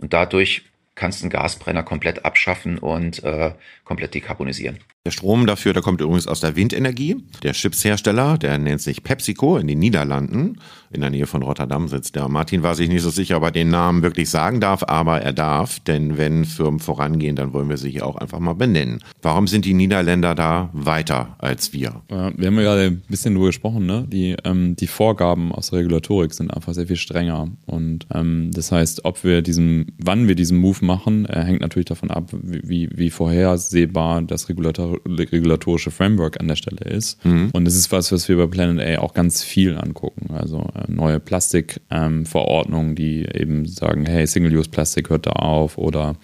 Und 0.00 0.12
dadurch 0.12 0.62
kannst 0.94 1.20
du 1.20 1.24
einen 1.24 1.30
Gasbrenner 1.30 1.82
komplett 1.82 2.24
abschaffen 2.24 2.78
und 2.78 3.22
äh, 3.22 3.52
komplett 3.84 4.14
dekarbonisieren. 4.14 4.78
Der 5.06 5.12
Strom 5.12 5.46
dafür, 5.46 5.72
der 5.72 5.80
kommt 5.80 6.02
übrigens 6.02 6.26
aus 6.26 6.40
der 6.40 6.56
Windenergie. 6.56 7.24
Der 7.42 7.54
Chipshersteller, 7.54 8.36
der 8.36 8.58
nennt 8.58 8.82
sich 8.82 9.02
PepsiCo 9.02 9.56
in 9.56 9.66
den 9.66 9.78
Niederlanden. 9.78 10.58
In 10.92 11.00
der 11.00 11.08
Nähe 11.08 11.26
von 11.26 11.42
Rotterdam 11.42 11.88
sitzt 11.88 12.16
der. 12.16 12.28
Martin 12.28 12.62
war 12.62 12.74
sich 12.74 12.90
nicht 12.90 13.00
so 13.00 13.08
sicher, 13.08 13.38
ob 13.38 13.44
er 13.44 13.50
den 13.50 13.70
Namen 13.70 14.02
wirklich 14.02 14.28
sagen 14.28 14.60
darf, 14.60 14.82
aber 14.86 15.22
er 15.22 15.32
darf, 15.32 15.80
denn 15.80 16.18
wenn 16.18 16.44
Firmen 16.44 16.80
vorangehen, 16.80 17.34
dann 17.34 17.54
wollen 17.54 17.70
wir 17.70 17.78
sie 17.78 17.90
hier 17.90 18.04
auch 18.04 18.16
einfach 18.16 18.40
mal 18.40 18.52
benennen. 18.52 19.02
Warum 19.22 19.46
sind 19.46 19.64
die 19.64 19.72
Niederländer 19.72 20.34
da 20.34 20.68
weiter 20.74 21.34
als 21.38 21.72
wir? 21.72 22.02
Wir 22.08 22.18
haben 22.18 22.56
ja 22.56 22.62
gerade 22.62 22.82
ein 22.88 23.02
bisschen 23.08 23.32
darüber 23.32 23.48
gesprochen, 23.48 23.86
ne? 23.86 24.04
Die, 24.06 24.36
ähm, 24.44 24.76
die 24.76 24.86
Vorgaben 24.86 25.50
aus 25.50 25.70
der 25.70 25.78
Regulatorik 25.78 26.34
sind 26.34 26.52
einfach 26.52 26.74
sehr 26.74 26.88
viel 26.88 26.96
strenger. 26.96 27.48
Und 27.64 28.06
ähm, 28.12 28.50
das 28.52 28.70
heißt, 28.70 29.06
ob 29.06 29.24
wir 29.24 29.40
diesen, 29.40 29.92
wann 29.96 30.28
wir 30.28 30.34
diesen 30.34 30.58
Move 30.58 30.84
machen, 30.84 31.24
äh, 31.24 31.42
hängt 31.42 31.62
natürlich 31.62 31.86
davon 31.86 32.10
ab, 32.10 32.28
wie, 32.32 32.90
wie 32.92 33.08
vorhersehbar 33.08 34.20
das 34.20 34.50
Regulator 34.50 34.89
regulatorische 35.06 35.90
Framework 35.90 36.40
an 36.40 36.48
der 36.48 36.56
Stelle 36.56 36.90
ist. 36.90 37.24
Mhm. 37.24 37.50
Und 37.52 37.64
das 37.64 37.74
ist 37.74 37.92
was, 37.92 38.12
was 38.12 38.28
wir 38.28 38.36
bei 38.36 38.46
Planet 38.46 38.86
A 38.86 39.02
auch 39.02 39.14
ganz 39.14 39.42
viel 39.42 39.76
angucken. 39.76 40.34
Also 40.34 40.68
äh, 40.74 40.90
neue 40.90 41.20
Plastikverordnungen, 41.20 42.90
ähm, 42.90 42.94
die 42.96 43.26
eben 43.34 43.66
sagen, 43.66 44.06
hey, 44.06 44.26
Single-Use-Plastik 44.26 45.10
hört 45.10 45.26
da 45.26 45.32
auf. 45.32 45.78
Oder 45.78 46.16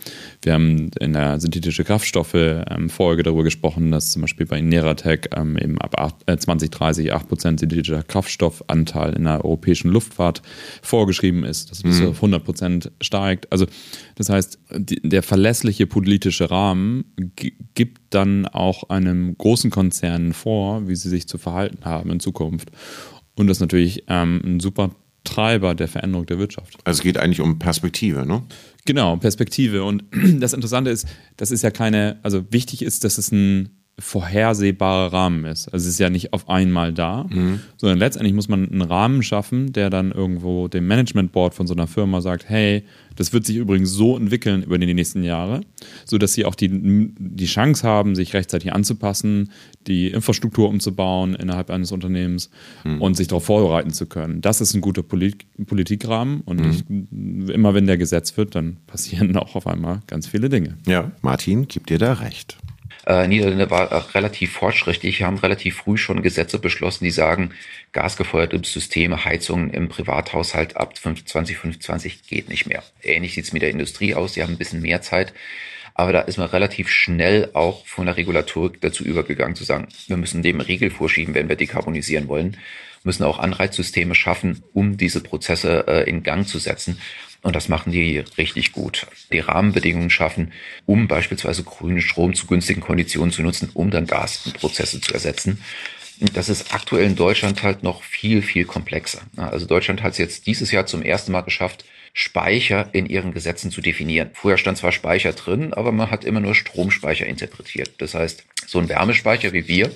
wir 0.46 0.54
haben 0.54 0.90
in 1.00 1.12
der 1.12 1.40
synthetische 1.40 1.82
Kraftstoffe-Folge 1.82 3.20
ähm, 3.20 3.24
darüber 3.24 3.42
gesprochen, 3.42 3.90
dass 3.90 4.10
zum 4.10 4.22
Beispiel 4.22 4.46
bei 4.46 4.60
Neratec 4.60 5.36
ähm, 5.36 5.58
eben 5.58 5.80
ab 5.80 5.98
8, 5.98 6.14
äh, 6.26 6.38
2030 6.38 7.12
8% 7.12 7.58
synthetischer 7.58 8.04
Kraftstoffanteil 8.04 9.14
in 9.14 9.24
der 9.24 9.44
europäischen 9.44 9.90
Luftfahrt 9.90 10.42
vorgeschrieben 10.82 11.42
ist, 11.42 11.70
dass 11.70 11.78
es 11.78 11.82
bis 11.82 12.00
mhm. 12.00 12.08
auf 12.10 12.22
100% 12.22 12.92
steigt. 13.00 13.50
Also 13.50 13.66
das 14.14 14.28
heißt, 14.28 14.60
die, 14.76 15.00
der 15.02 15.24
verlässliche 15.24 15.88
politische 15.88 16.48
Rahmen 16.48 17.04
gibt 17.74 18.14
dann 18.14 18.46
auch 18.46 18.88
einem 18.88 19.36
großen 19.36 19.70
Konzern 19.70 20.32
vor, 20.32 20.86
wie 20.86 20.94
sie 20.94 21.08
sich 21.08 21.26
zu 21.26 21.38
verhalten 21.38 21.84
haben 21.84 22.10
in 22.10 22.20
Zukunft. 22.20 22.70
Und 23.34 23.48
das 23.48 23.56
ist 23.56 23.62
natürlich 23.62 24.04
ähm, 24.06 24.40
ein 24.44 24.60
super 24.60 24.92
Treiber 25.26 25.74
der 25.74 25.88
Veränderung 25.88 26.26
der 26.26 26.38
Wirtschaft. 26.38 26.78
Also 26.84 26.98
es 26.98 27.02
geht 27.02 27.18
eigentlich 27.18 27.40
um 27.40 27.58
Perspektive, 27.58 28.24
ne? 28.24 28.42
Genau, 28.86 29.16
Perspektive. 29.16 29.84
Und 29.84 30.04
das 30.40 30.52
Interessante 30.52 30.90
ist, 30.90 31.06
das 31.36 31.50
ist 31.50 31.62
ja 31.62 31.70
keine, 31.70 32.18
also 32.22 32.44
wichtig 32.50 32.82
ist, 32.82 33.04
dass 33.04 33.18
es 33.18 33.30
ein 33.32 33.68
vorhersehbarer 33.98 35.12
Rahmen 35.12 35.46
ist. 35.46 35.68
Also 35.68 35.84
es 35.84 35.94
ist 35.94 35.98
ja 35.98 36.10
nicht 36.10 36.34
auf 36.34 36.50
einmal 36.50 36.92
da, 36.92 37.24
mhm. 37.30 37.60
sondern 37.78 37.98
letztendlich 37.98 38.34
muss 38.34 38.48
man 38.48 38.70
einen 38.70 38.82
Rahmen 38.82 39.22
schaffen, 39.22 39.72
der 39.72 39.88
dann 39.88 40.12
irgendwo 40.12 40.68
dem 40.68 40.86
Management 40.86 41.32
Board 41.32 41.54
von 41.54 41.66
so 41.66 41.72
einer 41.72 41.86
Firma 41.86 42.20
sagt, 42.20 42.46
hey, 42.46 42.82
das 43.16 43.32
wird 43.32 43.46
sich 43.46 43.56
übrigens 43.56 43.90
so 43.90 44.18
entwickeln 44.18 44.62
über 44.62 44.76
die 44.76 44.92
nächsten 44.92 45.22
Jahre, 45.22 45.62
sodass 46.04 46.34
sie 46.34 46.44
auch 46.44 46.54
die, 46.54 46.68
die 47.18 47.46
Chance 47.46 47.88
haben, 47.88 48.14
sich 48.14 48.34
rechtzeitig 48.34 48.74
anzupassen, 48.74 49.50
die 49.86 50.08
Infrastruktur 50.08 50.68
umzubauen 50.68 51.34
innerhalb 51.34 51.70
eines 51.70 51.90
Unternehmens 51.90 52.50
mhm. 52.84 53.00
und 53.00 53.16
sich 53.16 53.28
darauf 53.28 53.46
vorbereiten 53.46 53.92
zu 53.92 54.04
können. 54.04 54.42
Das 54.42 54.60
ist 54.60 54.74
ein 54.74 54.82
guter 54.82 55.02
Polit 55.02 55.46
Politikrahmen 55.66 56.42
und 56.42 56.60
mhm. 56.60 56.70
ich, 57.46 57.54
immer 57.54 57.72
wenn 57.72 57.86
der 57.86 57.96
gesetzt 57.96 58.36
wird, 58.36 58.54
dann 58.54 58.76
passieren 58.86 59.34
auch 59.38 59.54
auf 59.54 59.66
einmal 59.66 60.00
ganz 60.06 60.26
viele 60.26 60.50
Dinge. 60.50 60.76
Ja, 60.86 61.12
Martin, 61.22 61.66
gib 61.66 61.86
dir 61.86 61.98
da 61.98 62.12
recht. 62.12 62.58
Äh, 63.06 63.28
Niederlande 63.28 63.70
war 63.70 64.14
relativ 64.14 64.52
fortschrittlich, 64.52 65.22
haben 65.22 65.38
relativ 65.38 65.76
früh 65.76 65.96
schon 65.96 66.22
Gesetze 66.22 66.58
beschlossen, 66.58 67.04
die 67.04 67.10
sagen, 67.10 67.52
gasgefeuerte 67.92 68.60
Systeme, 68.64 69.24
Heizungen 69.24 69.70
im 69.70 69.88
Privathaushalt 69.88 70.76
ab 70.76 70.96
2025 70.96 72.26
geht 72.26 72.48
nicht 72.48 72.66
mehr. 72.66 72.82
Ähnlich 73.02 73.34
sieht's 73.34 73.52
mit 73.52 73.62
der 73.62 73.70
Industrie 73.70 74.14
aus, 74.14 74.32
die 74.32 74.42
haben 74.42 74.54
ein 74.54 74.58
bisschen 74.58 74.82
mehr 74.82 75.02
Zeit. 75.02 75.32
Aber 75.94 76.12
da 76.12 76.20
ist 76.20 76.36
man 76.36 76.48
relativ 76.48 76.90
schnell 76.90 77.50
auch 77.54 77.86
von 77.86 78.04
der 78.04 78.18
Regulatorik 78.18 78.80
dazu 78.82 79.02
übergegangen 79.02 79.56
zu 79.56 79.64
sagen, 79.64 79.88
wir 80.08 80.18
müssen 80.18 80.42
dem 80.42 80.60
Regel 80.60 80.90
vorschieben, 80.90 81.34
wenn 81.34 81.48
wir 81.48 81.56
dekarbonisieren 81.56 82.28
wollen, 82.28 82.58
müssen 83.06 83.24
auch 83.24 83.38
Anreizsysteme 83.38 84.14
schaffen, 84.14 84.62
um 84.74 84.98
diese 84.98 85.22
Prozesse 85.22 85.86
äh, 85.88 86.08
in 86.08 86.22
Gang 86.22 86.46
zu 86.46 86.58
setzen. 86.58 86.98
Und 87.42 87.56
das 87.56 87.68
machen 87.68 87.92
die 87.92 88.18
richtig 88.36 88.72
gut. 88.72 89.06
Die 89.32 89.38
Rahmenbedingungen 89.38 90.10
schaffen, 90.10 90.52
um 90.84 91.06
beispielsweise 91.06 91.62
grünen 91.62 92.00
Strom 92.00 92.34
zu 92.34 92.46
günstigen 92.46 92.80
Konditionen 92.80 93.32
zu 93.32 93.42
nutzen, 93.42 93.70
um 93.72 93.90
dann 93.90 94.06
Gasprozesse 94.06 95.00
zu 95.00 95.14
ersetzen. 95.14 95.62
Das 96.32 96.48
ist 96.48 96.74
aktuell 96.74 97.04
in 97.04 97.14
Deutschland 97.14 97.62
halt 97.62 97.82
noch 97.82 98.02
viel, 98.02 98.42
viel 98.42 98.64
komplexer. 98.64 99.20
Also 99.36 99.66
Deutschland 99.66 100.02
hat 100.02 100.12
es 100.12 100.18
jetzt 100.18 100.46
dieses 100.46 100.72
Jahr 100.72 100.86
zum 100.86 101.02
ersten 101.02 101.30
Mal 101.30 101.42
geschafft, 101.42 101.84
Speicher 102.14 102.88
in 102.92 103.04
ihren 103.04 103.34
Gesetzen 103.34 103.70
zu 103.70 103.82
definieren. 103.82 104.30
Vorher 104.32 104.56
stand 104.56 104.78
zwar 104.78 104.90
Speicher 104.90 105.34
drin, 105.34 105.74
aber 105.74 105.92
man 105.92 106.10
hat 106.10 106.24
immer 106.24 106.40
nur 106.40 106.54
Stromspeicher 106.54 107.26
interpretiert. 107.26 107.92
Das 107.98 108.14
heißt, 108.14 108.46
so 108.66 108.78
ein 108.78 108.88
Wärmespeicher 108.88 109.52
wie 109.52 109.68
wir, 109.68 109.92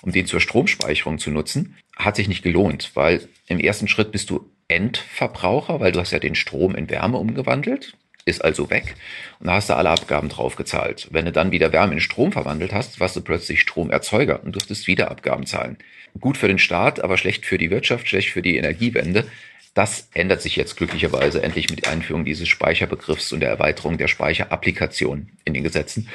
um 0.00 0.12
den 0.12 0.26
zur 0.26 0.40
Stromspeicherung 0.40 1.18
zu 1.18 1.32
nutzen, 1.32 1.76
hat 1.96 2.16
sich 2.16 2.28
nicht 2.28 2.42
gelohnt, 2.42 2.90
weil 2.94 3.28
im 3.46 3.60
ersten 3.60 3.88
Schritt 3.88 4.12
bist 4.12 4.30
du 4.30 4.50
Endverbraucher, 4.68 5.80
weil 5.80 5.92
du 5.92 6.00
hast 6.00 6.10
ja 6.10 6.18
den 6.18 6.34
Strom 6.34 6.74
in 6.74 6.88
Wärme 6.90 7.18
umgewandelt, 7.18 7.96
ist 8.24 8.42
also 8.42 8.70
weg 8.70 8.94
und 9.38 9.48
da 9.48 9.54
hast 9.54 9.68
du 9.68 9.76
alle 9.76 9.90
Abgaben 9.90 10.28
drauf 10.28 10.56
gezahlt. 10.56 11.08
Wenn 11.10 11.26
du 11.26 11.32
dann 11.32 11.52
wieder 11.52 11.72
Wärme 11.72 11.94
in 11.94 12.00
Strom 12.00 12.32
verwandelt 12.32 12.72
hast, 12.72 12.98
warst 13.00 13.16
du 13.16 13.20
plötzlich 13.20 13.60
Stromerzeuger 13.60 14.42
und 14.42 14.54
durftest 14.54 14.86
wieder 14.86 15.10
Abgaben 15.10 15.46
zahlen. 15.46 15.76
Gut 16.18 16.38
für 16.38 16.48
den 16.48 16.58
Staat, 16.58 17.00
aber 17.00 17.18
schlecht 17.18 17.44
für 17.44 17.58
die 17.58 17.70
Wirtschaft, 17.70 18.08
schlecht 18.08 18.30
für 18.30 18.42
die 18.42 18.56
Energiewende. 18.56 19.26
Das 19.74 20.08
ändert 20.14 20.40
sich 20.40 20.56
jetzt 20.56 20.76
glücklicherweise 20.76 21.42
endlich 21.42 21.68
mit 21.68 21.84
der 21.84 21.92
Einführung 21.92 22.24
dieses 22.24 22.48
Speicherbegriffs 22.48 23.32
und 23.32 23.40
der 23.40 23.50
Erweiterung 23.50 23.98
der 23.98 24.08
Speicherapplikation 24.08 25.30
in 25.44 25.52
den 25.52 25.64
Gesetzen. 25.64 26.08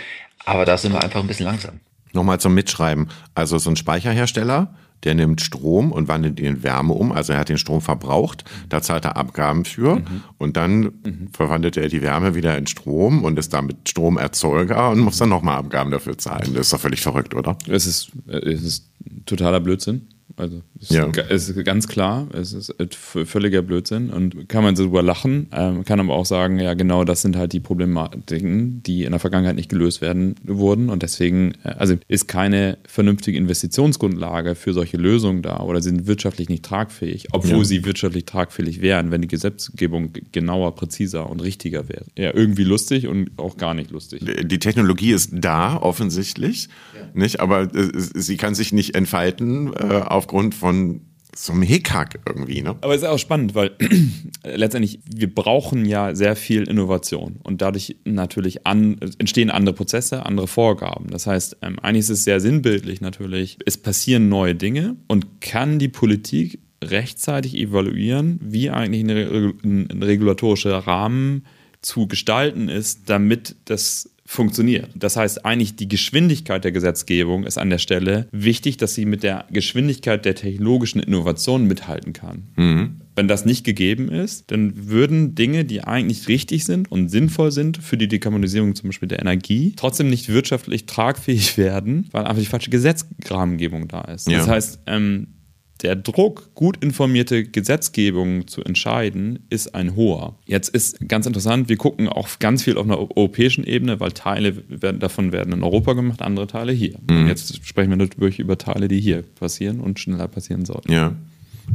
Aber 0.46 0.66
da 0.66 0.78
sind 0.78 0.94
wir 0.94 1.04
einfach 1.04 1.20
ein 1.20 1.28
bisschen 1.28 1.46
langsam. 1.46 1.82
Nochmal 2.14 2.40
zum 2.40 2.56
Mitschreiben. 2.56 3.10
Also 3.36 3.58
so 3.58 3.70
ein 3.70 3.76
Speicherhersteller 3.76 4.74
der 5.04 5.16
nimmt 5.16 5.42
Strom 5.42 5.92
und 5.92 6.08
wandelt 6.08 6.40
ihn 6.40 6.46
in 6.46 6.64
Wärme 6.64 6.94
um. 6.94 7.12
Also 7.12 7.34
er 7.34 7.40
hat 7.40 7.50
den 7.50 7.58
Strom 7.58 7.82
verbraucht, 7.82 8.44
da 8.70 8.82
zahlt 8.82 9.06
er 9.06 9.18
Abgaben 9.18 9.66
für 9.66 9.98
mhm. 9.98 10.24
und 10.38 10.58
dann 10.58 10.80
mhm. 10.80 11.30
verwandelt 11.32 11.78
er 11.78 11.88
die 11.88 12.02
Wärme 12.02 12.36
wieder 12.36 12.58
in 12.58 12.68
Strom 12.68 13.24
und 13.24 13.40
ist 13.40 13.54
damit 13.54 13.90
Stromerzeuger 13.90 14.90
und 14.90 15.00
muss 15.00 15.18
dann 15.18 15.30
nochmal 15.30 15.58
Abgaben 15.58 15.92
dafür 15.92 16.18
zahlen. 16.18 16.54
Das 16.54 16.68
ist 16.68 16.74
doch 16.74 16.80
völlig 16.80 17.02
verrückt, 17.02 17.34
oder? 17.34 17.58
Es 17.68 17.86
ist, 17.86 18.12
es 18.28 18.64
ist 18.64 18.92
totaler 19.26 19.60
Blödsinn. 19.60 20.08
Also 20.36 20.62
es 20.80 20.90
ja. 20.90 21.06
ist 21.06 21.64
ganz 21.66 21.88
klar, 21.88 22.28
es 22.34 22.54
ist 22.54 22.74
völliger 22.96 23.62
Blödsinn 23.62 24.10
und 24.10 24.48
kann 24.48 24.64
man 24.64 24.76
darüber 24.76 25.02
lachen, 25.02 25.48
ähm, 25.52 25.84
kann 25.84 26.00
aber 26.00 26.14
auch 26.14 26.26
sagen, 26.26 26.60
ja 26.60 26.74
genau, 26.74 27.04
das 27.04 27.22
sind 27.22 27.36
halt 27.36 27.54
die 27.54 27.60
Problematiken, 27.60 28.82
die 28.84 29.04
in 29.04 29.12
der 29.12 29.20
Vergangenheit 29.20 29.56
nicht 29.56 29.70
gelöst 29.70 30.02
werden 30.02 30.36
wurden 30.44 30.90
und 30.90 31.04
deswegen, 31.04 31.54
äh, 31.64 31.70
also 31.78 31.96
ist 32.08 32.28
keine 32.28 32.78
vernünftige 32.88 33.38
Investitionsgrundlage 33.38 34.56
für 34.56 34.74
solche 34.74 34.98
Lösungen 34.98 35.42
da 35.42 35.62
oder 35.62 35.82
sind 35.82 36.08
wirtschaftlich 36.08 36.50
nicht 36.50 36.64
tragfähig, 36.64 37.28
obwohl 37.32 37.60
ja. 37.60 37.66
sie 37.66 37.86
wirtschaftlich 37.86 38.26
tragfähig 38.26 38.82
wären, 38.82 39.12
wenn 39.12 39.22
die 39.22 39.28
Gesetzgebung 39.28 40.14
genauer, 40.32 40.76
präziser 40.76 41.30
und 41.30 41.42
richtiger 41.42 41.90
wäre. 41.90 42.06
Ja, 42.18 42.34
irgendwie 42.34 42.64
lustig 42.64 43.08
und 43.08 43.32
auch 43.38 43.58
gar 43.58 43.74
nicht 43.74 43.92
lustig. 43.92 44.24
Die 44.44 44.60
Technologie 44.60 45.12
ist 45.12 45.32
da 45.34 45.78
offensichtlich, 45.78 46.70
ja. 46.96 47.02
nicht, 47.14 47.40
aber 47.40 47.74
äh, 47.74 47.90
sie 47.94 48.38
kann 48.38 48.56
sich 48.56 48.72
nicht 48.74 48.96
entfalten 48.96 49.74
äh, 49.74 50.02
aufgrund 50.20 50.54
von 50.54 51.02
so 51.36 51.54
einem 51.54 51.62
Hickhack 51.62 52.20
irgendwie, 52.28 52.62
ne? 52.62 52.76
Aber 52.82 52.94
es 52.94 53.02
ist 53.02 53.08
auch 53.08 53.20
spannend, 53.20 53.56
weil 53.56 53.72
letztendlich 54.44 55.00
wir 55.06 55.34
brauchen 55.34 55.86
ja 55.86 56.14
sehr 56.14 56.36
viel 56.36 56.68
Innovation 56.68 57.40
und 57.44 57.62
dadurch 57.62 57.96
natürlich 58.04 58.68
an, 58.68 58.98
entstehen 59.20 59.50
andere 59.50 59.74
Prozesse, 59.74 60.26
andere 60.26 60.48
Vorgaben. 60.48 61.08
Das 61.10 61.28
heißt, 61.28 61.58
ähm, 61.62 61.80
eigentlich 61.80 62.02
ist 62.02 62.10
es 62.10 62.24
sehr 62.26 62.40
sinnbildlich 62.40 63.00
natürlich, 63.00 63.58
es 63.66 63.78
passieren 63.78 64.28
neue 64.28 64.56
Dinge 64.56 64.98
und 65.08 65.40
kann 65.40 65.80
die 65.80 65.88
Politik 65.88 66.60
rechtzeitig 66.84 67.56
evaluieren, 67.56 68.40
wie 68.44 68.70
eigentlich 68.70 69.04
ein, 69.04 69.88
ein 69.92 70.04
regulatorischer 70.04 70.78
Rahmen 70.78 71.46
zu 71.82 72.08
gestalten 72.08 72.68
ist, 72.70 73.10
damit 73.10 73.56
das 73.66 74.10
funktioniert. 74.30 74.92
Das 74.94 75.18
heißt, 75.18 75.44
eigentlich 75.44 75.76
die 75.76 75.88
Geschwindigkeit 75.88 76.64
der 76.64 76.72
Gesetzgebung 76.72 77.46
ist 77.46 77.58
an 77.58 77.72
der 77.72 77.80
Stelle 77.80 78.28
wichtig, 78.32 78.78
dass 78.78 78.94
sie 78.94 79.06
mit 79.06 79.24
der 79.24 79.46
Geschwindigkeit 79.50 80.24
der 80.24 80.36
technologischen 80.36 81.02
Innovation 81.02 81.66
mithalten 81.66 82.14
kann. 82.14 82.44
Mhm. 82.56 83.02
Wenn 83.16 83.28
das 83.28 83.46
nicht 83.46 83.64
gegeben 83.64 84.08
ist, 84.08 84.52
dann 84.52 84.88
würden 84.88 85.34
Dinge, 85.34 85.66
die 85.66 85.84
eigentlich 85.84 86.28
richtig 86.28 86.64
sind 86.64 86.92
und 86.92 87.10
sinnvoll 87.10 87.52
sind 87.52 87.80
für 87.80 87.98
die 87.98 88.08
Dekarbonisierung 88.08 88.76
zum 88.76 88.90
Beispiel 88.90 89.08
der 89.08 89.20
Energie, 89.20 89.74
trotzdem 89.76 90.12
nicht 90.12 90.30
wirtschaftlich 90.30 90.86
tragfähig 90.86 91.58
werden, 91.58 92.08
weil 92.12 92.26
einfach 92.26 92.40
die 92.40 92.46
falsche 92.46 92.70
Gesetzrahmengebung 92.70 93.88
da 93.88 94.02
ist. 94.02 94.30
Ja. 94.30 94.38
Das 94.38 94.48
heißt, 94.48 94.80
ähm, 94.86 95.39
der 95.82 95.96
Druck, 95.96 96.54
gut 96.56 96.84
informierte 96.84 97.44
Gesetzgebung 97.44 98.48
zu 98.48 98.64
entscheiden, 98.64 99.40
ist 99.50 99.74
ein 99.76 99.96
hoher. 99.96 100.36
Jetzt 100.46 100.70
ist 100.70 101.08
ganz 101.08 101.26
interessant, 101.26 101.70
wir 101.70 101.78
gucken 101.78 102.10
auch 102.10 102.28
ganz 102.40 102.64
viel 102.64 102.78
auf 102.78 102.86
einer 102.86 103.00
europäischen 103.00 103.64
Ebene, 103.64 104.00
weil 104.00 104.12
Teile 104.12 104.64
werden, 104.68 105.00
davon 105.00 105.32
werden 105.32 105.54
in 105.54 105.64
Europa 105.64 105.94
gemacht, 105.94 106.22
andere 106.22 106.48
Teile 106.48 106.72
hier. 106.72 106.96
Mhm. 107.10 107.28
Jetzt 107.28 107.66
sprechen 107.66 107.90
wir 107.90 107.98
natürlich 107.98 108.40
über 108.40 108.58
Teile, 108.58 108.88
die 108.88 109.00
hier 109.00 109.24
passieren 109.40 109.80
und 109.80 110.00
schneller 110.00 110.28
passieren 110.28 110.66
sollten. 110.66 110.92
Ja 110.92 111.16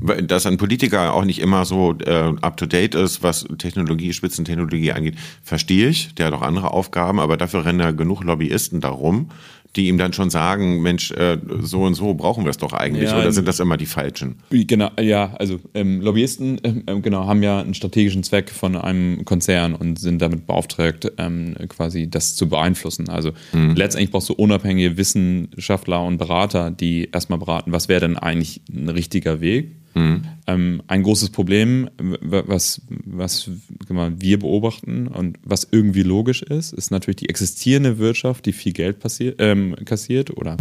dass 0.01 0.47
ein 0.47 0.57
Politiker 0.57 1.15
auch 1.15 1.25
nicht 1.25 1.41
immer 1.41 1.65
so 1.65 1.95
äh, 2.05 2.33
up-to-date 2.41 2.95
ist, 2.95 3.23
was 3.23 3.47
Technologie, 3.59 4.13
Spitzentechnologie 4.13 4.93
angeht, 4.93 5.15
verstehe 5.43 5.89
ich. 5.89 6.15
Der 6.15 6.27
hat 6.27 6.35
auch 6.35 6.43
andere 6.43 6.73
Aufgaben, 6.73 7.21
aber 7.21 7.37
dafür 7.37 7.65
rennen 7.65 7.81
ja 7.81 7.91
genug 7.93 8.23
Lobbyisten 8.23 8.81
darum, 8.81 9.31
die 9.77 9.89
ihm 9.89 9.99
dann 9.99 10.13
schon 10.13 10.31
sagen, 10.31 10.83
Mensch, 10.83 11.11
äh, 11.13 11.39
so 11.61 11.83
und 11.83 11.95
so 11.95 12.15
brauchen 12.15 12.45
wir 12.45 12.51
es 12.51 12.59
doch 12.59 12.73
eigentlich, 12.73 13.11
ja, 13.11 13.19
oder 13.19 13.33
sind 13.33 13.49
das 13.49 13.61
immer 13.61 13.77
die 13.77 13.87
falschen? 13.87 14.37
Genau, 14.51 14.91
ja, 15.01 15.35
also 15.39 15.59
ähm, 15.75 16.01
Lobbyisten 16.01 16.61
ähm, 16.65 17.03
genau 17.03 17.27
haben 17.27 17.43
ja 17.43 17.61
einen 17.61 17.75
strategischen 17.75 18.23
Zweck 18.23 18.51
von 18.51 18.77
einem 18.77 19.25
Konzern 19.25 19.75
und 19.75 19.99
sind 19.99 20.23
damit 20.23 20.47
beauftragt, 20.47 21.13
ähm, 21.19 21.55
quasi 21.69 22.09
das 22.09 22.37
zu 22.37 22.49
beeinflussen. 22.49 23.09
Also 23.09 23.33
mhm. 23.53 23.75
letztendlich 23.75 24.11
brauchst 24.11 24.29
du 24.29 24.35
unabhängige 24.35 24.97
Wissenschaftler 24.97 26.03
und 26.05 26.19
Berater, 26.19 26.71
die 26.71 27.09
erstmal 27.11 27.39
beraten, 27.39 27.73
was 27.73 27.89
wäre 27.89 28.01
denn 28.01 28.17
eigentlich 28.17 28.61
ein 28.71 28.89
richtiger 28.89 29.41
Weg 29.41 29.73
Mhm. 29.95 30.23
Ähm, 30.47 30.83
ein 30.89 31.03
großes 31.03 31.31
Problem, 31.31 31.89
was, 31.99 32.83
was 32.89 33.51
wir 33.89 34.39
beobachten 34.39 35.07
und 35.07 35.39
was 35.43 35.67
irgendwie 35.71 36.03
logisch 36.03 36.43
ist, 36.43 36.73
ist 36.73 36.91
natürlich 36.91 37.17
die 37.17 37.29
existierende 37.29 37.99
Wirtschaft, 37.99 38.47
die 38.47 38.53
viel 38.53 38.73
Geld 38.73 39.01
passiert, 39.01 39.37
ähm, 39.39 39.77
kassiert 39.85 40.37
oder 40.37 40.57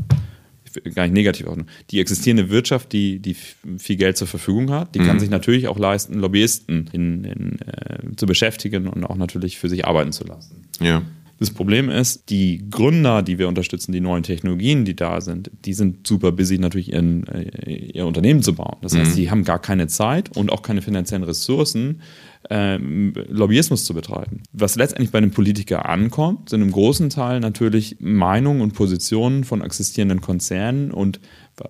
gar 0.96 1.04
nicht 1.04 1.14
negativ 1.14 1.48
auch, 1.48 1.58
die 1.92 2.00
existierende 2.00 2.50
Wirtschaft, 2.50 2.94
die, 2.94 3.20
die 3.20 3.36
viel 3.78 3.96
Geld 3.96 4.18
zur 4.18 4.28
Verfügung 4.28 4.72
hat, 4.72 4.96
die 4.96 5.00
mhm. 5.00 5.06
kann 5.06 5.20
sich 5.20 5.30
natürlich 5.30 5.68
auch 5.68 5.78
leisten, 5.78 6.20
Lobbyisten 6.20 6.90
in, 6.92 7.24
in, 7.24 7.60
äh, 7.62 8.16
zu 8.16 8.26
beschäftigen 8.26 8.88
und 8.88 9.04
auch 9.04 9.16
natürlich 9.16 9.58
für 9.58 9.70
sich 9.70 9.86
arbeiten 9.86 10.12
zu 10.12 10.26
lassen. 10.26 10.68
Ja. 10.80 11.04
Das 11.40 11.50
Problem 11.52 11.90
ist, 11.90 12.30
die 12.30 12.64
Gründer, 12.70 13.22
die 13.22 13.38
wir 13.38 13.48
unterstützen, 13.48 13.92
die 13.92 14.00
neuen 14.00 14.24
Technologien, 14.24 14.86
die 14.86 14.96
da 14.96 15.20
sind, 15.20 15.52
die 15.66 15.74
sind 15.74 16.06
super 16.08 16.32
busy, 16.32 16.58
natürlich 16.58 16.94
ihren, 16.94 17.28
äh, 17.28 17.92
ihr 17.94 18.06
Unternehmen 18.06 18.44
zu 18.44 18.54
bauen. 18.54 18.78
Das 18.82 18.96
heißt, 18.96 19.12
mhm. 19.12 19.16
die 19.16 19.32
haben 19.32 19.44
gar 19.44 19.60
keine 19.60 19.88
Zeit 19.88 20.38
und 20.38 20.52
auch 20.52 20.62
keine 20.62 20.82
finanziellen 20.82 21.24
Ressourcen, 21.24 22.02
ähm, 22.50 23.14
Lobbyismus 23.30 23.86
zu 23.86 23.94
betreiben. 23.94 24.44
Was 24.52 24.76
letztendlich 24.76 25.12
bei 25.12 25.18
einem 25.18 25.32
Politiker 25.32 25.88
ankommt, 25.88 26.50
sind 26.50 26.62
im 26.62 26.72
großen 26.72 27.10
Teil 27.10 27.40
natürlich 27.40 27.98
Meinungen 28.00 28.62
und 28.62 28.74
Positionen 28.74 29.44
von 29.44 29.62
existierenden 29.62 30.22
Konzernen 30.22 30.92
und 30.92 31.20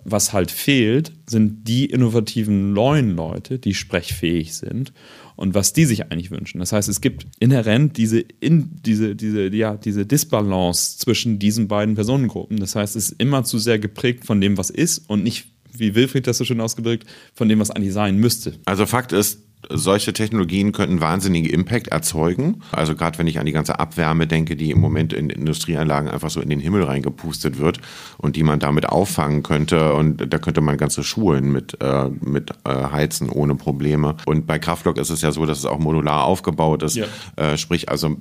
was 0.05 0.33
halt 0.33 0.49
fehlt, 0.49 1.11
sind 1.27 1.67
die 1.67 1.85
innovativen 1.85 2.73
neuen 2.73 3.15
Leute, 3.15 3.59
die 3.59 3.73
sprechfähig 3.73 4.55
sind 4.55 4.93
und 5.35 5.53
was 5.53 5.73
die 5.73 5.85
sich 5.85 6.11
eigentlich 6.11 6.31
wünschen. 6.31 6.59
Das 6.59 6.71
heißt, 6.71 6.89
es 6.89 7.01
gibt 7.01 7.25
inhärent 7.39 7.97
diese, 7.97 8.19
in, 8.39 8.71
diese, 8.85 9.15
diese, 9.15 9.47
ja, 9.55 9.75
diese 9.75 10.05
Disbalance 10.05 10.97
zwischen 10.97 11.39
diesen 11.39 11.67
beiden 11.67 11.95
Personengruppen. 11.95 12.57
Das 12.57 12.75
heißt, 12.75 12.95
es 12.95 13.11
ist 13.11 13.21
immer 13.21 13.43
zu 13.43 13.57
sehr 13.57 13.79
geprägt 13.79 14.25
von 14.25 14.41
dem, 14.41 14.57
was 14.57 14.69
ist 14.69 15.09
und 15.09 15.23
nicht, 15.23 15.47
wie 15.75 15.95
Wilfried 15.95 16.27
das 16.27 16.37
so 16.37 16.45
schön 16.45 16.61
ausgedrückt, 16.61 17.07
von 17.33 17.49
dem, 17.49 17.59
was 17.59 17.71
eigentlich 17.71 17.93
sein 17.93 18.17
müsste. 18.17 18.53
Also 18.65 18.85
Fakt 18.85 19.11
ist, 19.11 19.39
solche 19.69 20.13
Technologien 20.13 20.71
könnten 20.71 21.01
wahnsinnigen 21.01 21.49
Impact 21.49 21.87
erzeugen. 21.89 22.61
Also 22.71 22.95
gerade 22.95 23.17
wenn 23.19 23.27
ich 23.27 23.39
an 23.39 23.45
die 23.45 23.51
ganze 23.51 23.79
Abwärme 23.79 24.27
denke, 24.27 24.55
die 24.55 24.71
im 24.71 24.79
Moment 24.79 25.13
in 25.13 25.29
Industrieanlagen 25.29 26.09
einfach 26.09 26.29
so 26.29 26.41
in 26.41 26.49
den 26.49 26.59
Himmel 26.59 26.83
reingepustet 26.83 27.57
wird 27.57 27.79
und 28.17 28.35
die 28.35 28.43
man 28.43 28.59
damit 28.59 28.89
auffangen 28.89 29.43
könnte. 29.43 29.93
Und 29.93 30.33
da 30.33 30.37
könnte 30.37 30.61
man 30.61 30.77
ganze 30.77 31.03
Schulen 31.03 31.51
mit, 31.51 31.77
äh, 31.81 32.09
mit 32.21 32.51
äh, 32.65 32.69
heizen 32.69 33.29
ohne 33.29 33.55
Probleme. 33.55 34.15
Und 34.25 34.47
bei 34.47 34.59
Kraftblock 34.59 34.97
ist 34.97 35.09
es 35.09 35.21
ja 35.21 35.31
so, 35.31 35.45
dass 35.45 35.59
es 35.59 35.65
auch 35.65 35.79
modular 35.79 36.25
aufgebaut 36.25 36.83
ist. 36.83 36.95
Ja. 36.95 37.05
Äh, 37.35 37.57
sprich, 37.57 37.89
also 37.89 38.15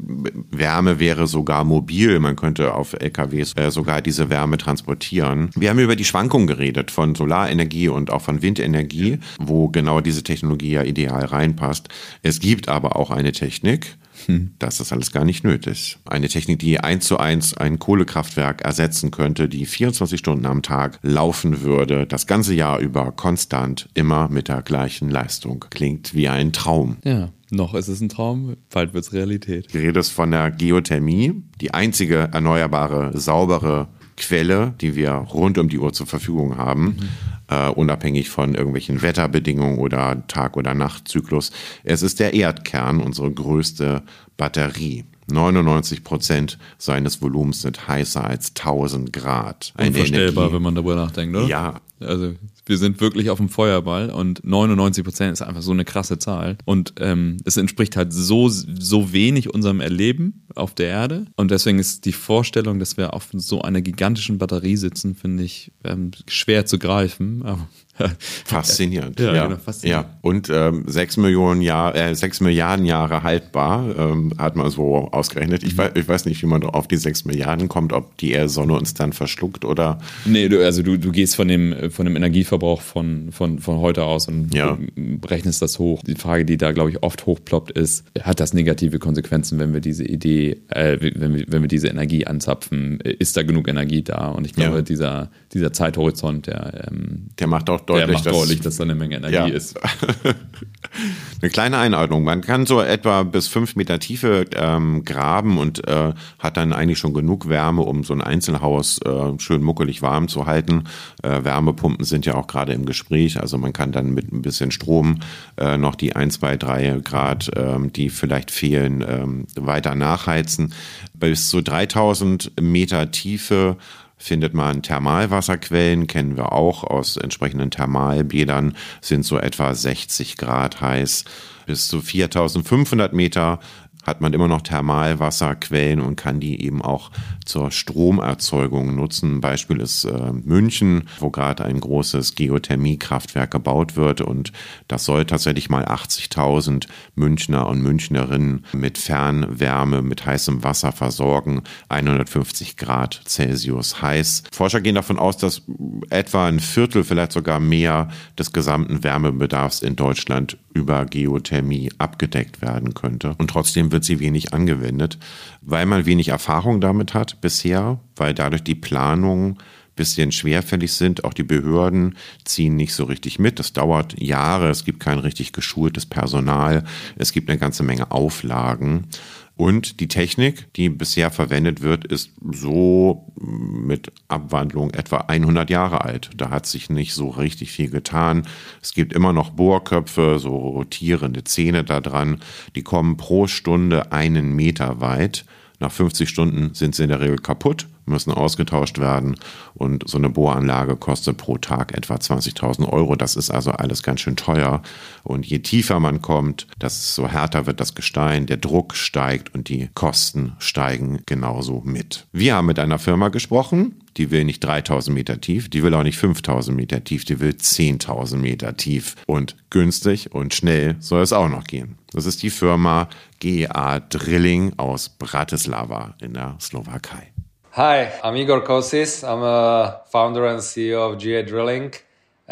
Wärme 0.51 0.99
wäre 0.99 1.27
sogar 1.27 1.65
mobil. 1.65 2.19
Man 2.21 2.37
könnte 2.37 2.75
auf 2.75 2.95
LKWs 2.95 3.55
äh, 3.57 3.71
sogar 3.71 4.01
diese 4.03 4.31
Wärme 4.31 4.59
transportieren. 4.59 5.51
Wir 5.55 5.71
haben 5.71 5.79
über 5.79 5.97
die 5.97 6.05
Schwankungen 6.05 6.47
geredet 6.47 6.91
von 6.91 7.15
Solarenergie 7.15 7.89
und 7.89 8.11
auch 8.11 8.23
von 8.23 8.43
Windenergie, 8.43 9.19
wo 9.39 9.69
genau 9.69 10.01
diese 10.01 10.23
Technologie 10.23 10.73
ja 10.73 10.83
ideal 10.83 11.25
reinpasst. 11.33 11.89
Es 12.23 12.41
gibt 12.41 12.69
aber 12.69 12.97
auch 12.97 13.11
eine 13.11 13.33
Technik, 13.33 13.97
hm. 14.27 14.53
das 14.59 14.81
ist 14.81 14.93
alles 14.93 15.13
gar 15.13 15.25
nicht 15.25 15.45
nötig. 15.45 15.99
Eine 16.05 16.29
Technik, 16.29 16.59
die 16.59 16.81
eins 16.81 17.07
zu 17.07 17.19
eins 17.19 17.55
ein 17.55 17.79
Kohlekraftwerk 17.79 18.63
ersetzen 18.63 19.11
könnte, 19.11 19.49
die 19.49 19.67
24 19.67 20.19
Stunden 20.19 20.47
am 20.47 20.63
Tag 20.63 20.99
laufen 21.03 21.63
würde, 21.63 22.07
das 22.07 22.27
ganze 22.27 22.55
Jahr 22.55 22.79
über 22.79 23.13
konstant, 23.13 23.89
immer 23.95 24.29
mit 24.29 24.49
der 24.49 24.63
gleichen 24.63 25.11
Leistung. 25.11 25.65
Klingt 25.71 26.15
wie 26.15 26.29
ein 26.29 26.53
Traum. 26.53 26.99
Ja. 27.05 27.31
Noch 27.51 27.75
ist 27.75 27.89
es 27.89 28.01
ein 28.01 28.09
Traum, 28.09 28.57
bald 28.71 28.95
wird 28.95 29.05
es 29.05 29.13
Realität. 29.13 29.75
Du 29.75 29.79
redest 29.79 30.11
von 30.13 30.31
der 30.31 30.51
Geothermie, 30.51 31.35
die 31.61 31.75
einzige 31.75 32.31
erneuerbare, 32.33 33.11
saubere 33.13 33.89
Quelle, 34.17 34.73
die 34.81 34.97
wir 34.97 35.13
rund 35.13 35.59
um 35.59 35.69
die 35.69 35.79
Uhr 35.79 35.93
zur 35.93 36.07
Verfügung 36.07 36.57
haben. 36.57 36.85
Mhm 36.85 37.32
äh, 37.53 37.69
unabhängig 37.69 38.31
von 38.31 38.55
irgendwelchen 38.55 39.03
Wetterbedingungen 39.03 39.79
oder 39.79 40.27
Tag- 40.29 40.57
oder 40.57 40.75
Nachtzyklus. 40.75 41.53
Es 41.85 42.03
ist 42.03 42.21
der 42.21 42.33
Erdkern, 42.35 43.01
unsere 43.01 43.31
größte 43.31 44.03
Batterie. 44.37 45.05
99 45.31 46.03
Prozent 46.03 46.59
seines 46.79 47.23
Volumens 47.23 47.63
sind 47.63 47.87
heißer 47.89 48.25
als 48.25 48.55
1000 48.55 49.13
Grad. 49.13 49.73
Eine 49.77 49.89
Unvorstellbar, 49.89 50.45
Energie. 50.45 50.55
wenn 50.57 50.63
man 50.63 50.75
darüber 50.75 50.97
nachdenkt, 50.97 51.37
oder? 51.37 51.47
Ja. 51.47 51.81
Also 52.01 52.35
wir 52.67 52.79
sind 52.79 53.01
wirklich 53.01 53.31
auf 53.31 53.39
dem 53.39 53.49
Feuerball 53.49 54.11
und 54.11 54.45
99 54.45 55.05
Prozent 55.05 55.33
ist 55.33 55.43
einfach 55.43 55.63
so 55.63 55.73
eine 55.73 55.85
krasse 55.85 56.19
Zahl. 56.19 56.57
Und 56.65 56.95
ähm, 57.01 57.39
es 57.45 57.57
entspricht 57.57 57.97
halt 57.97 58.13
so, 58.13 58.49
so 58.49 59.13
wenig 59.13 59.53
unserem 59.53 59.81
Erleben 59.81 60.47
auf 60.55 60.75
der 60.75 60.89
Erde. 60.89 61.27
Und 61.37 61.51
deswegen 61.51 61.79
ist 61.79 62.05
die 62.05 62.13
Vorstellung, 62.13 62.79
dass 62.79 62.97
wir 62.97 63.15
auf 63.15 63.29
so 63.33 63.63
einer 63.63 63.83
gigantischen 63.83 64.39
Batterie 64.39 64.77
sitzen, 64.77 65.15
finde 65.15 65.43
ich 65.43 65.73
ähm, 65.85 66.13
schwer 66.29 66.67
zu 66.67 66.79
greifen. 66.79 67.43
Aber 67.43 67.69
faszinierend. 68.45 69.21
Ja, 69.21 69.35
ja. 69.35 69.47
Genau, 69.47 69.59
faszinierend. 69.59 70.07
ja. 70.07 70.19
Und 70.23 70.51
ähm, 70.51 70.85
sechs 70.87 71.17
Millionen 71.17 71.61
Jahre, 71.61 71.99
äh, 71.99 72.15
sechs 72.15 72.41
Milliarden 72.41 72.87
Jahre 72.87 73.23
haltbar, 73.23 73.85
ähm, 73.97 74.33
hat 74.39 74.57
man 74.57 74.71
so 74.71 75.09
ausgerechnet. 75.13 75.63
Ich, 75.63 75.75
mhm. 75.75 75.79
weiß, 75.79 75.91
ich 75.95 76.09
weiß 76.09 76.25
nicht, 76.25 76.43
wie 76.43 76.47
man 76.47 76.63
auf 76.65 76.89
die 76.89 76.97
sechs 76.97 77.25
Milliarden 77.25 77.69
kommt, 77.69 77.93
ob 77.93 78.17
die 78.19 78.37
Sonne 78.49 78.75
uns 78.75 78.95
dann 78.95 79.13
verschluckt 79.13 79.65
oder. 79.65 79.99
Nee, 80.25 80.49
du, 80.49 80.65
also 80.65 80.83
du, 80.83 80.99
du 80.99 81.13
gehst 81.13 81.37
von 81.37 81.49
dem, 81.49 81.91
von 81.91 82.07
dem 82.07 82.17
Energieverbrauch 82.17 82.81
von, 82.81 83.31
von, 83.31 83.59
von 83.59 83.79
heute 83.79 84.05
aus 84.05 84.29
und 84.29 84.55
ja. 84.55 84.79
rechnest 85.27 85.61
das 85.61 85.79
hoch. 85.79 86.03
Die 86.03 86.15
Frage, 86.15 86.45
die 86.45 86.57
da, 86.57 86.73
glaube 86.73 86.91
ich, 86.91 87.03
oft 87.03 87.27
hochploppt, 87.27 87.73
ist, 87.73 88.05
hat 88.23 88.41
das 88.41 88.55
negative 88.55 88.99
Konsequenzen, 88.99 89.59
wenn 89.59 89.75
wir 89.75 89.81
diese 89.81 90.05
Idee, 90.05 90.63
äh, 90.69 90.99
wenn, 91.01 91.35
wir, 91.35 91.45
wenn 91.49 91.63
wir 91.63 91.69
diese 91.69 91.89
Energie 91.89 92.27
anzapfen? 92.27 93.01
Ist 93.01 93.37
da 93.37 93.43
genug 93.43 93.69
Energie 93.69 94.03
da? 94.03 94.29
Und 94.29 94.47
ich 94.47 94.55
glaube, 94.55 94.77
ja. 94.77 94.83
dieser, 94.83 95.31
dieser 95.55 95.73
Zeithorizont, 95.73 96.47
der, 96.47 96.89
ähm, 96.89 97.29
der 97.39 97.47
macht 97.47 97.69
auch 97.69 97.81
deutlich, 97.81 98.07
der 98.07 98.15
macht 98.15 98.27
dass, 98.27 98.33
deutlich, 98.33 98.61
dass 98.61 98.77
da 98.77 98.85
eine 98.85 98.95
Menge 98.95 99.17
Energie 99.17 99.35
ja. 99.35 99.47
ist. 99.47 99.79
eine 101.41 101.51
kleine 101.51 101.79
Einordnung. 101.79 102.25
Man 102.25 102.41
kann 102.41 102.67
so 102.67 102.81
etwa 102.81 103.23
bis 103.23 103.49
fünf 103.49 103.77
Meter 103.77 103.99
Tiefe 103.99 104.47
ähm, 104.55 105.05
graben 105.05 105.59
und 105.59 105.87
äh, 105.87 106.13
hat 106.39 106.57
dann 106.57 106.73
eigentlich 106.73 106.99
schon 106.99 107.15
genug 107.15 107.49
Wärme, 107.49 107.83
um 107.83 108.05
so 108.05 108.15
ein 108.15 108.21
Einzelhaus 108.21 108.99
äh, 109.05 109.39
schön 109.39 109.63
muckelig 109.63 110.03
warm 110.03 110.29
zu 110.29 110.47
halten. 110.47 110.85
Äh, 111.23 111.45
Wärmepumpen 111.45 112.05
sind 112.05 112.27
ja 112.27 112.35
auch 112.35 112.47
gerade 112.47 112.73
im 112.73 112.87
Gespräch. 112.87 113.41
Also 113.41 113.59
man 113.59 113.73
kann 113.73 113.93
dann 113.93 114.15
mit 114.15 114.33
ein 114.33 114.43
bisschen 114.43 114.71
Strom 114.71 115.21
äh, 115.57 115.77
noch 115.77 115.95
die 115.95 116.17
ein, 116.17 116.31
zwei, 116.31 116.57
drei 116.57 117.01
Grad, 117.03 117.51
ähm, 117.57 117.93
die 117.93 118.09
vielleicht 118.11 118.51
fehlen, 118.51 119.05
ähm, 119.07 119.47
weiter 119.57 119.95
nachheizen. 119.95 120.75
Bis 121.15 121.49
zu 121.49 121.61
3000 121.61 122.53
Meter 122.61 123.11
Tiefe 123.11 123.77
findet 124.23 124.55
man 124.55 124.83
Thermalwasserquellen, 124.83 126.07
kennen 126.07 126.37
wir 126.37 126.53
auch 126.53 126.85
aus 126.85 127.17
entsprechenden 127.17 127.71
Thermalbädern, 127.71 128.77
sind 129.01 129.25
so 129.25 129.37
etwa 129.37 129.75
60 129.75 130.37
Grad 130.37 130.81
heiß. 130.81 131.25
Bis 131.67 131.89
zu 131.89 132.01
4500 132.01 133.13
Meter 133.13 133.59
hat 134.05 134.21
man 134.21 134.33
immer 134.33 134.49
noch 134.49 134.63
Thermalwasserquellen 134.63 136.01
und 136.01 136.17
kann 136.17 136.41
die 136.41 136.65
eben 136.65 136.83
auch 136.83 137.11
zur 137.45 137.71
Stromerzeugung 137.71 138.95
nutzen. 138.95 139.37
Ein 139.37 139.41
Beispiel 139.41 139.81
ist 139.81 140.05
äh, 140.05 140.33
München, 140.33 141.05
wo 141.19 141.31
gerade 141.31 141.65
ein 141.65 141.81
großes 141.81 142.35
Geothermiekraftwerk 142.35 143.51
gebaut 143.51 143.97
wird 143.97 144.21
und 144.21 144.53
das 144.89 145.05
soll 145.05 145.25
tatsächlich 145.25 145.71
mal 145.71 145.85
80.000 145.85 146.87
Münchner 147.15 147.67
und 147.67 147.83
Münchnerinnen 147.83 148.65
mit 148.73 148.99
Fernwärme, 148.99 150.03
mit 150.03 150.25
heißem 150.25 150.63
Wasser 150.65 150.93
versorgen. 150.93 151.63
150 151.89 152.77
Grad 152.77 153.21
Celsius 153.27 154.03
heiß. 154.03 154.45
Forscher 154.53 154.81
gehen 154.81 154.95
davon 154.95 155.19
aus, 155.19 155.37
dass 155.37 155.63
etwa 156.11 156.47
ein 156.47 156.61
Viertel, 156.61 157.05
vielleicht 157.05 157.33
sogar 157.33 157.61
mehr 157.61 158.09
des 158.39 158.53
gesamten 158.53 159.03
Wärmebedarfs 159.05 159.83
in 159.83 159.97
Deutschland 159.97 160.59
über 160.75 161.05
Geothermie 161.05 161.91
abgedeckt 161.99 162.63
werden 162.63 162.95
könnte. 162.95 163.35
Und 163.39 163.51
trotzdem 163.51 163.93
wird 163.93 164.05
sie 164.05 164.21
wenig 164.21 164.55
angewendet, 164.55 165.19
weil 165.61 165.87
man 165.87 166.07
wenig 166.07 166.29
Erfahrung 166.29 166.81
damit 166.81 167.15
hat 167.15 167.32
bisher, 167.41 168.01
weil 168.17 168.35
dadurch 168.35 168.63
die 168.63 168.75
Planungen 168.75 169.59
bisschen 169.97 170.33
schwerfällig 170.33 170.93
sind. 170.93 171.25
Auch 171.25 171.35
die 171.35 171.43
Behörden 171.43 172.17
ziehen 172.45 172.77
nicht 172.77 172.95
so 172.95 173.05
richtig 173.05 173.39
mit. 173.39 173.59
Das 173.59 173.73
dauert 173.73 174.21
Jahre. 174.21 174.71
Es 174.71 174.85
gibt 174.85 175.01
kein 175.01 175.19
richtig 175.19 175.53
geschultes 175.53 176.07
Personal. 176.07 176.85
Es 177.17 177.33
gibt 177.33 177.51
eine 177.51 177.59
ganze 177.59 177.83
Menge 177.83 178.11
Auflagen. 178.11 179.07
Und 179.55 180.01
die 180.01 180.09
Technik, 180.09 180.73
die 180.75 180.89
bisher 180.89 181.31
verwendet 181.31 181.83
wird, 181.83 182.07
ist 182.07 182.31
so 182.51 183.33
mit 183.37 184.11
Abwandlung 184.27 184.93
etwa 184.93 185.19
100 185.19 185.69
Jahre 185.69 186.05
alt. 186.05 186.31
Da 186.37 186.49
hat 186.49 186.67
sich 186.67 186.89
nicht 186.89 187.13
so 187.13 187.29
richtig 187.29 187.71
viel 187.71 187.91
getan. 187.91 188.47
Es 188.81 188.95
gibt 188.95 189.13
immer 189.13 189.35
noch 189.35 189.51
Bohrköpfe, 189.51 190.39
so 190.39 190.57
rotierende 190.57 191.45
Zähne 191.45 191.85
da 191.85 192.01
dran. 192.01 192.41
Die 192.75 192.83
kommen 192.83 193.19
pro 193.19 193.47
Stunde 193.47 194.11
einen 194.11 194.57
Meter 194.57 195.01
weit. 195.01 195.45
Nach 195.83 195.91
50 195.91 196.29
Stunden 196.29 196.75
sind 196.75 196.95
sie 196.95 197.03
in 197.03 197.09
der 197.09 197.21
Regel 197.21 197.39
kaputt 197.39 197.89
müssen 198.07 198.33
ausgetauscht 198.33 198.99
werden 198.99 199.37
und 199.75 200.09
so 200.09 200.19
eine 200.19 200.29
Bohranlage 200.29 200.97
kostet 200.97 201.37
pro 201.37 201.59
Tag 201.59 201.97
etwa 201.97 202.15
20.000 202.15 202.89
Euro. 202.89 203.17
Das 203.17 203.37
ist 203.37 203.51
also 203.51 203.73
alles 203.73 204.03
ganz 204.03 204.21
schön 204.21 204.37
teuer 204.37 204.83
und 205.23 205.47
je 205.47 205.61
tiefer 205.61 206.01
man 206.01 206.23
kommt, 206.23 206.67
desto 206.81 207.29
härter 207.29 207.67
wird 207.67 207.81
das 207.81 207.95
Gestein, 207.95 208.47
der 208.47 208.57
Druck 208.57 208.95
steigt 208.95 209.55
und 209.55 209.69
die 209.69 209.89
Kosten 209.95 210.55
steigen 210.59 211.23
genauso 211.27 211.83
mit. 211.85 212.27
Wir 212.33 212.57
haben 212.57 212.67
mit 212.67 212.79
einer 212.79 212.99
Firma 212.99 213.29
gesprochen, 213.29 214.02
die 214.17 214.31
will 214.31 214.45
nicht 214.45 214.63
3000 214.65 215.15
Meter 215.15 215.41
tief, 215.41 215.69
die 215.69 215.83
will 215.83 215.95
auch 215.95 216.03
nicht 216.03 216.19
5000 216.19 216.77
Meter 216.77 217.03
tief, 217.05 217.25
die 217.25 217.41
will 217.41 217.53
10.000 217.53 218.37
Meter 218.37 218.77
tief 218.77 219.17
und 219.27 219.57
günstig 219.71 220.33
und 220.33 220.55
schnell 220.55 220.97
soll 221.01 221.23
es 221.23 221.33
auch 221.33 221.49
noch 221.49 221.65
gehen. 221.65 221.99
Das 222.13 222.27
ist 222.27 222.43
die 222.43 222.51
Firma 222.51 223.09
GA 223.41 224.01
Drilling 224.01 224.75
aus 224.79 225.09
Bratislava 225.09 226.15
in 226.21 226.35
der 226.35 226.57
Slowakei. 226.61 227.33
Hi, 227.73 228.09
I'm 228.23 228.37
Igor 228.37 228.63
Kosis. 228.63 229.25
I'm 229.25 229.43
a 229.43 230.05
founder 230.11 230.47
and 230.47 230.61
CEO 230.61 231.13
of 231.13 231.19
GA 231.19 231.43
Drilling. 231.43 231.93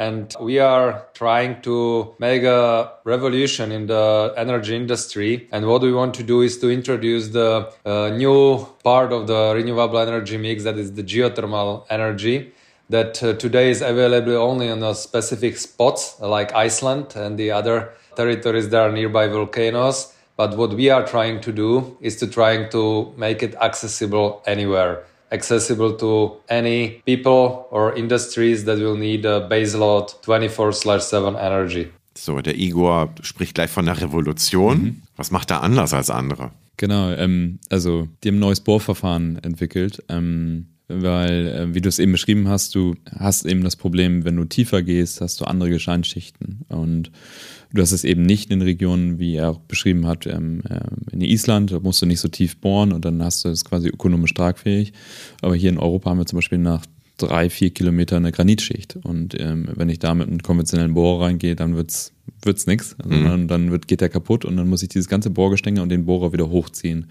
And 0.01 0.35
we 0.41 0.59
are 0.59 1.05
trying 1.13 1.61
to 1.61 2.15
make 2.19 2.43
a 2.43 2.91
revolution 3.05 3.71
in 3.71 3.87
the 3.87 4.33
energy 4.35 4.75
industry. 4.75 5.47
And 5.53 5.67
what 5.67 5.83
we 5.83 5.93
want 5.93 6.15
to 6.15 6.23
do 6.23 6.41
is 6.41 6.57
to 6.61 6.71
introduce 6.71 7.29
the 7.29 7.71
uh, 7.85 8.09
new 8.09 8.67
part 8.83 9.13
of 9.13 9.27
the 9.27 9.53
renewable 9.55 9.99
energy 9.99 10.39
mix 10.39 10.65
that 10.65 10.79
is 10.79 10.95
the 10.95 11.03
geothermal 11.03 11.85
energy 11.91 12.55
that 12.89 13.23
uh, 13.23 13.35
today 13.35 13.71
is 13.71 13.83
available 13.83 14.37
only 14.37 14.69
in 14.69 14.83
a 14.83 14.95
specific 14.95 15.59
spots 15.59 16.19
like 16.19 16.55
Iceland 16.55 17.15
and 17.15 17.39
the 17.39 17.51
other 17.51 17.93
territories 18.17 18.71
that 18.71 18.81
are 18.81 18.91
nearby 18.91 19.29
volcanoes. 19.29 20.15
But 20.35 20.57
what 20.57 20.73
we 20.73 20.89
are 20.89 21.07
trying 21.07 21.43
to 21.43 21.53
do 21.53 21.99
is 22.01 22.17
to 22.21 22.27
trying 22.27 22.71
to 22.71 23.13
make 23.19 23.43
it 23.43 23.55
accessible 23.57 24.43
anywhere 24.47 25.05
accessible 25.31 25.97
to 25.97 26.41
any 26.49 27.03
people 27.05 27.66
or 27.70 27.97
industries 27.97 28.64
that 28.64 28.78
will 28.78 28.97
need 28.97 29.24
a 29.24 29.41
baseload 29.49 30.14
24/7 30.22 31.37
energy. 31.37 31.89
So, 32.16 32.41
der 32.41 32.57
Igor 32.57 33.14
spricht 33.22 33.55
gleich 33.55 33.70
von 33.70 33.87
der 33.87 34.01
Revolution. 34.01 34.83
Mhm. 34.83 35.03
Was 35.16 35.31
macht 35.31 35.51
er 35.51 35.62
anders 35.62 35.95
als 35.95 36.11
andere? 36.11 36.51
Genau, 36.76 37.11
ähm, 37.11 37.59
also 37.68 38.09
die 38.22 38.28
haben 38.28 38.37
ein 38.37 38.41
neues 38.41 38.61
Bohrverfahren 38.61 39.39
entwickelt, 39.43 40.03
ähm, 40.09 40.68
weil, 40.91 41.47
äh, 41.47 41.74
wie 41.74 41.80
du 41.80 41.88
es 41.88 41.99
eben 41.99 42.12
beschrieben 42.12 42.49
hast, 42.49 42.74
du 42.74 42.95
hast 43.18 43.47
eben 43.47 43.62
das 43.62 43.76
Problem, 43.76 44.24
wenn 44.24 44.36
du 44.36 44.45
tiefer 44.45 44.82
gehst, 44.82 45.20
hast 45.20 45.41
du 45.41 45.45
andere 45.45 45.70
Gesteinsschichten 45.70 46.61
und 46.68 47.11
Du 47.72 47.82
hast 47.82 47.93
es 47.93 48.03
eben 48.03 48.22
nicht 48.22 48.51
in 48.51 48.62
Regionen, 48.62 49.20
wie 49.20 49.36
er 49.36 49.51
auch 49.51 49.61
beschrieben 49.61 50.07
hat, 50.07 50.26
ähm, 50.26 50.62
äh, 50.68 50.80
in 51.12 51.20
Island, 51.20 51.70
da 51.70 51.78
musst 51.78 52.03
du 52.03 52.07
nicht 52.07 52.20
so 52.20 52.26
tief 52.26 52.57
bohren 52.57 52.93
und 52.93 53.05
dann 53.05 53.22
hast 53.22 53.45
du 53.45 53.49
es 53.49 53.64
quasi 53.64 53.88
ökonomisch 53.88 54.34
tragfähig. 54.34 54.93
Aber 55.41 55.55
hier 55.55 55.70
in 55.70 55.78
Europa 55.78 56.11
haben 56.11 56.18
wir 56.18 56.26
zum 56.26 56.38
Beispiel 56.38 56.59
nach 56.59 56.84
drei, 57.16 57.49
vier 57.49 57.70
Kilometern 57.70 58.24
eine 58.24 58.32
Granitschicht. 58.32 58.97
Und 58.97 59.38
ähm, 59.38 59.68
wenn 59.74 59.88
ich 59.88 60.01
da 60.01 60.14
mit 60.14 60.26
einem 60.26 60.43
konventionellen 60.43 60.95
Bohrer 60.95 61.26
reingehe, 61.26 61.55
dann 61.55 61.76
wird's 61.76 62.12
wird's 62.43 62.66
nichts. 62.66 62.97
Also 62.99 63.16
mhm. 63.16 63.24
dann, 63.24 63.49
dann 63.49 63.70
wird, 63.70 63.86
geht 63.86 64.01
der 64.01 64.09
kaputt 64.09 64.45
und 64.45 64.57
dann 64.57 64.68
muss 64.68 64.82
ich 64.82 64.88
dieses 64.88 65.09
ganze 65.09 65.30
Bohrgestänge 65.30 65.82
und 65.82 65.91
den 65.91 66.07
Bohrer 66.07 66.32
wieder 66.32 66.49
hochziehen. 66.49 67.07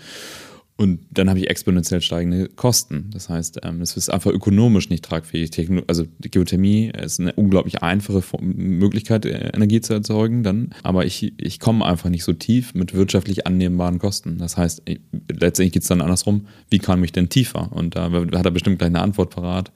Und 0.79 1.01
dann 1.11 1.27
habe 1.27 1.39
ich 1.39 1.49
exponentiell 1.49 1.99
steigende 1.99 2.47
Kosten. 2.47 3.09
Das 3.11 3.27
heißt, 3.27 3.59
ähm, 3.63 3.81
es 3.81 3.97
ist 3.97 4.07
einfach 4.07 4.31
ökonomisch 4.31 4.89
nicht 4.89 5.03
tragfähig. 5.03 5.51
also 5.87 6.05
die 6.19 6.31
Geothermie 6.31 6.89
ist 6.97 7.19
eine 7.19 7.33
unglaublich 7.33 7.83
einfache 7.83 8.23
Möglichkeit, 8.39 9.25
äh, 9.25 9.49
Energie 9.53 9.81
zu 9.81 9.91
erzeugen 9.91 10.41
dann. 10.41 10.69
Aber 10.83 11.03
ich, 11.03 11.33
ich 11.35 11.59
komme 11.59 11.85
einfach 11.85 12.09
nicht 12.09 12.23
so 12.23 12.31
tief 12.31 12.75
mit 12.75 12.93
wirtschaftlich 12.93 13.45
annehmbaren 13.45 13.99
Kosten. 13.99 14.37
Das 14.37 14.55
heißt, 14.55 14.83
letztendlich 15.27 15.73
geht 15.73 15.81
es 15.81 15.89
dann 15.89 15.99
andersrum, 15.99 16.47
wie 16.69 16.79
kann 16.79 17.03
ich 17.03 17.11
denn 17.11 17.27
tiefer? 17.27 17.73
Und 17.73 17.97
da 17.97 18.09
hat 18.09 18.45
er 18.45 18.51
bestimmt 18.51 18.79
gleich 18.79 18.87
eine 18.87 19.01
Antwort 19.01 19.31
parat. 19.31 19.73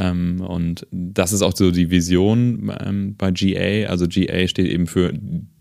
Ähm, 0.00 0.40
und 0.40 0.86
das 0.90 1.32
ist 1.32 1.42
auch 1.42 1.54
so 1.54 1.70
die 1.70 1.90
Vision 1.90 2.72
ähm, 2.80 3.14
bei 3.16 3.30
GA. 3.30 3.88
Also 3.90 4.06
GA 4.08 4.48
steht 4.48 4.66
eben 4.66 4.86
für 4.86 5.12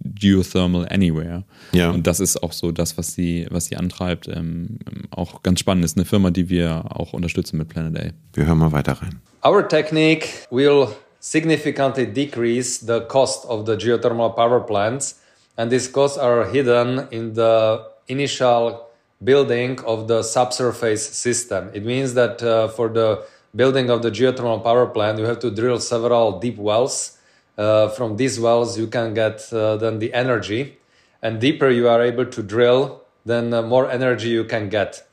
Geothermal 0.02 0.88
Anywhere. 0.90 1.44
Ja. 1.74 1.92
Und 1.92 2.08
das 2.08 2.22
ist 2.22 2.42
auch 2.42 2.54
so 2.54 2.72
das, 2.72 2.98
was 2.98 3.14
sie, 3.14 3.48
was 3.52 3.66
sie 3.66 3.76
antreibt. 3.76 4.28
Ähm, 4.28 4.80
auch 5.12 5.44
ganz 5.44 5.60
spannend 5.60 5.84
ist 5.84 5.98
eine 5.98 6.06
Firma, 6.06 6.32
die 6.32 6.50
wir 6.50 6.86
auch 6.90 7.12
unterstützen 7.14 7.58
mit 7.58 7.68
Planet 7.68 8.00
A. 8.00 8.10
Wir 8.34 8.46
hören 8.46 8.58
mal 8.58 8.72
weiter 8.72 8.94
rein. 8.94 9.20
Our 9.44 9.68
technique 9.68 10.48
will 10.52 10.88
significantly 11.20 12.06
decrease 12.06 12.86
the 12.86 13.02
cost 13.08 13.46
of 13.46 13.66
the 13.68 13.74
geothermal 13.74 14.34
power 14.36 14.66
plants, 14.66 15.20
and 15.58 15.70
these 15.70 15.92
costs 15.92 16.18
are 16.18 16.50
hidden 16.50 17.08
in 17.12 17.36
the 17.36 17.80
initial 18.08 18.80
building 19.22 19.80
of 19.86 20.08
the 20.08 20.24
subsurface 20.24 21.02
system. 21.02 21.70
It 21.74 21.84
means 21.84 22.14
that 22.14 22.42
uh, 22.42 22.70
for 22.70 22.90
the 22.90 23.20
building 23.56 23.90
of 23.90 24.02
the 24.02 24.12
geothermal 24.12 24.64
power 24.64 24.86
plant, 24.86 25.20
you 25.20 25.26
have 25.26 25.40
to 25.40 25.52
drill 25.52 25.80
several 25.80 26.40
deep 26.40 26.58
wells. 26.58 27.18
Uh, 27.58 27.90
from 27.90 28.18
these 28.18 28.40
wells, 28.40 28.78
you 28.78 28.88
can 28.88 29.14
get 29.14 29.52
uh, 29.52 29.76
then 29.76 30.00
the 30.00 30.14
energy, 30.14 30.78
and 31.22 31.42
deeper 31.42 31.70
you 31.70 31.90
are 31.90 32.02
able 32.02 32.26
to 32.26 32.42
drill, 32.42 33.04
then 33.26 33.54
uh, 33.54 33.62
more 33.62 33.90
energy 33.92 34.30
you 34.30 34.44
can 34.44 34.70
get. 34.70 35.06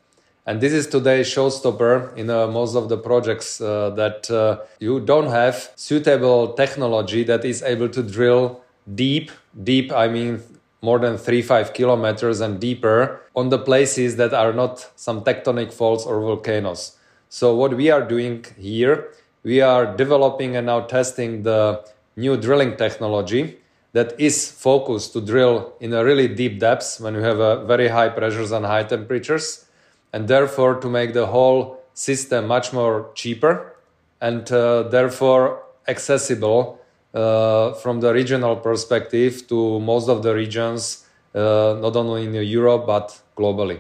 And 0.47 0.61
this 0.61 0.73
is 0.73 0.87
today's 0.87 1.27
showstopper 1.29 2.17
in 2.17 2.31
uh, 2.31 2.47
most 2.47 2.77
of 2.77 2.89
the 2.89 2.97
projects 2.97 3.61
uh, 3.61 3.91
that 3.91 4.31
uh, 4.31 4.61
you 4.79 5.01
don't 5.01 5.27
have 5.27 5.73
suitable 5.75 6.53
technology 6.53 7.25
that 7.25 7.45
is 7.45 7.65
able 7.65 7.89
to 7.89 8.03
drill 8.03 8.61
deep. 8.95 9.33
Deep, 9.65 9.91
I 9.91 10.07
mean 10.07 10.43
more 10.83 11.01
than 11.01 11.19
three 11.19 11.43
five 11.43 11.73
kilometers 11.73 12.41
and 12.41 12.61
deeper 12.61 13.21
on 13.35 13.49
the 13.49 13.59
places 13.59 14.17
that 14.17 14.33
are 14.33 14.53
not 14.53 14.89
some 14.95 15.23
tectonic 15.23 15.73
faults 15.73 16.05
or 16.05 16.21
volcanoes. 16.21 16.96
So 17.39 17.55
what 17.55 17.77
we 17.77 17.91
are 17.91 18.01
doing 18.01 18.47
here, 18.57 19.13
we 19.43 19.61
are 19.61 19.95
developing 19.95 20.57
and 20.57 20.69
now 20.69 20.81
testing 20.81 21.43
the 21.43 21.85
new 22.17 22.39
drilling 22.39 22.79
technology 22.79 23.59
that 23.93 24.19
is 24.19 24.51
focused 24.51 25.13
to 25.13 25.21
drill 25.21 25.75
in 25.79 25.93
a 25.93 26.03
really 26.03 26.29
deep 26.29 26.59
depths 26.59 26.99
when 26.99 27.13
you 27.13 27.21
have 27.21 27.39
a 27.39 27.63
very 27.67 27.89
high 27.89 28.09
pressures 28.09 28.53
and 28.53 28.65
high 28.65 28.85
temperatures, 28.85 29.67
and 30.15 30.29
therefore 30.29 30.81
to 30.81 30.89
make 30.89 31.13
the 31.13 31.27
whole 31.27 31.85
system 31.93 32.47
much 32.47 32.73
more 32.73 33.11
cheaper 33.15 33.77
and 34.23 34.51
uh, 34.51 34.85
therefore 34.85 35.63
accessible 35.89 36.81
uh, 37.13 37.75
from 37.75 38.01
the 38.01 38.15
regional 38.15 38.57
perspective 38.57 39.47
to 39.47 39.79
most 39.81 40.09
of 40.09 40.23
the 40.23 40.35
regions, 40.35 41.05
uh, 41.35 41.77
not 41.83 41.97
only 41.97 42.25
in 42.25 42.33
Europe 42.33 42.87
but 42.87 43.21
globally. 43.37 43.79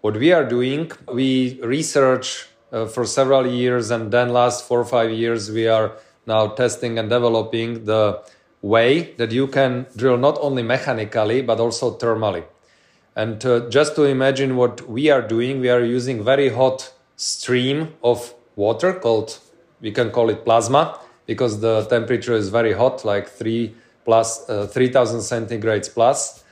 What 0.00 0.16
we 0.16 0.32
are 0.32 0.44
doing, 0.44 0.90
we 1.12 1.60
research 1.62 2.48
uh, 2.72 2.86
for 2.86 3.04
several 3.04 3.46
years, 3.46 3.90
and 3.90 4.10
then 4.10 4.30
last 4.30 4.66
four 4.66 4.80
or 4.80 4.84
five 4.84 5.10
years 5.10 5.50
we 5.50 5.66
are 5.66 5.92
now 6.26 6.48
testing 6.48 6.98
and 6.98 7.08
developing 7.08 7.84
the 7.84 8.22
way 8.60 9.14
that 9.14 9.32
you 9.32 9.46
can 9.46 9.86
drill 9.96 10.16
not 10.16 10.36
only 10.40 10.62
mechanically 10.62 11.42
but 11.42 11.60
also 11.60 11.96
thermally. 11.96 12.44
And 13.16 13.44
uh, 13.44 13.68
just 13.68 13.96
to 13.96 14.04
imagine 14.04 14.56
what 14.56 14.88
we 14.88 15.10
are 15.10 15.22
doing, 15.22 15.60
we 15.60 15.68
are 15.70 15.82
using 15.82 16.22
very 16.22 16.50
hot 16.50 16.92
stream 17.16 17.94
of 18.02 18.34
water 18.54 18.92
called 18.92 19.38
we 19.80 19.92
can 19.92 20.10
call 20.10 20.28
it 20.30 20.44
plasma 20.44 20.98
because 21.26 21.60
the 21.60 21.82
temperature 21.84 22.34
is 22.34 22.48
very 22.48 22.72
hot, 22.72 23.04
like 23.04 23.28
three 23.28 23.74
plus 24.04 24.48
uh, 24.48 24.66
3000 24.66 25.20
centigrades 25.20 25.92
plus. 25.92 26.42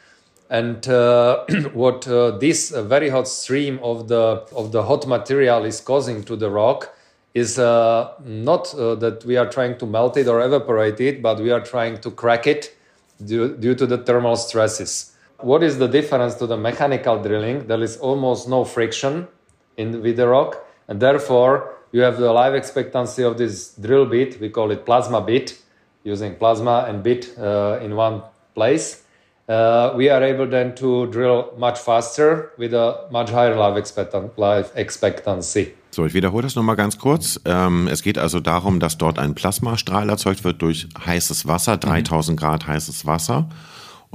And 0.49 0.87
uh, 0.89 1.45
what 1.73 2.07
uh, 2.07 2.39
this 2.39 2.73
uh, 2.73 2.83
very 2.83 3.09
hot 3.09 3.29
stream 3.29 3.81
of 3.83 4.09
the 4.09 4.47
of 4.55 4.73
the 4.73 4.83
hot 4.83 5.07
material 5.07 5.65
is 5.65 5.81
causing 5.81 6.23
to 6.25 6.37
the 6.37 6.51
rock 6.51 6.97
is 7.35 7.59
uh, 7.59 8.15
not 8.25 8.75
uh, 8.75 8.95
that 8.95 9.23
we 9.27 9.37
are 9.37 9.47
trying 9.47 9.77
to 9.77 9.85
melt 9.85 10.17
it 10.17 10.27
or 10.27 10.41
evaporate 10.41 11.01
it, 11.01 11.21
but 11.21 11.39
we 11.39 11.51
are 11.51 11.61
trying 11.61 11.99
to 12.01 12.11
crack 12.11 12.47
it 12.47 12.75
due, 13.23 13.55
due 13.57 13.75
to 13.75 13.87
the 13.87 13.99
thermal 13.99 14.37
stresses. 14.37 15.13
What 15.41 15.63
is 15.63 15.77
the 15.77 15.87
difference 15.87 16.37
to 16.37 16.47
the 16.47 16.57
mechanical 16.57 17.23
drilling? 17.23 17.67
There 17.67 17.83
is 17.83 17.99
almost 17.99 18.49
no 18.49 18.65
friction 18.65 19.29
in 19.77 20.01
with 20.01 20.17
the 20.17 20.27
rock, 20.27 20.65
and 20.89 20.99
therefore 20.99 21.75
you 21.93 22.01
have 22.01 22.17
the 22.17 22.33
life 22.33 22.55
expectancy 22.55 23.23
of 23.23 23.37
this 23.37 23.75
drill 23.75 24.07
bit. 24.07 24.41
We 24.41 24.49
call 24.49 24.71
it 24.71 24.87
plasma 24.87 25.21
bit, 25.21 25.59
using 26.05 26.37
plasma 26.37 26.87
and 26.89 27.03
bit 27.03 27.37
uh, 27.39 27.81
in 27.83 27.97
one 27.97 28.23
place. 28.55 29.03
Uh, 29.49 29.93
we 29.97 30.11
are 30.11 30.25
able 30.25 30.49
then 30.49 30.75
to 30.75 31.07
drill 31.07 31.53
much 31.57 31.79
faster 31.79 32.51
with 32.59 32.75
a 32.75 33.07
much 33.13 33.31
higher 33.31 33.55
life, 33.55 33.77
expectan 33.77 34.31
life 34.37 34.73
expectancy. 34.75 35.73
So, 35.93 36.05
ich 36.05 36.15
wiederhole 36.15 36.43
das 36.43 36.57
nochmal 36.57 36.75
ganz 36.75 36.99
kurz. 36.99 37.41
Ähm, 37.45 37.87
es 37.87 38.03
geht 38.03 38.19
also 38.19 38.41
darum, 38.41 38.81
dass 38.81 38.99
dort 38.99 39.21
ein 39.21 39.35
Plasmastrahl 39.37 40.11
erzeugt 40.11 40.43
wird 40.43 40.61
durch 40.61 40.89
heißes 41.07 41.47
Wasser, 41.47 41.77
3000 41.77 42.39
Grad 42.39 42.67
heißes 42.67 43.07
Wasser. 43.07 43.49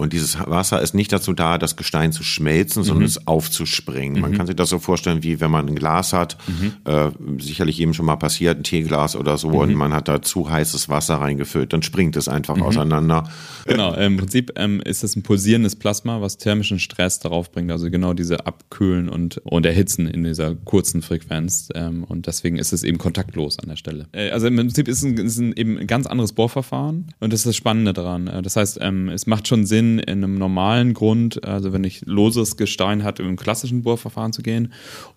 Und 0.02 0.14
dieses 0.14 0.38
Wasser 0.40 0.82
ist 0.82 0.96
nicht 0.96 1.12
dazu 1.12 1.34
da, 1.34 1.58
das 1.60 1.76
Gestein 1.76 2.12
zu 2.12 2.24
schmelzen, 2.24 2.84
sondern 2.84 3.06
es 3.06 3.28
aufzuspringen. 3.28 4.20
Man 4.20 4.34
kann 4.34 4.48
sich 4.48 4.56
das 4.56 4.70
so 4.70 4.80
vorstellen, 4.80 5.22
wie 5.24 5.40
wenn 5.40 5.52
man 5.52 5.68
ein 5.68 5.76
Glas 5.76 6.12
hat, 6.12 6.38
äh, 6.86 7.12
sicherlich 7.38 7.80
eben 7.80 7.94
schon 7.94 8.08
mal 8.08 8.16
passiert, 8.16 8.58
ein 8.58 8.64
Teeglas 8.64 9.16
oder 9.16 9.38
so, 9.38 9.50
und 9.50 9.76
man 9.76 9.94
hat 9.94 10.08
da 10.08 10.22
zu 10.22 10.50
heißes 10.50 10.90
Wasser 10.90 11.16
reingefüllt, 11.16 11.72
dann 11.72 11.84
springt 11.84 12.16
es 12.16 12.28
einfach 12.28 12.60
auseinander. 12.60 13.30
Genau, 13.66 13.94
im 13.94 14.18
Prinzip 14.18 14.52
ähm, 14.56 14.82
ist 14.82 15.04
es 15.04 15.16
ein 15.16 15.22
pulsierendes 15.24 15.76
Plasma, 15.76 16.20
was 16.20 16.38
thermischen 16.38 16.80
Stress 16.80 17.20
darauf 17.20 17.52
bringt, 17.52 17.72
also 17.72 17.92
genau 17.92 18.14
diese 18.14 18.48
Abkühlen 18.48 19.08
und, 19.08 19.38
und 19.46 19.66
Erhitzen 19.66 20.08
in 20.08 20.24
dieser 20.24 20.56
kurzen 20.56 21.02
Frequenz. 21.04 21.70
Ähm, 21.76 22.04
und 22.06 22.26
deswegen 22.26 22.58
ist 22.58 22.74
es 22.74 22.84
eben 22.84 22.98
kontaktlos 22.98 23.60
an 23.60 23.70
der 23.70 23.76
Stelle. 23.76 24.08
Äh, 24.14 24.32
also 24.32 24.48
im 24.48 24.56
Prinzip 24.56 24.88
ist 24.88 25.04
es 25.04 25.40
eben 25.40 25.78
ein 25.78 25.88
ganz 25.88 26.08
anderes 26.08 26.34
Bohrverfahren 26.34 27.14
und 27.20 27.34
das 27.34 27.42
ist 27.42 27.46
das 27.46 27.56
Spannende 27.56 27.94
daran. 27.94 28.28
Äh, 28.28 28.42
Das 28.42 28.56
heißt, 28.56 28.80
ähm, 28.82 29.10
es 29.10 29.28
macht 29.28 29.48
schon 29.48 29.66
Sinn, 29.66 29.91
in 30.00 30.24
einem 30.24 30.36
normalen 30.36 30.94
Grund, 30.94 31.44
also 31.46 31.74
wenn 31.74 31.84
ich 31.84 32.04
loses 32.06 32.58
Gestein 32.58 33.04
hatte, 33.04 33.24
im 33.24 33.36
klassischen 33.36 33.84
Bohrverfahren 33.84 34.34
zu 34.34 34.42
gehen. 34.42 34.74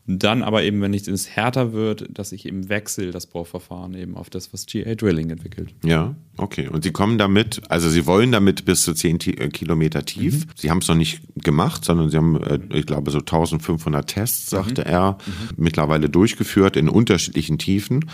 Und 0.06 0.22
dann 0.22 0.42
aber 0.42 0.62
eben, 0.64 0.80
wenn 0.82 0.92
ich 0.92 1.08
es 1.08 1.28
härter 1.30 1.72
wird, 1.72 2.06
dass 2.10 2.32
ich 2.32 2.46
eben 2.46 2.68
wechsle 2.68 3.10
das 3.10 3.26
Bohrverfahren 3.26 3.94
eben 3.94 4.16
auf 4.16 4.28
das, 4.30 4.52
was 4.52 4.66
GA 4.66 4.94
Drilling 4.94 5.30
entwickelt. 5.30 5.74
Ja, 5.84 6.14
okay. 6.36 6.68
Und 6.68 6.84
Sie 6.84 6.90
kommen 6.92 7.16
damit, 7.18 7.62
also 7.70 7.88
Sie 7.88 8.06
wollen 8.06 8.30
damit 8.32 8.64
bis 8.64 8.82
zu 8.82 8.92
10 8.94 9.18
Ti- 9.18 9.38
äh, 9.38 9.48
Kilometer 9.48 10.04
tief. 10.04 10.46
Sie 10.56 10.70
haben 10.70 10.78
es 10.78 10.88
noch 10.88 10.94
nicht 10.96 11.22
gemacht, 11.42 11.84
sondern 11.84 12.10
Sie 12.10 12.16
haben, 12.16 12.40
äh, 12.42 12.58
ich 12.74 12.86
glaube, 12.86 13.10
so 13.10 13.18
1500 13.18 14.06
Tests, 14.06 14.50
sagte 14.50 14.84
er, 14.84 15.18
mittlerweile 15.56 16.08
durchgeführt 16.10 16.76
in 16.76 16.88
unterschiedlichen 16.88 17.58
Tiefen 17.58 18.04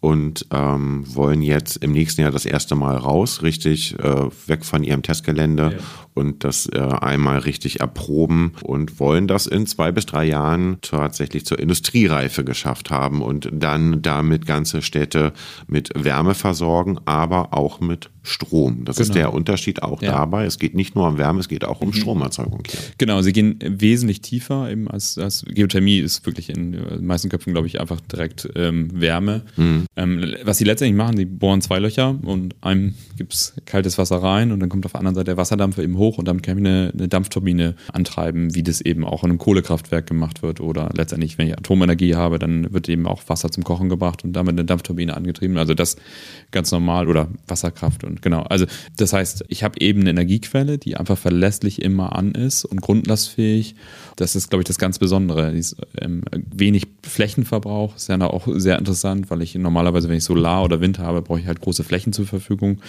und 0.00 0.46
ähm, 0.52 1.04
wollen 1.14 1.42
jetzt 1.42 1.76
im 1.78 1.92
nächsten 1.92 2.20
Jahr 2.20 2.30
das 2.30 2.46
erste 2.46 2.76
Mal 2.76 2.96
raus, 2.96 3.42
richtig 3.42 3.98
äh, 3.98 4.26
weg 4.46 4.64
von 4.64 4.84
Ihrem 4.84 5.02
Testgelände 5.02 5.78
und 6.14 6.44
das 6.44 6.66
äh, 6.66 6.78
einmal 6.78 7.38
richtig 7.38 7.80
erproben 7.80 8.52
und 8.62 9.00
wollen 9.00 9.26
das 9.26 9.46
in 9.46 9.66
zwei 9.66 9.90
bis 9.90 10.06
drei 10.06 10.24
Jahren 10.24 10.78
tatsächlich 10.82 11.46
zur 11.46 11.58
Industriereife 11.58 12.44
geschafft 12.44 12.90
haben 12.90 13.22
und 13.22 13.48
dann 13.52 14.02
damit 14.02 14.46
ganze 14.46 14.82
Städte 14.82 15.32
mit 15.66 15.90
Wärme 15.94 16.34
versorgen, 16.34 16.98
aber 17.04 17.54
auch 17.54 17.80
mit 17.80 18.10
Strom. 18.28 18.84
Das 18.84 18.98
ist 18.98 19.08
Genau. 19.08 19.18
der 19.18 19.32
Unterschied 19.34 19.82
auch 19.82 20.02
Ja. 20.02 20.12
dabei. 20.12 20.44
Es 20.44 20.58
geht 20.58 20.74
nicht 20.74 20.94
nur 20.94 21.08
um 21.08 21.18
Wärme, 21.18 21.40
es 21.40 21.48
geht 21.48 21.64
auch 21.64 21.80
um 21.80 21.92
Stromerzeugung 21.92 22.62
hier. 22.70 22.80
Genau, 22.98 23.22
sie 23.22 23.32
gehen 23.32 23.58
wesentlich 23.62 24.20
tiefer 24.20 24.70
eben 24.70 24.88
als, 24.88 25.18
als 25.18 25.44
Geothermie 25.48 25.98
ist 25.98 26.24
wirklich 26.26 26.50
in 26.50 26.72
den 26.72 27.06
meisten 27.06 27.28
Köpfen, 27.28 27.52
glaube 27.52 27.66
ich, 27.66 27.80
einfach 27.80 28.00
direkt 28.00 28.48
ähm, 28.54 28.88
Wärme. 29.00 29.42
Ähm, 29.96 30.34
was 30.44 30.58
sie 30.58 30.64
letztendlich 30.64 30.96
machen, 30.96 31.16
sie 31.16 31.24
bohren 31.24 31.60
zwei 31.62 31.78
Löcher 31.78 32.16
und 32.22 32.54
einem 32.60 32.94
gibt's 33.16 33.54
kaltes 33.66 33.98
Wasser 33.98 34.22
rein 34.22 34.52
und 34.52 34.60
dann 34.60 34.68
kommt 34.68 34.84
auf 34.86 34.92
der 34.92 35.00
anderen 35.00 35.14
Seite 35.14 35.24
der 35.26 35.36
Wasserdampf 35.36 35.78
eben 35.78 35.96
hoch 35.96 36.18
und 36.18 36.28
damit 36.28 36.42
kann 36.42 36.58
ich 36.58 36.64
eine, 36.64 36.92
eine 36.94 37.08
Dampfturbine 37.08 37.74
antreiben, 37.92 38.54
wie 38.54 38.62
das 38.62 38.80
eben 38.80 39.04
auch 39.04 39.24
in 39.24 39.30
einem 39.30 39.38
Kohlekraftwerk 39.38 40.06
gemacht 40.06 40.42
wird 40.42 40.60
oder 40.60 40.90
letztendlich, 40.94 41.38
wenn 41.38 41.48
ich 41.48 41.56
Atomenergie 41.58 42.14
habe, 42.14 42.38
dann 42.38 42.72
wird 42.72 42.88
eben 42.88 43.06
auch 43.06 43.22
Wasser 43.28 43.50
zum 43.50 43.64
Kochen 43.64 43.88
gebracht 43.88 44.24
und 44.24 44.32
damit 44.34 44.52
eine 44.52 44.64
Dampfturbine 44.64 45.16
angetrieben. 45.16 45.56
Also 45.58 45.74
das 45.74 45.96
ganz 46.50 46.70
normal 46.72 47.08
oder 47.08 47.28
Wasserkraft 47.46 48.04
und 48.04 48.17
genau. 48.22 48.42
Also 48.42 48.66
das 48.96 49.12
heißt, 49.12 49.44
ich 49.48 49.62
habe 49.62 49.80
eben 49.80 50.00
eine 50.00 50.10
Energiequelle, 50.10 50.78
die 50.78 50.96
einfach 50.96 51.18
verlässlich 51.18 51.82
immer 51.82 52.16
an 52.16 52.32
ist 52.32 52.64
und 52.64 52.80
grundlastfähig. 52.80 53.74
Das 54.16 54.34
ist, 54.36 54.50
glaube 54.50 54.62
ich, 54.62 54.66
das 54.66 54.78
ganz 54.78 54.98
Besondere. 54.98 55.52
Ist, 55.52 55.76
ähm, 56.00 56.22
wenig 56.32 56.86
Flächenverbrauch 57.02 57.96
ist 57.96 58.08
ja 58.08 58.20
auch 58.20 58.48
sehr 58.56 58.78
interessant, 58.78 59.30
weil 59.30 59.42
ich 59.42 59.54
normalerweise, 59.54 60.08
wenn 60.08 60.16
ich 60.16 60.24
Solar 60.24 60.64
oder 60.64 60.80
Wind 60.80 60.98
habe, 60.98 61.22
brauche 61.22 61.40
ich 61.40 61.46
halt 61.46 61.60
große 61.60 61.84
Flächen 61.84 62.12
zur 62.12 62.26
Verfügung. 62.26 62.80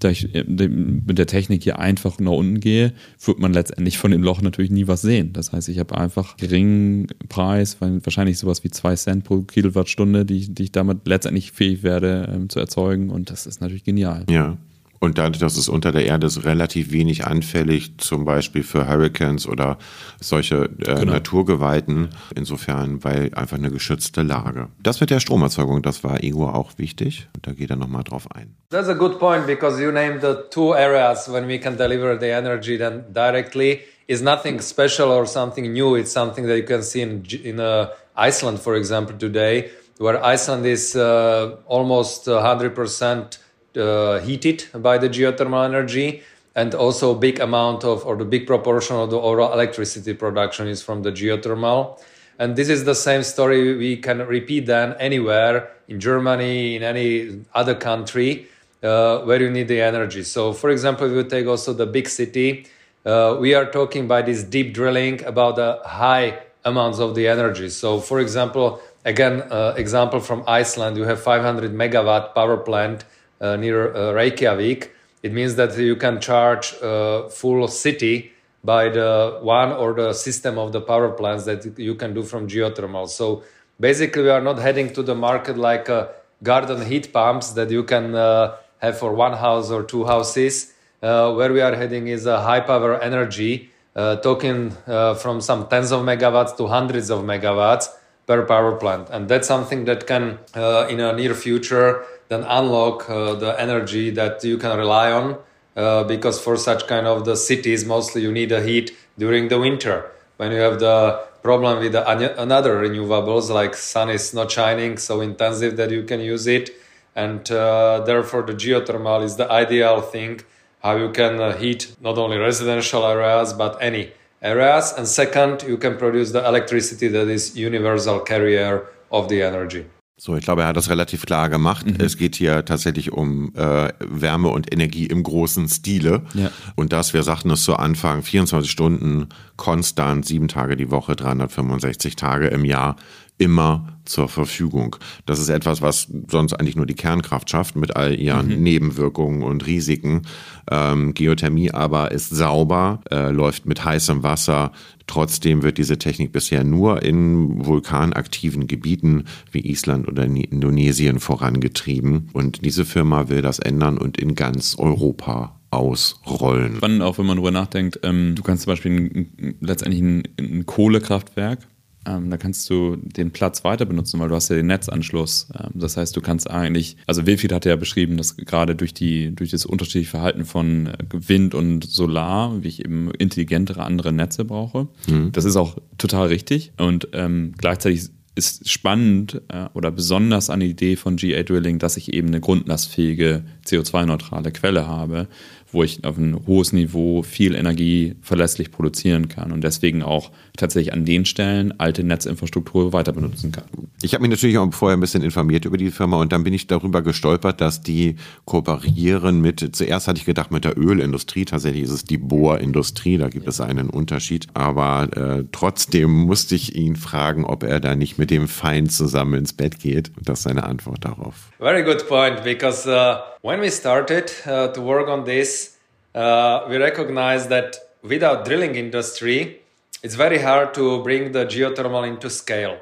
Da 0.00 0.10
ich 0.10 0.34
äh, 0.34 0.44
mit 0.44 1.18
der 1.18 1.26
Technik 1.26 1.62
hier 1.62 1.78
einfach 1.78 2.18
nach 2.18 2.32
unten 2.32 2.60
gehe, 2.60 2.92
wird 3.24 3.38
man 3.38 3.52
letztendlich 3.52 3.98
von 3.98 4.10
dem 4.10 4.22
Loch 4.22 4.42
natürlich 4.42 4.70
nie 4.70 4.86
was 4.86 5.02
sehen. 5.02 5.32
Das 5.32 5.52
heißt, 5.52 5.68
ich 5.68 5.78
habe 5.78 5.96
einfach 5.96 6.36
geringen 6.36 7.08
Preis, 7.28 7.76
wahrscheinlich 7.80 8.38
sowas 8.38 8.64
wie 8.64 8.70
zwei 8.70 8.96
Cent 8.96 9.24
pro 9.24 9.42
Kilowattstunde, 9.42 10.24
die, 10.24 10.52
die 10.52 10.64
ich 10.64 10.72
damit 10.72 11.06
letztendlich 11.06 11.52
fähig 11.52 11.82
werde 11.82 12.30
ähm, 12.32 12.48
zu 12.48 12.58
erzeugen. 12.58 13.10
Und 13.10 13.30
das 13.30 13.46
ist 13.46 13.60
natürlich 13.60 13.84
genial. 13.84 14.24
Ja. 14.30 14.56
Und 15.02 15.16
dadurch, 15.16 15.38
dass 15.38 15.56
es 15.56 15.70
unter 15.70 15.92
der 15.92 16.04
Erde 16.04 16.26
ist, 16.26 16.44
relativ 16.44 16.92
wenig 16.92 17.24
anfällig, 17.24 17.96
zum 17.96 18.26
Beispiel 18.26 18.62
für 18.62 18.86
Hurricanes 18.86 19.48
oder 19.48 19.78
solche 20.20 20.68
äh, 20.86 21.06
Naturgewalten. 21.06 22.10
Insofern, 22.34 23.02
weil 23.02 23.32
einfach 23.34 23.56
eine 23.56 23.70
geschützte 23.70 24.20
Lage. 24.22 24.68
Das 24.82 25.00
mit 25.00 25.08
der 25.08 25.20
Stromerzeugung, 25.20 25.80
das 25.80 26.04
war 26.04 26.22
Igor 26.22 26.54
auch 26.54 26.72
wichtig. 26.76 27.28
Da 27.40 27.52
geht 27.52 27.70
er 27.70 27.76
nochmal 27.76 28.04
drauf 28.04 28.30
ein. 28.34 28.54
That's 28.68 28.88
a 28.88 28.94
good 28.94 29.18
point 29.18 29.46
because 29.46 29.82
you 29.82 29.90
named 29.90 30.20
the 30.20 30.34
two 30.50 30.74
areas 30.74 31.32
when 31.32 31.48
we 31.48 31.58
can 31.58 31.78
deliver 31.78 32.18
the 32.20 32.28
energy 32.28 32.76
then 32.76 33.04
directly. 33.14 33.80
Is 34.06 34.20
nothing 34.20 34.60
special 34.60 35.10
or 35.10 35.24
something 35.24 35.72
new. 35.72 35.94
It's 35.96 36.12
something 36.12 36.46
that 36.48 36.56
you 36.56 36.64
can 36.64 36.82
see 36.82 37.00
in 37.00 37.24
in 37.44 37.60
uh, 37.60 37.90
Iceland, 38.16 38.58
for 38.58 38.74
example, 38.74 39.16
today, 39.16 39.70
where 39.98 40.20
Iceland 40.34 40.66
is 40.66 40.96
uh, 40.96 41.56
almost 41.68 42.26
hundred 42.26 42.74
percent 42.74 43.38
uh, 43.38 43.49
heated 43.74 44.64
by 44.74 44.98
the 44.98 45.08
geothermal 45.08 45.64
energy, 45.64 46.22
and 46.54 46.74
also 46.74 47.14
a 47.14 47.18
big 47.18 47.40
amount 47.40 47.84
of 47.84 48.04
or 48.04 48.16
the 48.16 48.24
big 48.24 48.46
proportion 48.46 48.96
of 48.96 49.10
the 49.10 49.18
overall 49.18 49.52
electricity 49.52 50.14
production 50.14 50.66
is 50.66 50.82
from 50.82 51.02
the 51.02 51.12
geothermal. 51.12 52.00
And 52.38 52.56
this 52.56 52.68
is 52.70 52.84
the 52.84 52.94
same 52.94 53.22
story 53.22 53.76
we 53.76 53.98
can 53.98 54.26
repeat 54.26 54.66
then 54.66 54.94
anywhere 54.98 55.70
in 55.88 56.00
Germany, 56.00 56.74
in 56.76 56.82
any 56.82 57.44
other 57.54 57.74
country 57.74 58.46
uh, 58.82 59.18
where 59.20 59.40
you 59.40 59.50
need 59.50 59.68
the 59.68 59.80
energy. 59.80 60.22
So, 60.22 60.52
for 60.52 60.70
example, 60.70 61.06
if 61.06 61.12
you 61.12 61.24
take 61.24 61.46
also 61.46 61.72
the 61.74 61.86
big 61.86 62.08
city, 62.08 62.66
uh, 63.04 63.36
we 63.38 63.54
are 63.54 63.66
talking 63.66 64.08
by 64.08 64.22
this 64.22 64.42
deep 64.42 64.72
drilling 64.72 65.22
about 65.24 65.56
the 65.56 65.80
high 65.84 66.38
amounts 66.64 66.98
of 66.98 67.14
the 67.14 67.28
energy. 67.28 67.68
So, 67.68 68.00
for 68.00 68.20
example, 68.20 68.80
again, 69.04 69.42
uh, 69.50 69.74
example 69.76 70.20
from 70.20 70.42
Iceland, 70.46 70.96
you 70.96 71.04
have 71.04 71.20
500 71.22 71.72
megawatt 71.72 72.34
power 72.34 72.56
plant 72.56 73.02
uh, 73.02 73.06
near 73.40 73.94
uh, 73.94 74.12
Reykjavik. 74.12 74.94
It 75.22 75.32
means 75.32 75.56
that 75.56 75.76
you 75.76 75.96
can 75.96 76.20
charge 76.20 76.74
a 76.82 77.28
full 77.30 77.68
city 77.68 78.32
by 78.62 78.88
the 78.88 79.38
one 79.42 79.72
or 79.72 79.94
the 79.94 80.12
system 80.12 80.58
of 80.58 80.72
the 80.72 80.80
power 80.80 81.10
plants 81.10 81.44
that 81.44 81.78
you 81.78 81.94
can 81.94 82.14
do 82.14 82.22
from 82.22 82.48
geothermal. 82.48 83.08
So 83.08 83.42
basically, 83.78 84.22
we 84.24 84.30
are 84.30 84.40
not 84.40 84.58
heading 84.58 84.92
to 84.94 85.02
the 85.02 85.14
market 85.14 85.56
like 85.56 85.88
uh, 85.88 86.08
garden 86.42 86.84
heat 86.86 87.12
pumps 87.12 87.50
that 87.52 87.70
you 87.70 87.84
can 87.84 88.14
uh, 88.14 88.56
have 88.78 88.98
for 88.98 89.14
one 89.14 89.32
house 89.32 89.70
or 89.70 89.82
two 89.82 90.04
houses. 90.04 90.72
Uh, 91.02 91.32
where 91.32 91.52
we 91.52 91.62
are 91.62 91.74
heading 91.74 92.08
is 92.08 92.26
a 92.26 92.42
high 92.42 92.60
power 92.60 93.00
energy, 93.00 93.70
uh, 93.96 94.16
talking 94.16 94.76
uh, 94.86 95.14
from 95.14 95.40
some 95.40 95.66
tens 95.68 95.92
of 95.92 96.02
megawatts 96.02 96.54
to 96.56 96.66
hundreds 96.66 97.10
of 97.10 97.20
megawatts 97.24 97.88
per 98.30 98.42
power 98.52 98.72
plant. 98.82 99.08
And 99.10 99.28
that's 99.28 99.48
something 99.48 99.86
that 99.86 100.06
can, 100.06 100.38
uh, 100.54 100.86
in 100.88 101.00
a 101.00 101.12
near 101.20 101.34
future, 101.34 102.04
then 102.28 102.42
unlock 102.58 103.10
uh, 103.10 103.34
the 103.34 103.60
energy 103.66 104.10
that 104.20 104.44
you 104.44 104.56
can 104.56 104.78
rely 104.78 105.10
on. 105.10 105.36
Uh, 105.76 106.04
because 106.04 106.40
for 106.40 106.56
such 106.56 106.86
kind 106.86 107.06
of 107.06 107.24
the 107.24 107.36
cities, 107.36 107.84
mostly 107.84 108.22
you 108.22 108.32
need 108.32 108.50
the 108.50 108.60
heat 108.60 108.96
during 109.18 109.48
the 109.48 109.58
winter 109.58 109.96
when 110.40 110.52
you 110.52 110.58
have 110.58 110.78
the 110.80 111.20
problem 111.42 111.80
with 111.80 111.92
the, 111.92 112.02
an- 112.08 112.38
another 112.38 112.80
renewables 112.80 113.50
like 113.50 113.74
sun 113.74 114.08
is 114.08 114.32
not 114.32 114.50
shining 114.50 114.96
so 114.96 115.20
intensive 115.20 115.76
that 115.76 115.90
you 115.90 116.02
can 116.02 116.20
use 116.20 116.46
it 116.46 116.70
and 117.14 117.50
uh, 117.50 118.00
therefore 118.06 118.42
the 118.42 118.54
geothermal 118.54 119.22
is 119.22 119.36
the 119.36 119.50
ideal 119.50 120.00
thing 120.00 120.40
how 120.82 120.96
you 120.96 121.10
can 121.10 121.40
uh, 121.40 121.56
heat 121.58 121.94
not 122.00 122.16
only 122.16 122.38
residential 122.38 123.04
areas 123.04 123.52
but 123.52 123.76
any 123.82 124.12
areas 124.40 124.92
and 124.96 125.06
second 125.06 125.62
you 125.68 125.76
can 125.76 125.96
produce 125.96 126.32
the 126.32 126.38
electricity 126.38 127.10
that 127.10 127.28
is 127.28 127.54
universal 127.56 128.20
carrier 128.20 128.82
of 129.10 129.28
the 129.28 129.40
energy 129.40 129.84
So, 130.22 130.36
ich 130.36 130.44
glaube, 130.44 130.60
er 130.60 130.68
hat 130.68 130.76
das 130.76 130.90
relativ 130.90 131.24
klar 131.24 131.48
gemacht. 131.48 131.86
Mhm. 131.86 131.96
Es 131.98 132.18
geht 132.18 132.36
hier 132.36 132.66
tatsächlich 132.66 133.10
um 133.10 133.54
äh, 133.54 133.88
Wärme 134.00 134.48
und 134.48 134.70
Energie 134.70 135.06
im 135.06 135.22
großen 135.22 135.66
Stile. 135.66 136.20
Ja. 136.34 136.50
Und 136.74 136.92
dass 136.92 137.14
wir 137.14 137.22
sagten 137.22 137.48
es 137.50 137.62
zu 137.62 137.74
Anfang, 137.76 138.22
24 138.22 138.70
Stunden 138.70 139.30
konstant, 139.56 140.26
sieben 140.26 140.48
Tage 140.48 140.76
die 140.76 140.90
Woche, 140.90 141.16
365 141.16 142.16
Tage 142.16 142.48
im 142.48 142.66
Jahr 142.66 142.96
immer 143.38 143.99
zur 144.10 144.28
Verfügung. 144.28 144.96
Das 145.26 145.38
ist 145.38 145.48
etwas, 145.48 145.80
was 145.82 146.08
sonst 146.28 146.54
eigentlich 146.54 146.76
nur 146.76 146.86
die 146.86 146.94
Kernkraft 146.94 147.48
schafft 147.48 147.76
mit 147.76 147.96
all 147.96 148.18
ihren 148.18 148.48
mhm. 148.48 148.62
Nebenwirkungen 148.62 149.42
und 149.42 149.66
Risiken. 149.66 150.22
Ähm, 150.70 151.14
Geothermie 151.14 151.70
aber 151.70 152.10
ist 152.10 152.30
sauber, 152.30 153.00
äh, 153.10 153.30
läuft 153.30 153.66
mit 153.66 153.84
heißem 153.84 154.22
Wasser. 154.22 154.72
Trotzdem 155.06 155.62
wird 155.62 155.78
diese 155.78 155.98
Technik 155.98 156.32
bisher 156.32 156.64
nur 156.64 157.02
in 157.02 157.64
vulkanaktiven 157.64 158.66
Gebieten 158.66 159.24
wie 159.50 159.60
Island 159.60 160.06
oder 160.06 160.24
Indonesien 160.24 161.18
vorangetrieben. 161.18 162.28
Und 162.32 162.64
diese 162.64 162.84
Firma 162.84 163.28
will 163.28 163.42
das 163.42 163.58
ändern 163.58 163.98
und 163.98 164.18
in 164.18 164.34
ganz 164.34 164.76
Europa 164.78 165.56
ausrollen. 165.70 166.76
Spannend 166.76 167.02
auch, 167.02 167.18
wenn 167.18 167.26
man 167.26 167.36
darüber 167.36 167.52
nachdenkt, 167.52 168.00
ähm, 168.02 168.34
du 168.34 168.42
kannst 168.42 168.64
zum 168.64 168.72
Beispiel 168.72 168.92
ein, 168.92 169.56
letztendlich 169.60 170.02
ein, 170.02 170.22
ein 170.38 170.66
Kohlekraftwerk 170.66 171.66
ähm, 172.06 172.30
da 172.30 172.38
kannst 172.38 172.68
du 172.70 172.96
den 172.96 173.30
Platz 173.30 173.62
weiter 173.62 173.84
benutzen, 173.84 174.20
weil 174.20 174.28
du 174.28 174.34
hast 174.34 174.48
ja 174.48 174.56
den 174.56 174.66
Netzanschluss. 174.66 175.48
Ähm, 175.54 175.72
das 175.74 175.96
heißt, 175.96 176.16
du 176.16 176.20
kannst 176.20 176.50
eigentlich, 176.50 176.96
also 177.06 177.26
Wilfried 177.26 177.52
hat 177.52 177.66
ja 177.66 177.76
beschrieben, 177.76 178.16
dass 178.16 178.36
gerade 178.36 178.74
durch 178.74 178.94
die, 178.94 179.34
durch 179.34 179.50
das 179.50 179.66
unterschiedliche 179.66 180.10
Verhalten 180.10 180.44
von 180.44 180.86
äh, 180.86 180.96
Wind 181.12 181.54
und 181.54 181.84
Solar, 181.84 182.62
wie 182.62 182.68
ich 182.68 182.84
eben 182.84 183.10
intelligentere 183.12 183.82
andere 183.82 184.12
Netze 184.12 184.44
brauche. 184.44 184.88
Mhm. 185.08 185.32
Das 185.32 185.44
ist 185.44 185.56
auch 185.56 185.76
total 185.98 186.28
richtig. 186.28 186.72
Und 186.78 187.08
ähm, 187.12 187.52
gleichzeitig 187.58 188.10
ist 188.34 188.70
spannend 188.70 189.42
äh, 189.48 189.66
oder 189.74 189.90
besonders 189.90 190.50
an 190.50 190.60
der 190.60 190.68
Idee 190.68 190.96
von 190.96 191.16
GA 191.16 191.42
Drilling, 191.42 191.78
dass 191.78 191.96
ich 191.96 192.12
eben 192.12 192.28
eine 192.28 192.40
grundlastfähige 192.40 193.44
CO2-neutrale 193.66 194.52
Quelle 194.52 194.86
habe, 194.86 195.28
wo 195.72 195.82
ich 195.82 196.04
auf 196.04 196.16
ein 196.16 196.46
hohes 196.46 196.72
Niveau 196.72 197.22
viel 197.22 197.54
Energie 197.54 198.16
verlässlich 198.22 198.70
produzieren 198.70 199.28
kann 199.28 199.52
und 199.52 199.62
deswegen 199.62 200.02
auch 200.02 200.30
tatsächlich 200.56 200.92
an 200.92 201.04
den 201.04 201.24
Stellen 201.24 201.78
alte 201.78 202.04
Netzinfrastruktur 202.04 202.92
weiter 202.92 203.12
benutzen 203.12 203.52
kann. 203.52 203.64
Ich 204.02 204.14
habe 204.14 204.22
mich 204.22 204.30
natürlich 204.30 204.58
auch 204.58 204.72
vorher 204.72 204.96
ein 204.96 205.00
bisschen 205.00 205.22
informiert 205.22 205.64
über 205.64 205.76
die 205.76 205.90
Firma 205.90 206.18
und 206.18 206.32
dann 206.32 206.44
bin 206.44 206.54
ich 206.54 206.66
darüber 206.66 207.02
gestolpert, 207.02 207.60
dass 207.60 207.82
die 207.82 208.16
kooperieren 208.44 209.40
mit, 209.40 209.76
zuerst 209.76 210.08
hatte 210.08 210.18
ich 210.18 210.26
gedacht 210.26 210.50
mit 210.50 210.64
der 210.64 210.78
Ölindustrie, 210.78 211.44
tatsächlich 211.44 211.84
ist 211.84 211.90
es 211.90 212.04
die 212.04 212.18
Bohrindustrie, 212.18 213.18
da 213.18 213.28
gibt 213.28 213.46
es 213.48 213.60
einen 213.60 213.90
Unterschied, 213.90 214.48
aber 214.54 215.08
äh, 215.16 215.44
trotzdem 215.52 216.10
musste 216.10 216.54
ich 216.54 216.76
ihn 216.76 216.96
fragen, 216.96 217.44
ob 217.44 217.62
er 217.62 217.80
da 217.80 217.94
nicht 217.94 218.18
mit 218.18 218.30
dem 218.30 218.48
Feind 218.48 218.92
zusammen 218.92 219.34
ins 219.34 219.52
Bett 219.52 219.80
geht. 219.80 220.10
Das 220.22 220.40
ist 220.40 220.44
seine 220.44 220.64
Antwort 220.64 221.04
darauf. 221.04 221.50
Very 221.58 221.82
good 221.82 222.06
point, 222.08 222.42
because 222.44 222.88
uh, 222.88 223.16
when 223.42 223.60
we 223.60 223.70
started 223.70 224.30
uh, 224.44 224.68
to 224.68 224.80
work 224.80 225.08
on 225.08 225.24
this, 225.24 225.76
uh, 226.14 226.66
we 226.68 226.76
recognized 226.76 227.48
that 227.48 227.76
without 228.02 228.44
drilling 228.44 228.74
industry, 228.74 229.62
it's 230.02 230.14
very 230.14 230.38
hard 230.38 230.74
to 230.74 231.02
bring 231.02 231.32
the 231.32 231.46
geothermal 231.46 232.06
into 232.06 232.28
scale. 232.28 232.78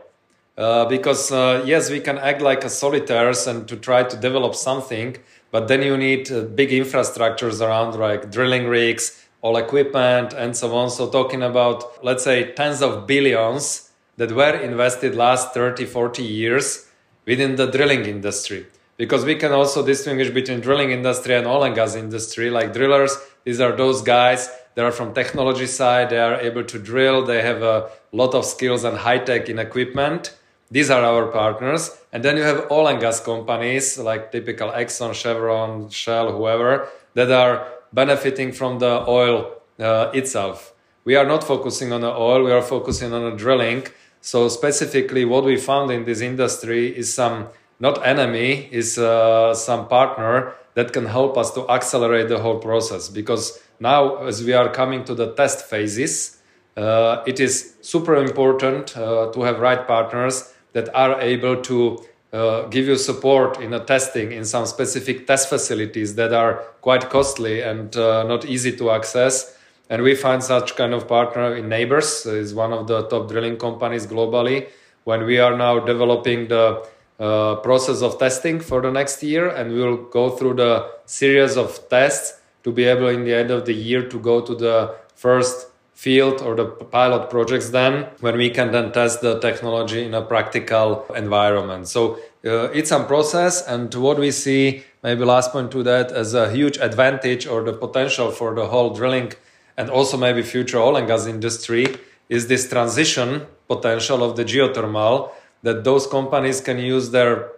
Uh, 0.56 0.84
because 0.86 1.30
uh, 1.30 1.62
yes, 1.64 1.90
we 1.90 2.00
can 2.00 2.18
act 2.18 2.42
like 2.42 2.64
a 2.64 2.70
solitaires 2.70 3.46
and 3.46 3.68
to 3.68 3.76
try 3.76 4.02
to 4.02 4.16
develop 4.16 4.56
something, 4.56 5.16
but 5.52 5.68
then 5.68 5.82
you 5.82 5.96
need 5.96 6.30
uh, 6.32 6.42
big 6.42 6.70
infrastructures 6.70 7.60
around, 7.60 7.96
like 7.96 8.30
drilling 8.32 8.66
rigs, 8.66 9.24
all 9.40 9.56
equipment, 9.56 10.32
and 10.32 10.56
so 10.56 10.74
on. 10.74 10.90
So 10.90 11.08
talking 11.08 11.42
about, 11.42 12.04
let's 12.04 12.24
say, 12.24 12.52
tens 12.52 12.82
of 12.82 13.06
billions 13.06 13.90
that 14.16 14.32
were 14.32 14.56
invested 14.56 15.14
last 15.14 15.54
30, 15.54 15.86
40 15.86 16.24
years 16.24 16.88
within 17.24 17.54
the 17.54 17.70
drilling 17.70 18.04
industry 18.06 18.66
because 18.98 19.24
we 19.24 19.36
can 19.36 19.52
also 19.52 19.86
distinguish 19.86 20.28
between 20.28 20.60
drilling 20.60 20.90
industry 20.90 21.34
and 21.34 21.46
oil 21.46 21.62
and 21.62 21.74
gas 21.74 21.94
industry. 21.94 22.50
Like 22.50 22.74
drillers 22.74 23.16
these 23.48 23.60
are 23.60 23.72
those 23.72 24.02
guys 24.02 24.50
that 24.74 24.84
are 24.84 24.92
from 24.92 25.14
technology 25.14 25.66
side. 25.66 26.10
They 26.10 26.18
are 26.18 26.34
able 26.34 26.64
to 26.64 26.78
drill. 26.78 27.24
They 27.24 27.40
have 27.40 27.62
a 27.62 27.88
lot 28.12 28.34
of 28.34 28.44
skills 28.44 28.84
and 28.84 28.98
high 28.98 29.20
tech 29.20 29.48
in 29.48 29.58
equipment. 29.58 30.36
These 30.70 30.90
are 30.90 31.02
our 31.02 31.28
partners. 31.28 31.96
And 32.12 32.22
then 32.22 32.36
you 32.36 32.42
have 32.42 32.70
oil 32.70 32.88
and 32.88 33.00
gas 33.00 33.20
companies 33.20 33.96
like 33.96 34.32
typical 34.32 34.70
exxon 34.70 35.14
chevron 35.14 35.88
shell 35.88 36.30
whoever 36.30 36.88
that 37.14 37.30
are 37.30 37.66
benefiting 37.90 38.52
from 38.52 38.80
the 38.80 39.02
oil 39.08 39.54
uh, 39.78 40.10
itself. 40.12 40.74
We 41.04 41.16
are 41.16 41.24
not 41.24 41.42
focusing 41.42 41.90
on 41.90 42.02
the 42.02 42.12
oil. 42.12 42.44
We 42.44 42.52
are 42.52 42.60
focusing 42.60 43.14
on 43.14 43.30
the 43.30 43.34
drilling. 43.34 43.86
So 44.20 44.48
specifically 44.48 45.24
what 45.24 45.44
we 45.44 45.56
found 45.56 45.90
in 45.90 46.04
this 46.04 46.20
industry 46.20 46.94
is 46.94 47.14
some 47.14 47.48
not 47.80 48.04
enemy 48.06 48.68
is 48.72 48.98
uh, 48.98 49.54
some 49.54 49.88
partner 49.88 50.54
that 50.74 50.92
can 50.92 51.06
help 51.06 51.36
us 51.36 51.52
to 51.52 51.68
accelerate 51.68 52.28
the 52.28 52.38
whole 52.38 52.58
process. 52.58 53.08
Because 53.08 53.60
now 53.80 54.24
as 54.24 54.42
we 54.42 54.52
are 54.52 54.68
coming 54.68 55.04
to 55.04 55.14
the 55.14 55.32
test 55.34 55.64
phases 55.66 56.38
uh, 56.78 57.24
it 57.26 57.40
is 57.40 57.74
super 57.80 58.14
important 58.14 58.96
uh, 58.96 59.32
to 59.32 59.42
have 59.42 59.58
right 59.58 59.84
partners 59.88 60.54
that 60.74 60.88
are 60.94 61.20
able 61.20 61.60
to 61.60 61.98
uh, 62.32 62.62
give 62.66 62.86
you 62.86 62.94
support 62.94 63.60
in 63.60 63.74
a 63.74 63.84
testing 63.84 64.30
in 64.30 64.44
some 64.44 64.64
specific 64.64 65.26
test 65.26 65.48
facilities 65.48 66.14
that 66.14 66.32
are 66.32 66.58
quite 66.80 67.10
costly 67.10 67.62
and 67.62 67.96
uh, 67.96 68.22
not 68.22 68.44
easy 68.44 68.70
to 68.76 68.92
access. 68.92 69.56
And 69.90 70.02
we 70.02 70.14
find 70.14 70.40
such 70.40 70.76
kind 70.76 70.94
of 70.94 71.08
partner 71.08 71.56
in 71.56 71.68
neighbors 71.68 72.24
is 72.26 72.54
one 72.54 72.72
of 72.72 72.86
the 72.86 73.08
top 73.08 73.28
drilling 73.28 73.56
companies 73.56 74.06
globally. 74.06 74.68
When 75.02 75.24
we 75.24 75.40
are 75.40 75.56
now 75.56 75.80
developing 75.80 76.46
the 76.46 76.86
uh, 77.18 77.56
process 77.56 78.02
of 78.02 78.18
testing 78.18 78.60
for 78.60 78.80
the 78.80 78.90
next 78.90 79.22
year, 79.22 79.48
and 79.48 79.72
we 79.72 79.80
will 79.80 79.96
go 79.96 80.30
through 80.30 80.54
the 80.54 80.88
series 81.06 81.56
of 81.56 81.88
tests 81.88 82.40
to 82.64 82.72
be 82.72 82.84
able, 82.84 83.08
in 83.08 83.24
the 83.24 83.34
end 83.34 83.50
of 83.50 83.64
the 83.64 83.72
year, 83.72 84.08
to 84.08 84.18
go 84.18 84.40
to 84.40 84.54
the 84.54 84.94
first 85.14 85.68
field 85.98 86.40
or 86.42 86.54
the 86.54 86.64
pilot 86.64 87.28
projects 87.28 87.70
then 87.70 88.06
when 88.20 88.36
we 88.36 88.48
can 88.48 88.70
then 88.70 88.92
test 88.92 89.20
the 89.20 89.40
technology 89.40 90.04
in 90.04 90.14
a 90.14 90.22
practical 90.22 91.04
environment. 91.16 91.88
So 91.88 92.20
uh, 92.44 92.70
it's 92.70 92.92
a 92.92 93.02
process 93.02 93.66
and 93.66 93.92
what 93.96 94.16
we 94.16 94.30
see 94.30 94.84
maybe 95.02 95.24
last 95.24 95.50
point 95.50 95.72
to 95.72 95.82
that 95.82 96.12
as 96.12 96.34
a 96.34 96.52
huge 96.52 96.78
advantage 96.78 97.48
or 97.48 97.64
the 97.64 97.72
potential 97.72 98.30
for 98.30 98.54
the 98.54 98.68
whole 98.68 98.90
drilling 98.94 99.32
and 99.76 99.90
also 99.90 100.16
maybe 100.16 100.42
future 100.42 100.78
oil 100.78 100.96
and 100.96 101.08
gas 101.08 101.26
industry 101.26 101.96
is 102.28 102.46
this 102.46 102.68
transition 102.68 103.46
potential 103.66 104.22
of 104.22 104.36
the 104.36 104.44
geothermal 104.44 105.32
that 105.62 105.84
those 105.84 106.06
companies 106.06 106.60
can 106.60 106.78
use 106.78 107.10
their 107.10 107.50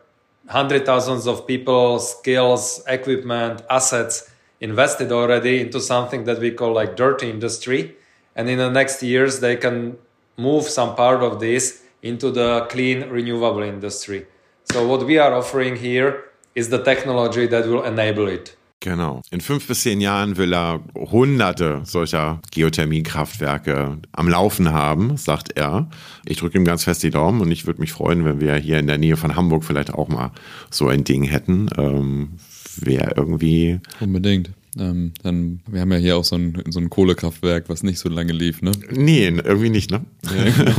hundred 0.48 0.84
thousands 0.86 1.26
of 1.26 1.46
people, 1.46 1.98
skills, 1.98 2.82
equipment, 2.88 3.62
assets 3.70 4.30
invested 4.60 5.10
already 5.12 5.60
into 5.60 5.80
something 5.80 6.24
that 6.24 6.38
we 6.38 6.50
call 6.50 6.72
like 6.72 6.96
dirty 6.96 7.30
industry. 7.30 7.96
And 8.36 8.48
in 8.48 8.58
the 8.58 8.70
next 8.70 9.02
years, 9.02 9.40
they 9.40 9.56
can 9.56 9.96
move 10.36 10.64
some 10.64 10.94
part 10.94 11.22
of 11.22 11.40
this 11.40 11.82
into 12.02 12.30
the 12.30 12.66
clean 12.70 13.08
renewable 13.08 13.62
industry. 13.62 14.26
So 14.72 14.86
what 14.86 15.04
we 15.04 15.18
are 15.18 15.34
offering 15.34 15.76
here 15.76 16.24
is 16.54 16.68
the 16.68 16.82
technology 16.82 17.46
that 17.46 17.66
will 17.66 17.84
enable 17.84 18.28
it. 18.28 18.56
Genau. 18.80 19.20
In 19.30 19.42
fünf 19.42 19.68
bis 19.68 19.82
zehn 19.82 20.00
Jahren 20.00 20.38
will 20.38 20.54
er 20.54 20.80
hunderte 20.94 21.82
solcher 21.84 22.40
Geothermiekraftwerke 22.50 23.98
am 24.12 24.28
Laufen 24.28 24.72
haben, 24.72 25.18
sagt 25.18 25.56
er. 25.56 25.90
Ich 26.24 26.38
drücke 26.38 26.56
ihm 26.56 26.64
ganz 26.64 26.84
fest 26.84 27.02
die 27.02 27.10
Daumen 27.10 27.42
und 27.42 27.50
ich 27.50 27.66
würde 27.66 27.80
mich 27.80 27.92
freuen, 27.92 28.24
wenn 28.24 28.40
wir 28.40 28.54
hier 28.56 28.78
in 28.78 28.86
der 28.86 28.96
Nähe 28.96 29.18
von 29.18 29.36
Hamburg 29.36 29.64
vielleicht 29.64 29.92
auch 29.92 30.08
mal 30.08 30.32
so 30.70 30.88
ein 30.88 31.04
Ding 31.04 31.24
hätten. 31.24 31.68
Ähm, 31.76 32.38
Wäre 32.76 33.12
irgendwie. 33.16 33.80
Unbedingt. 34.00 34.50
Ähm, 34.78 35.12
dann, 35.22 35.60
wir 35.66 35.80
haben 35.80 35.92
ja 35.92 35.98
hier 35.98 36.16
auch 36.16 36.24
so 36.24 36.36
ein, 36.36 36.62
so 36.68 36.78
ein 36.78 36.90
Kohlekraftwerk, 36.90 37.68
was 37.68 37.82
nicht 37.82 37.98
so 37.98 38.08
lange 38.08 38.32
lief, 38.32 38.62
ne? 38.62 38.72
Nee, 38.90 39.26
irgendwie 39.26 39.70
nicht, 39.70 39.90
ne? 39.90 40.04
Ja, 40.24 40.44
genau. 40.44 40.72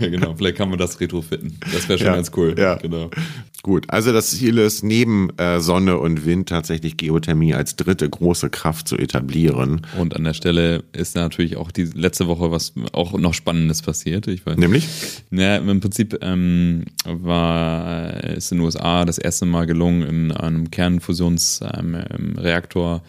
ja, 0.00 0.08
genau. 0.08 0.34
Vielleicht 0.34 0.56
kann 0.56 0.68
man 0.68 0.78
das 0.78 1.00
retrofitten. 1.00 1.58
Das 1.72 1.88
wäre 1.88 1.98
schon 1.98 2.08
ja, 2.08 2.14
ganz 2.14 2.30
cool. 2.36 2.54
Ja. 2.58 2.76
Genau. 2.76 3.10
Gut, 3.62 3.84
also 3.88 4.12
das 4.12 4.30
Ziel 4.30 4.58
ist, 4.58 4.82
neben 4.82 5.30
äh, 5.36 5.60
Sonne 5.60 5.98
und 5.98 6.24
Wind 6.24 6.48
tatsächlich 6.48 6.96
Geothermie 6.96 7.54
als 7.54 7.76
dritte 7.76 8.08
große 8.08 8.48
Kraft 8.48 8.88
zu 8.88 8.96
etablieren. 8.96 9.82
Und 9.98 10.16
an 10.16 10.24
der 10.24 10.34
Stelle 10.34 10.82
ist 10.92 11.14
natürlich 11.14 11.56
auch 11.56 11.70
die 11.70 11.84
letzte 11.84 12.26
Woche 12.26 12.50
was 12.50 12.72
auch 12.92 13.12
noch 13.18 13.34
Spannendes 13.34 13.82
passiert. 13.82 14.26
Ich 14.28 14.46
weiß, 14.46 14.56
Nämlich? 14.56 14.88
Ja, 15.30 15.56
im 15.56 15.80
Prinzip 15.80 16.18
ähm, 16.22 16.84
war 17.04 18.24
es 18.24 18.50
in 18.50 18.58
den 18.58 18.64
USA 18.64 19.04
das 19.04 19.18
erste 19.18 19.44
Mal 19.44 19.66
gelungen, 19.66 20.02
in 20.02 20.32
einem 20.32 20.70
Kernfusionsreaktor 20.70 22.94
ähm, 22.94 23.00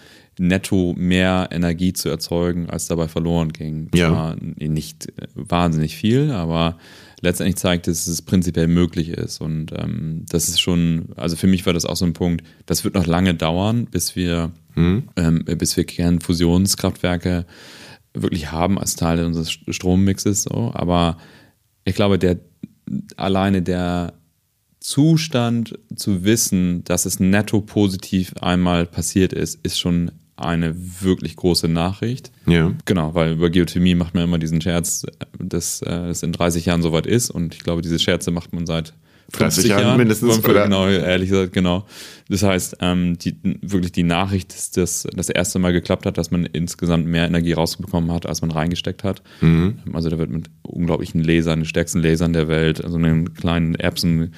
netto 0.42 0.96
mehr 0.98 1.50
Energie 1.52 1.94
zu 1.94 2.10
erzeugen, 2.10 2.70
als 2.70 2.88
dabei 2.88 3.08
verloren 3.08 3.54
ging. 3.54 3.90
Ja. 3.94 4.36
nicht 4.58 5.08
äh, 5.08 5.28
wahnsinnig 5.36 5.96
viel, 5.96 6.32
aber 6.32 6.78
letztendlich 7.22 7.58
zeigt 7.58 7.88
es, 7.88 8.06
dass 8.06 8.14
es 8.14 8.22
prinzipiell 8.24 8.68
möglich 8.68 9.10
ist. 9.10 9.40
Und 9.40 9.72
ähm, 9.78 10.26
das 10.28 10.50
ist 10.50 10.60
schon, 10.60 11.10
also 11.16 11.36
für 11.36 11.48
mich 11.48 11.66
war 11.66 11.74
das 11.74 11.86
auch 11.86 11.96
so 11.96 12.06
ein 12.06 12.14
Punkt, 12.14 12.44
das 12.66 12.84
wird 12.84 12.96
noch 12.96 13.06
lange 13.06 13.36
dauern, 13.36 13.86
bis 13.86 14.16
wir, 14.16 14.52
mhm. 14.76 15.04
ähm, 15.16 15.46
bis 15.46 15.78
wir 15.78 15.86
Kernfusionskraftwerke 15.86 17.46
wirklich 18.14 18.52
haben 18.52 18.80
als 18.80 18.96
Teil 18.96 19.24
unseres 19.24 19.52
Strommixes. 19.52 20.44
So. 20.44 20.72
Aber 20.74 21.18
ich 21.86 21.94
glaube, 21.94 22.18
der 22.18 22.40
alleine 23.16 23.62
der 23.62 24.14
Zustand 24.80 25.78
zu 25.96 26.24
wissen, 26.24 26.84
dass 26.84 27.06
es 27.06 27.20
netto 27.20 27.62
positiv 27.62 28.34
einmal 28.42 28.88
passiert 28.88 29.32
ist, 29.32 29.64
ist 29.64 29.80
schon 29.80 30.12
eine 30.44 30.76
wirklich 31.02 31.36
große 31.36 31.68
Nachricht. 31.68 32.32
Ja. 32.46 32.72
Genau, 32.86 33.16
weil 33.16 33.34
über 33.34 33.50
Geothermie 33.50 33.96
macht 33.96 34.14
man 34.14 34.24
immer 34.24 34.40
diesen 34.40 34.62
Scherz, 34.62 35.06
dass 35.40 35.82
äh, 35.82 36.10
es 36.10 36.24
in 36.24 36.32
30 36.32 36.66
Jahren 36.66 36.82
soweit 36.82 37.06
ist. 37.06 37.30
Und 37.30 37.56
ich 37.56 37.62
glaube, 37.62 37.82
diese 37.82 38.00
Scherze 38.00 38.32
macht 38.32 38.54
man 38.54 38.66
seit 38.66 38.94
30 39.32 39.66
Jahren 39.68 39.98
mindestens, 39.98 40.44
oder? 40.44 40.64
Genau, 40.64 40.88
ehrlich 40.88 41.30
gesagt, 41.30 41.54
genau. 41.54 41.86
Das 42.30 42.44
heißt, 42.44 42.78
ähm, 42.82 43.18
die, 43.18 43.36
wirklich 43.62 43.92
die 43.92 44.04
Nachricht, 44.04 44.54
dass 44.54 44.72
das 44.72 45.08
das 45.16 45.30
erste 45.30 45.60
Mal 45.60 45.74
geklappt 45.74 46.06
hat, 46.06 46.18
dass 46.18 46.32
man 46.32 46.46
insgesamt 46.46 47.08
mehr 47.08 47.26
Energie 47.26 47.54
rausbekommen 47.54 48.12
hat, 48.12 48.26
als 48.26 48.42
man 48.42 48.52
reingesteckt 48.52 49.04
hat. 49.04 49.22
Mhm. 49.42 49.80
Also 49.94 50.10
da 50.10 50.18
wird 50.18 50.30
mit 50.30 50.50
unglaublichen 50.64 51.24
Lasern, 51.24 51.60
den 51.60 51.66
stärksten 51.66 52.02
Lasern 52.02 52.34
der 52.34 52.48
Welt, 52.48 52.84
also 52.84 52.98
einen 52.98 53.34
kleinen 53.34 53.76
Erbsen 53.76 54.34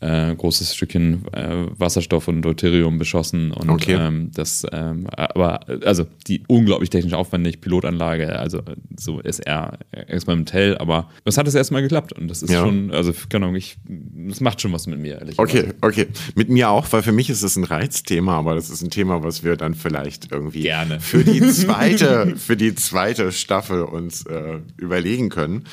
äh, 0.00 0.34
großes 0.34 0.74
Stückchen 0.76 1.24
äh, 1.32 1.66
Wasserstoff 1.76 2.28
und 2.28 2.42
Deuterium 2.42 2.98
beschossen 2.98 3.50
und 3.52 3.68
Okay. 3.68 3.94
ähm, 3.94 4.30
das 4.32 4.64
ähm, 4.72 5.08
aber 5.10 5.60
also 5.84 6.06
die 6.28 6.42
unglaublich 6.46 6.90
technisch 6.90 7.14
aufwendig 7.14 7.60
Pilotanlage 7.60 8.38
also 8.38 8.62
so 8.96 9.18
ist 9.20 9.40
er 9.40 9.78
experimentell 9.90 10.78
aber 10.78 11.08
das 11.24 11.36
hat 11.36 11.46
das 11.48 11.54
erstmal 11.56 11.82
geklappt 11.82 12.12
und 12.12 12.28
das 12.28 12.42
ist 12.42 12.50
Ja. 12.52 12.60
schon 12.60 12.92
also 12.92 13.12
keine 13.28 13.46
Ahnung 13.46 13.56
ich 13.56 13.76
das 13.88 14.40
macht 14.40 14.60
schon 14.60 14.72
was 14.72 14.86
mit 14.86 14.98
mir 15.00 15.18
ehrlich 15.18 15.38
Okay, 15.38 15.62
gesagt. 15.62 15.84
okay. 15.84 16.06
Mit 16.36 16.48
mir 16.48 16.70
auch, 16.70 16.86
weil 16.92 17.02
für 17.02 17.12
mich 17.12 17.28
ist 17.30 17.42
es 17.42 17.56
ein 17.56 17.64
Reizthema, 17.64 18.38
aber 18.38 18.54
das 18.54 18.70
ist 18.70 18.82
ein 18.82 18.90
Thema, 18.90 19.22
was 19.22 19.42
wir 19.42 19.56
dann 19.56 19.74
vielleicht 19.74 20.30
irgendwie 20.30 20.62
Gerne. 20.62 21.00
für 21.00 21.24
die 21.24 21.40
zweite, 21.48 22.34
für 22.36 22.56
die 22.56 22.74
zweite 22.74 23.32
Staffel 23.32 23.82
uns 23.82 24.24
äh, 24.26 24.58
überlegen 24.76 25.28
können. 25.28 25.64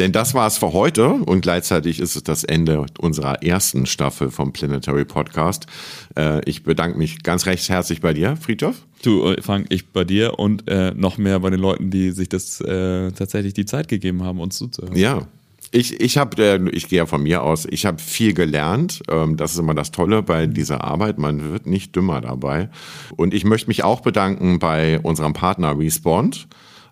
Denn 0.00 0.12
das 0.12 0.32
war 0.32 0.46
es 0.46 0.56
für 0.56 0.72
heute 0.72 1.10
und 1.10 1.42
gleichzeitig 1.42 2.00
ist 2.00 2.16
es 2.16 2.22
das 2.24 2.42
Ende 2.42 2.86
unserer 2.98 3.42
ersten 3.42 3.84
Staffel 3.84 4.30
vom 4.30 4.50
Planetary 4.50 5.04
Podcast. 5.04 5.66
Äh, 6.16 6.40
ich 6.48 6.62
bedanke 6.62 6.96
mich 6.96 7.22
ganz 7.22 7.44
recht 7.44 7.68
herzlich 7.68 8.00
bei 8.00 8.14
dir, 8.14 8.38
Friedhof. 8.38 8.76
Du 9.02 9.26
äh, 9.26 9.42
Frank 9.42 9.66
ich 9.68 9.92
bei 9.92 10.04
dir 10.04 10.38
und 10.38 10.66
äh, 10.68 10.94
noch 10.94 11.18
mehr 11.18 11.38
bei 11.40 11.50
den 11.50 11.60
Leuten 11.60 11.90
die 11.90 12.12
sich 12.12 12.30
das 12.30 12.62
äh, 12.62 13.12
tatsächlich 13.12 13.52
die 13.52 13.66
Zeit 13.66 13.88
gegeben 13.88 14.24
haben 14.24 14.40
uns 14.40 14.56
zuzuhören 14.56 14.96
Ja. 14.96 15.28
Ich, 15.70 16.00
ich 16.00 16.16
habe, 16.16 16.42
äh, 16.42 16.70
ich 16.70 16.88
gehe 16.88 16.96
ja 16.96 17.06
von 17.06 17.22
mir 17.22 17.42
aus, 17.42 17.66
ich 17.70 17.84
habe 17.84 17.98
viel 17.98 18.32
gelernt. 18.32 19.02
Ähm, 19.10 19.36
das 19.36 19.52
ist 19.52 19.58
immer 19.58 19.74
das 19.74 19.90
Tolle 19.90 20.22
bei 20.22 20.46
dieser 20.46 20.82
Arbeit. 20.82 21.18
Man 21.18 21.52
wird 21.52 21.66
nicht 21.66 21.94
dümmer 21.94 22.22
dabei. 22.22 22.70
Und 23.16 23.34
ich 23.34 23.44
möchte 23.44 23.68
mich 23.68 23.84
auch 23.84 24.00
bedanken 24.00 24.60
bei 24.60 24.98
unserem 25.00 25.34
Partner 25.34 25.78
Respond, 25.78 26.48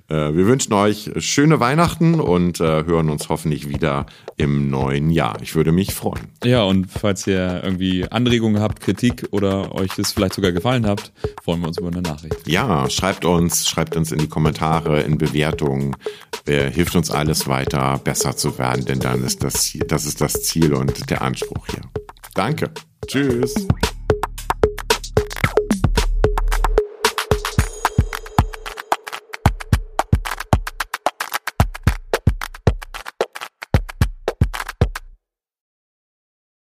Äh, 0.09 0.33
Wir 0.33 0.45
wünschen 0.47 0.73
euch 0.73 1.11
schöne 1.17 1.59
Weihnachten 1.59 2.19
und 2.19 2.59
äh, 2.59 2.85
hören 2.85 3.09
uns 3.09 3.29
hoffentlich 3.29 3.69
wieder 3.69 4.05
im 4.37 4.69
neuen 4.69 5.09
Jahr. 5.09 5.37
Ich 5.41 5.55
würde 5.55 5.71
mich 5.71 5.93
freuen. 5.93 6.27
ja 6.43 6.63
und 6.63 6.87
falls 6.91 7.25
ihr 7.27 7.61
irgendwie 7.63 8.05
Anregungen 8.09 8.61
habt 8.61 8.79
Kritik 8.81 9.27
oder 9.31 9.73
euch 9.75 9.91
das 9.95 10.11
vielleicht 10.11 10.33
sogar 10.33 10.51
gefallen 10.51 10.85
habt 10.87 11.11
freuen 11.43 11.61
wir 11.61 11.67
uns 11.67 11.77
über 11.77 11.87
eine 11.89 12.01
Nachricht 12.01 12.47
Ja, 12.47 12.89
schreibt 12.89 13.23
uns, 13.25 13.67
schreibt 13.69 13.95
uns 13.95 14.11
in 14.11 14.19
die 14.19 14.27
Kommentare, 14.27 15.01
in 15.01 15.17
Bewertungen. 15.17 15.95
Äh, 16.45 16.71
hilft 16.71 16.95
uns 16.95 17.11
alles 17.11 17.47
weiter, 17.47 17.99
besser 18.03 18.35
zu 18.35 18.57
werden, 18.57 18.85
denn 18.85 18.99
dann 18.99 19.23
ist 19.23 19.43
das, 19.43 19.77
das 19.87 20.05
ist 20.05 20.21
das 20.21 20.43
Ziel 20.43 20.73
und 20.73 21.09
der 21.09 21.21
Anspruch 21.21 21.67
hier. 21.67 21.81
Danke. 22.33 22.71
Tschüss. 23.05 23.67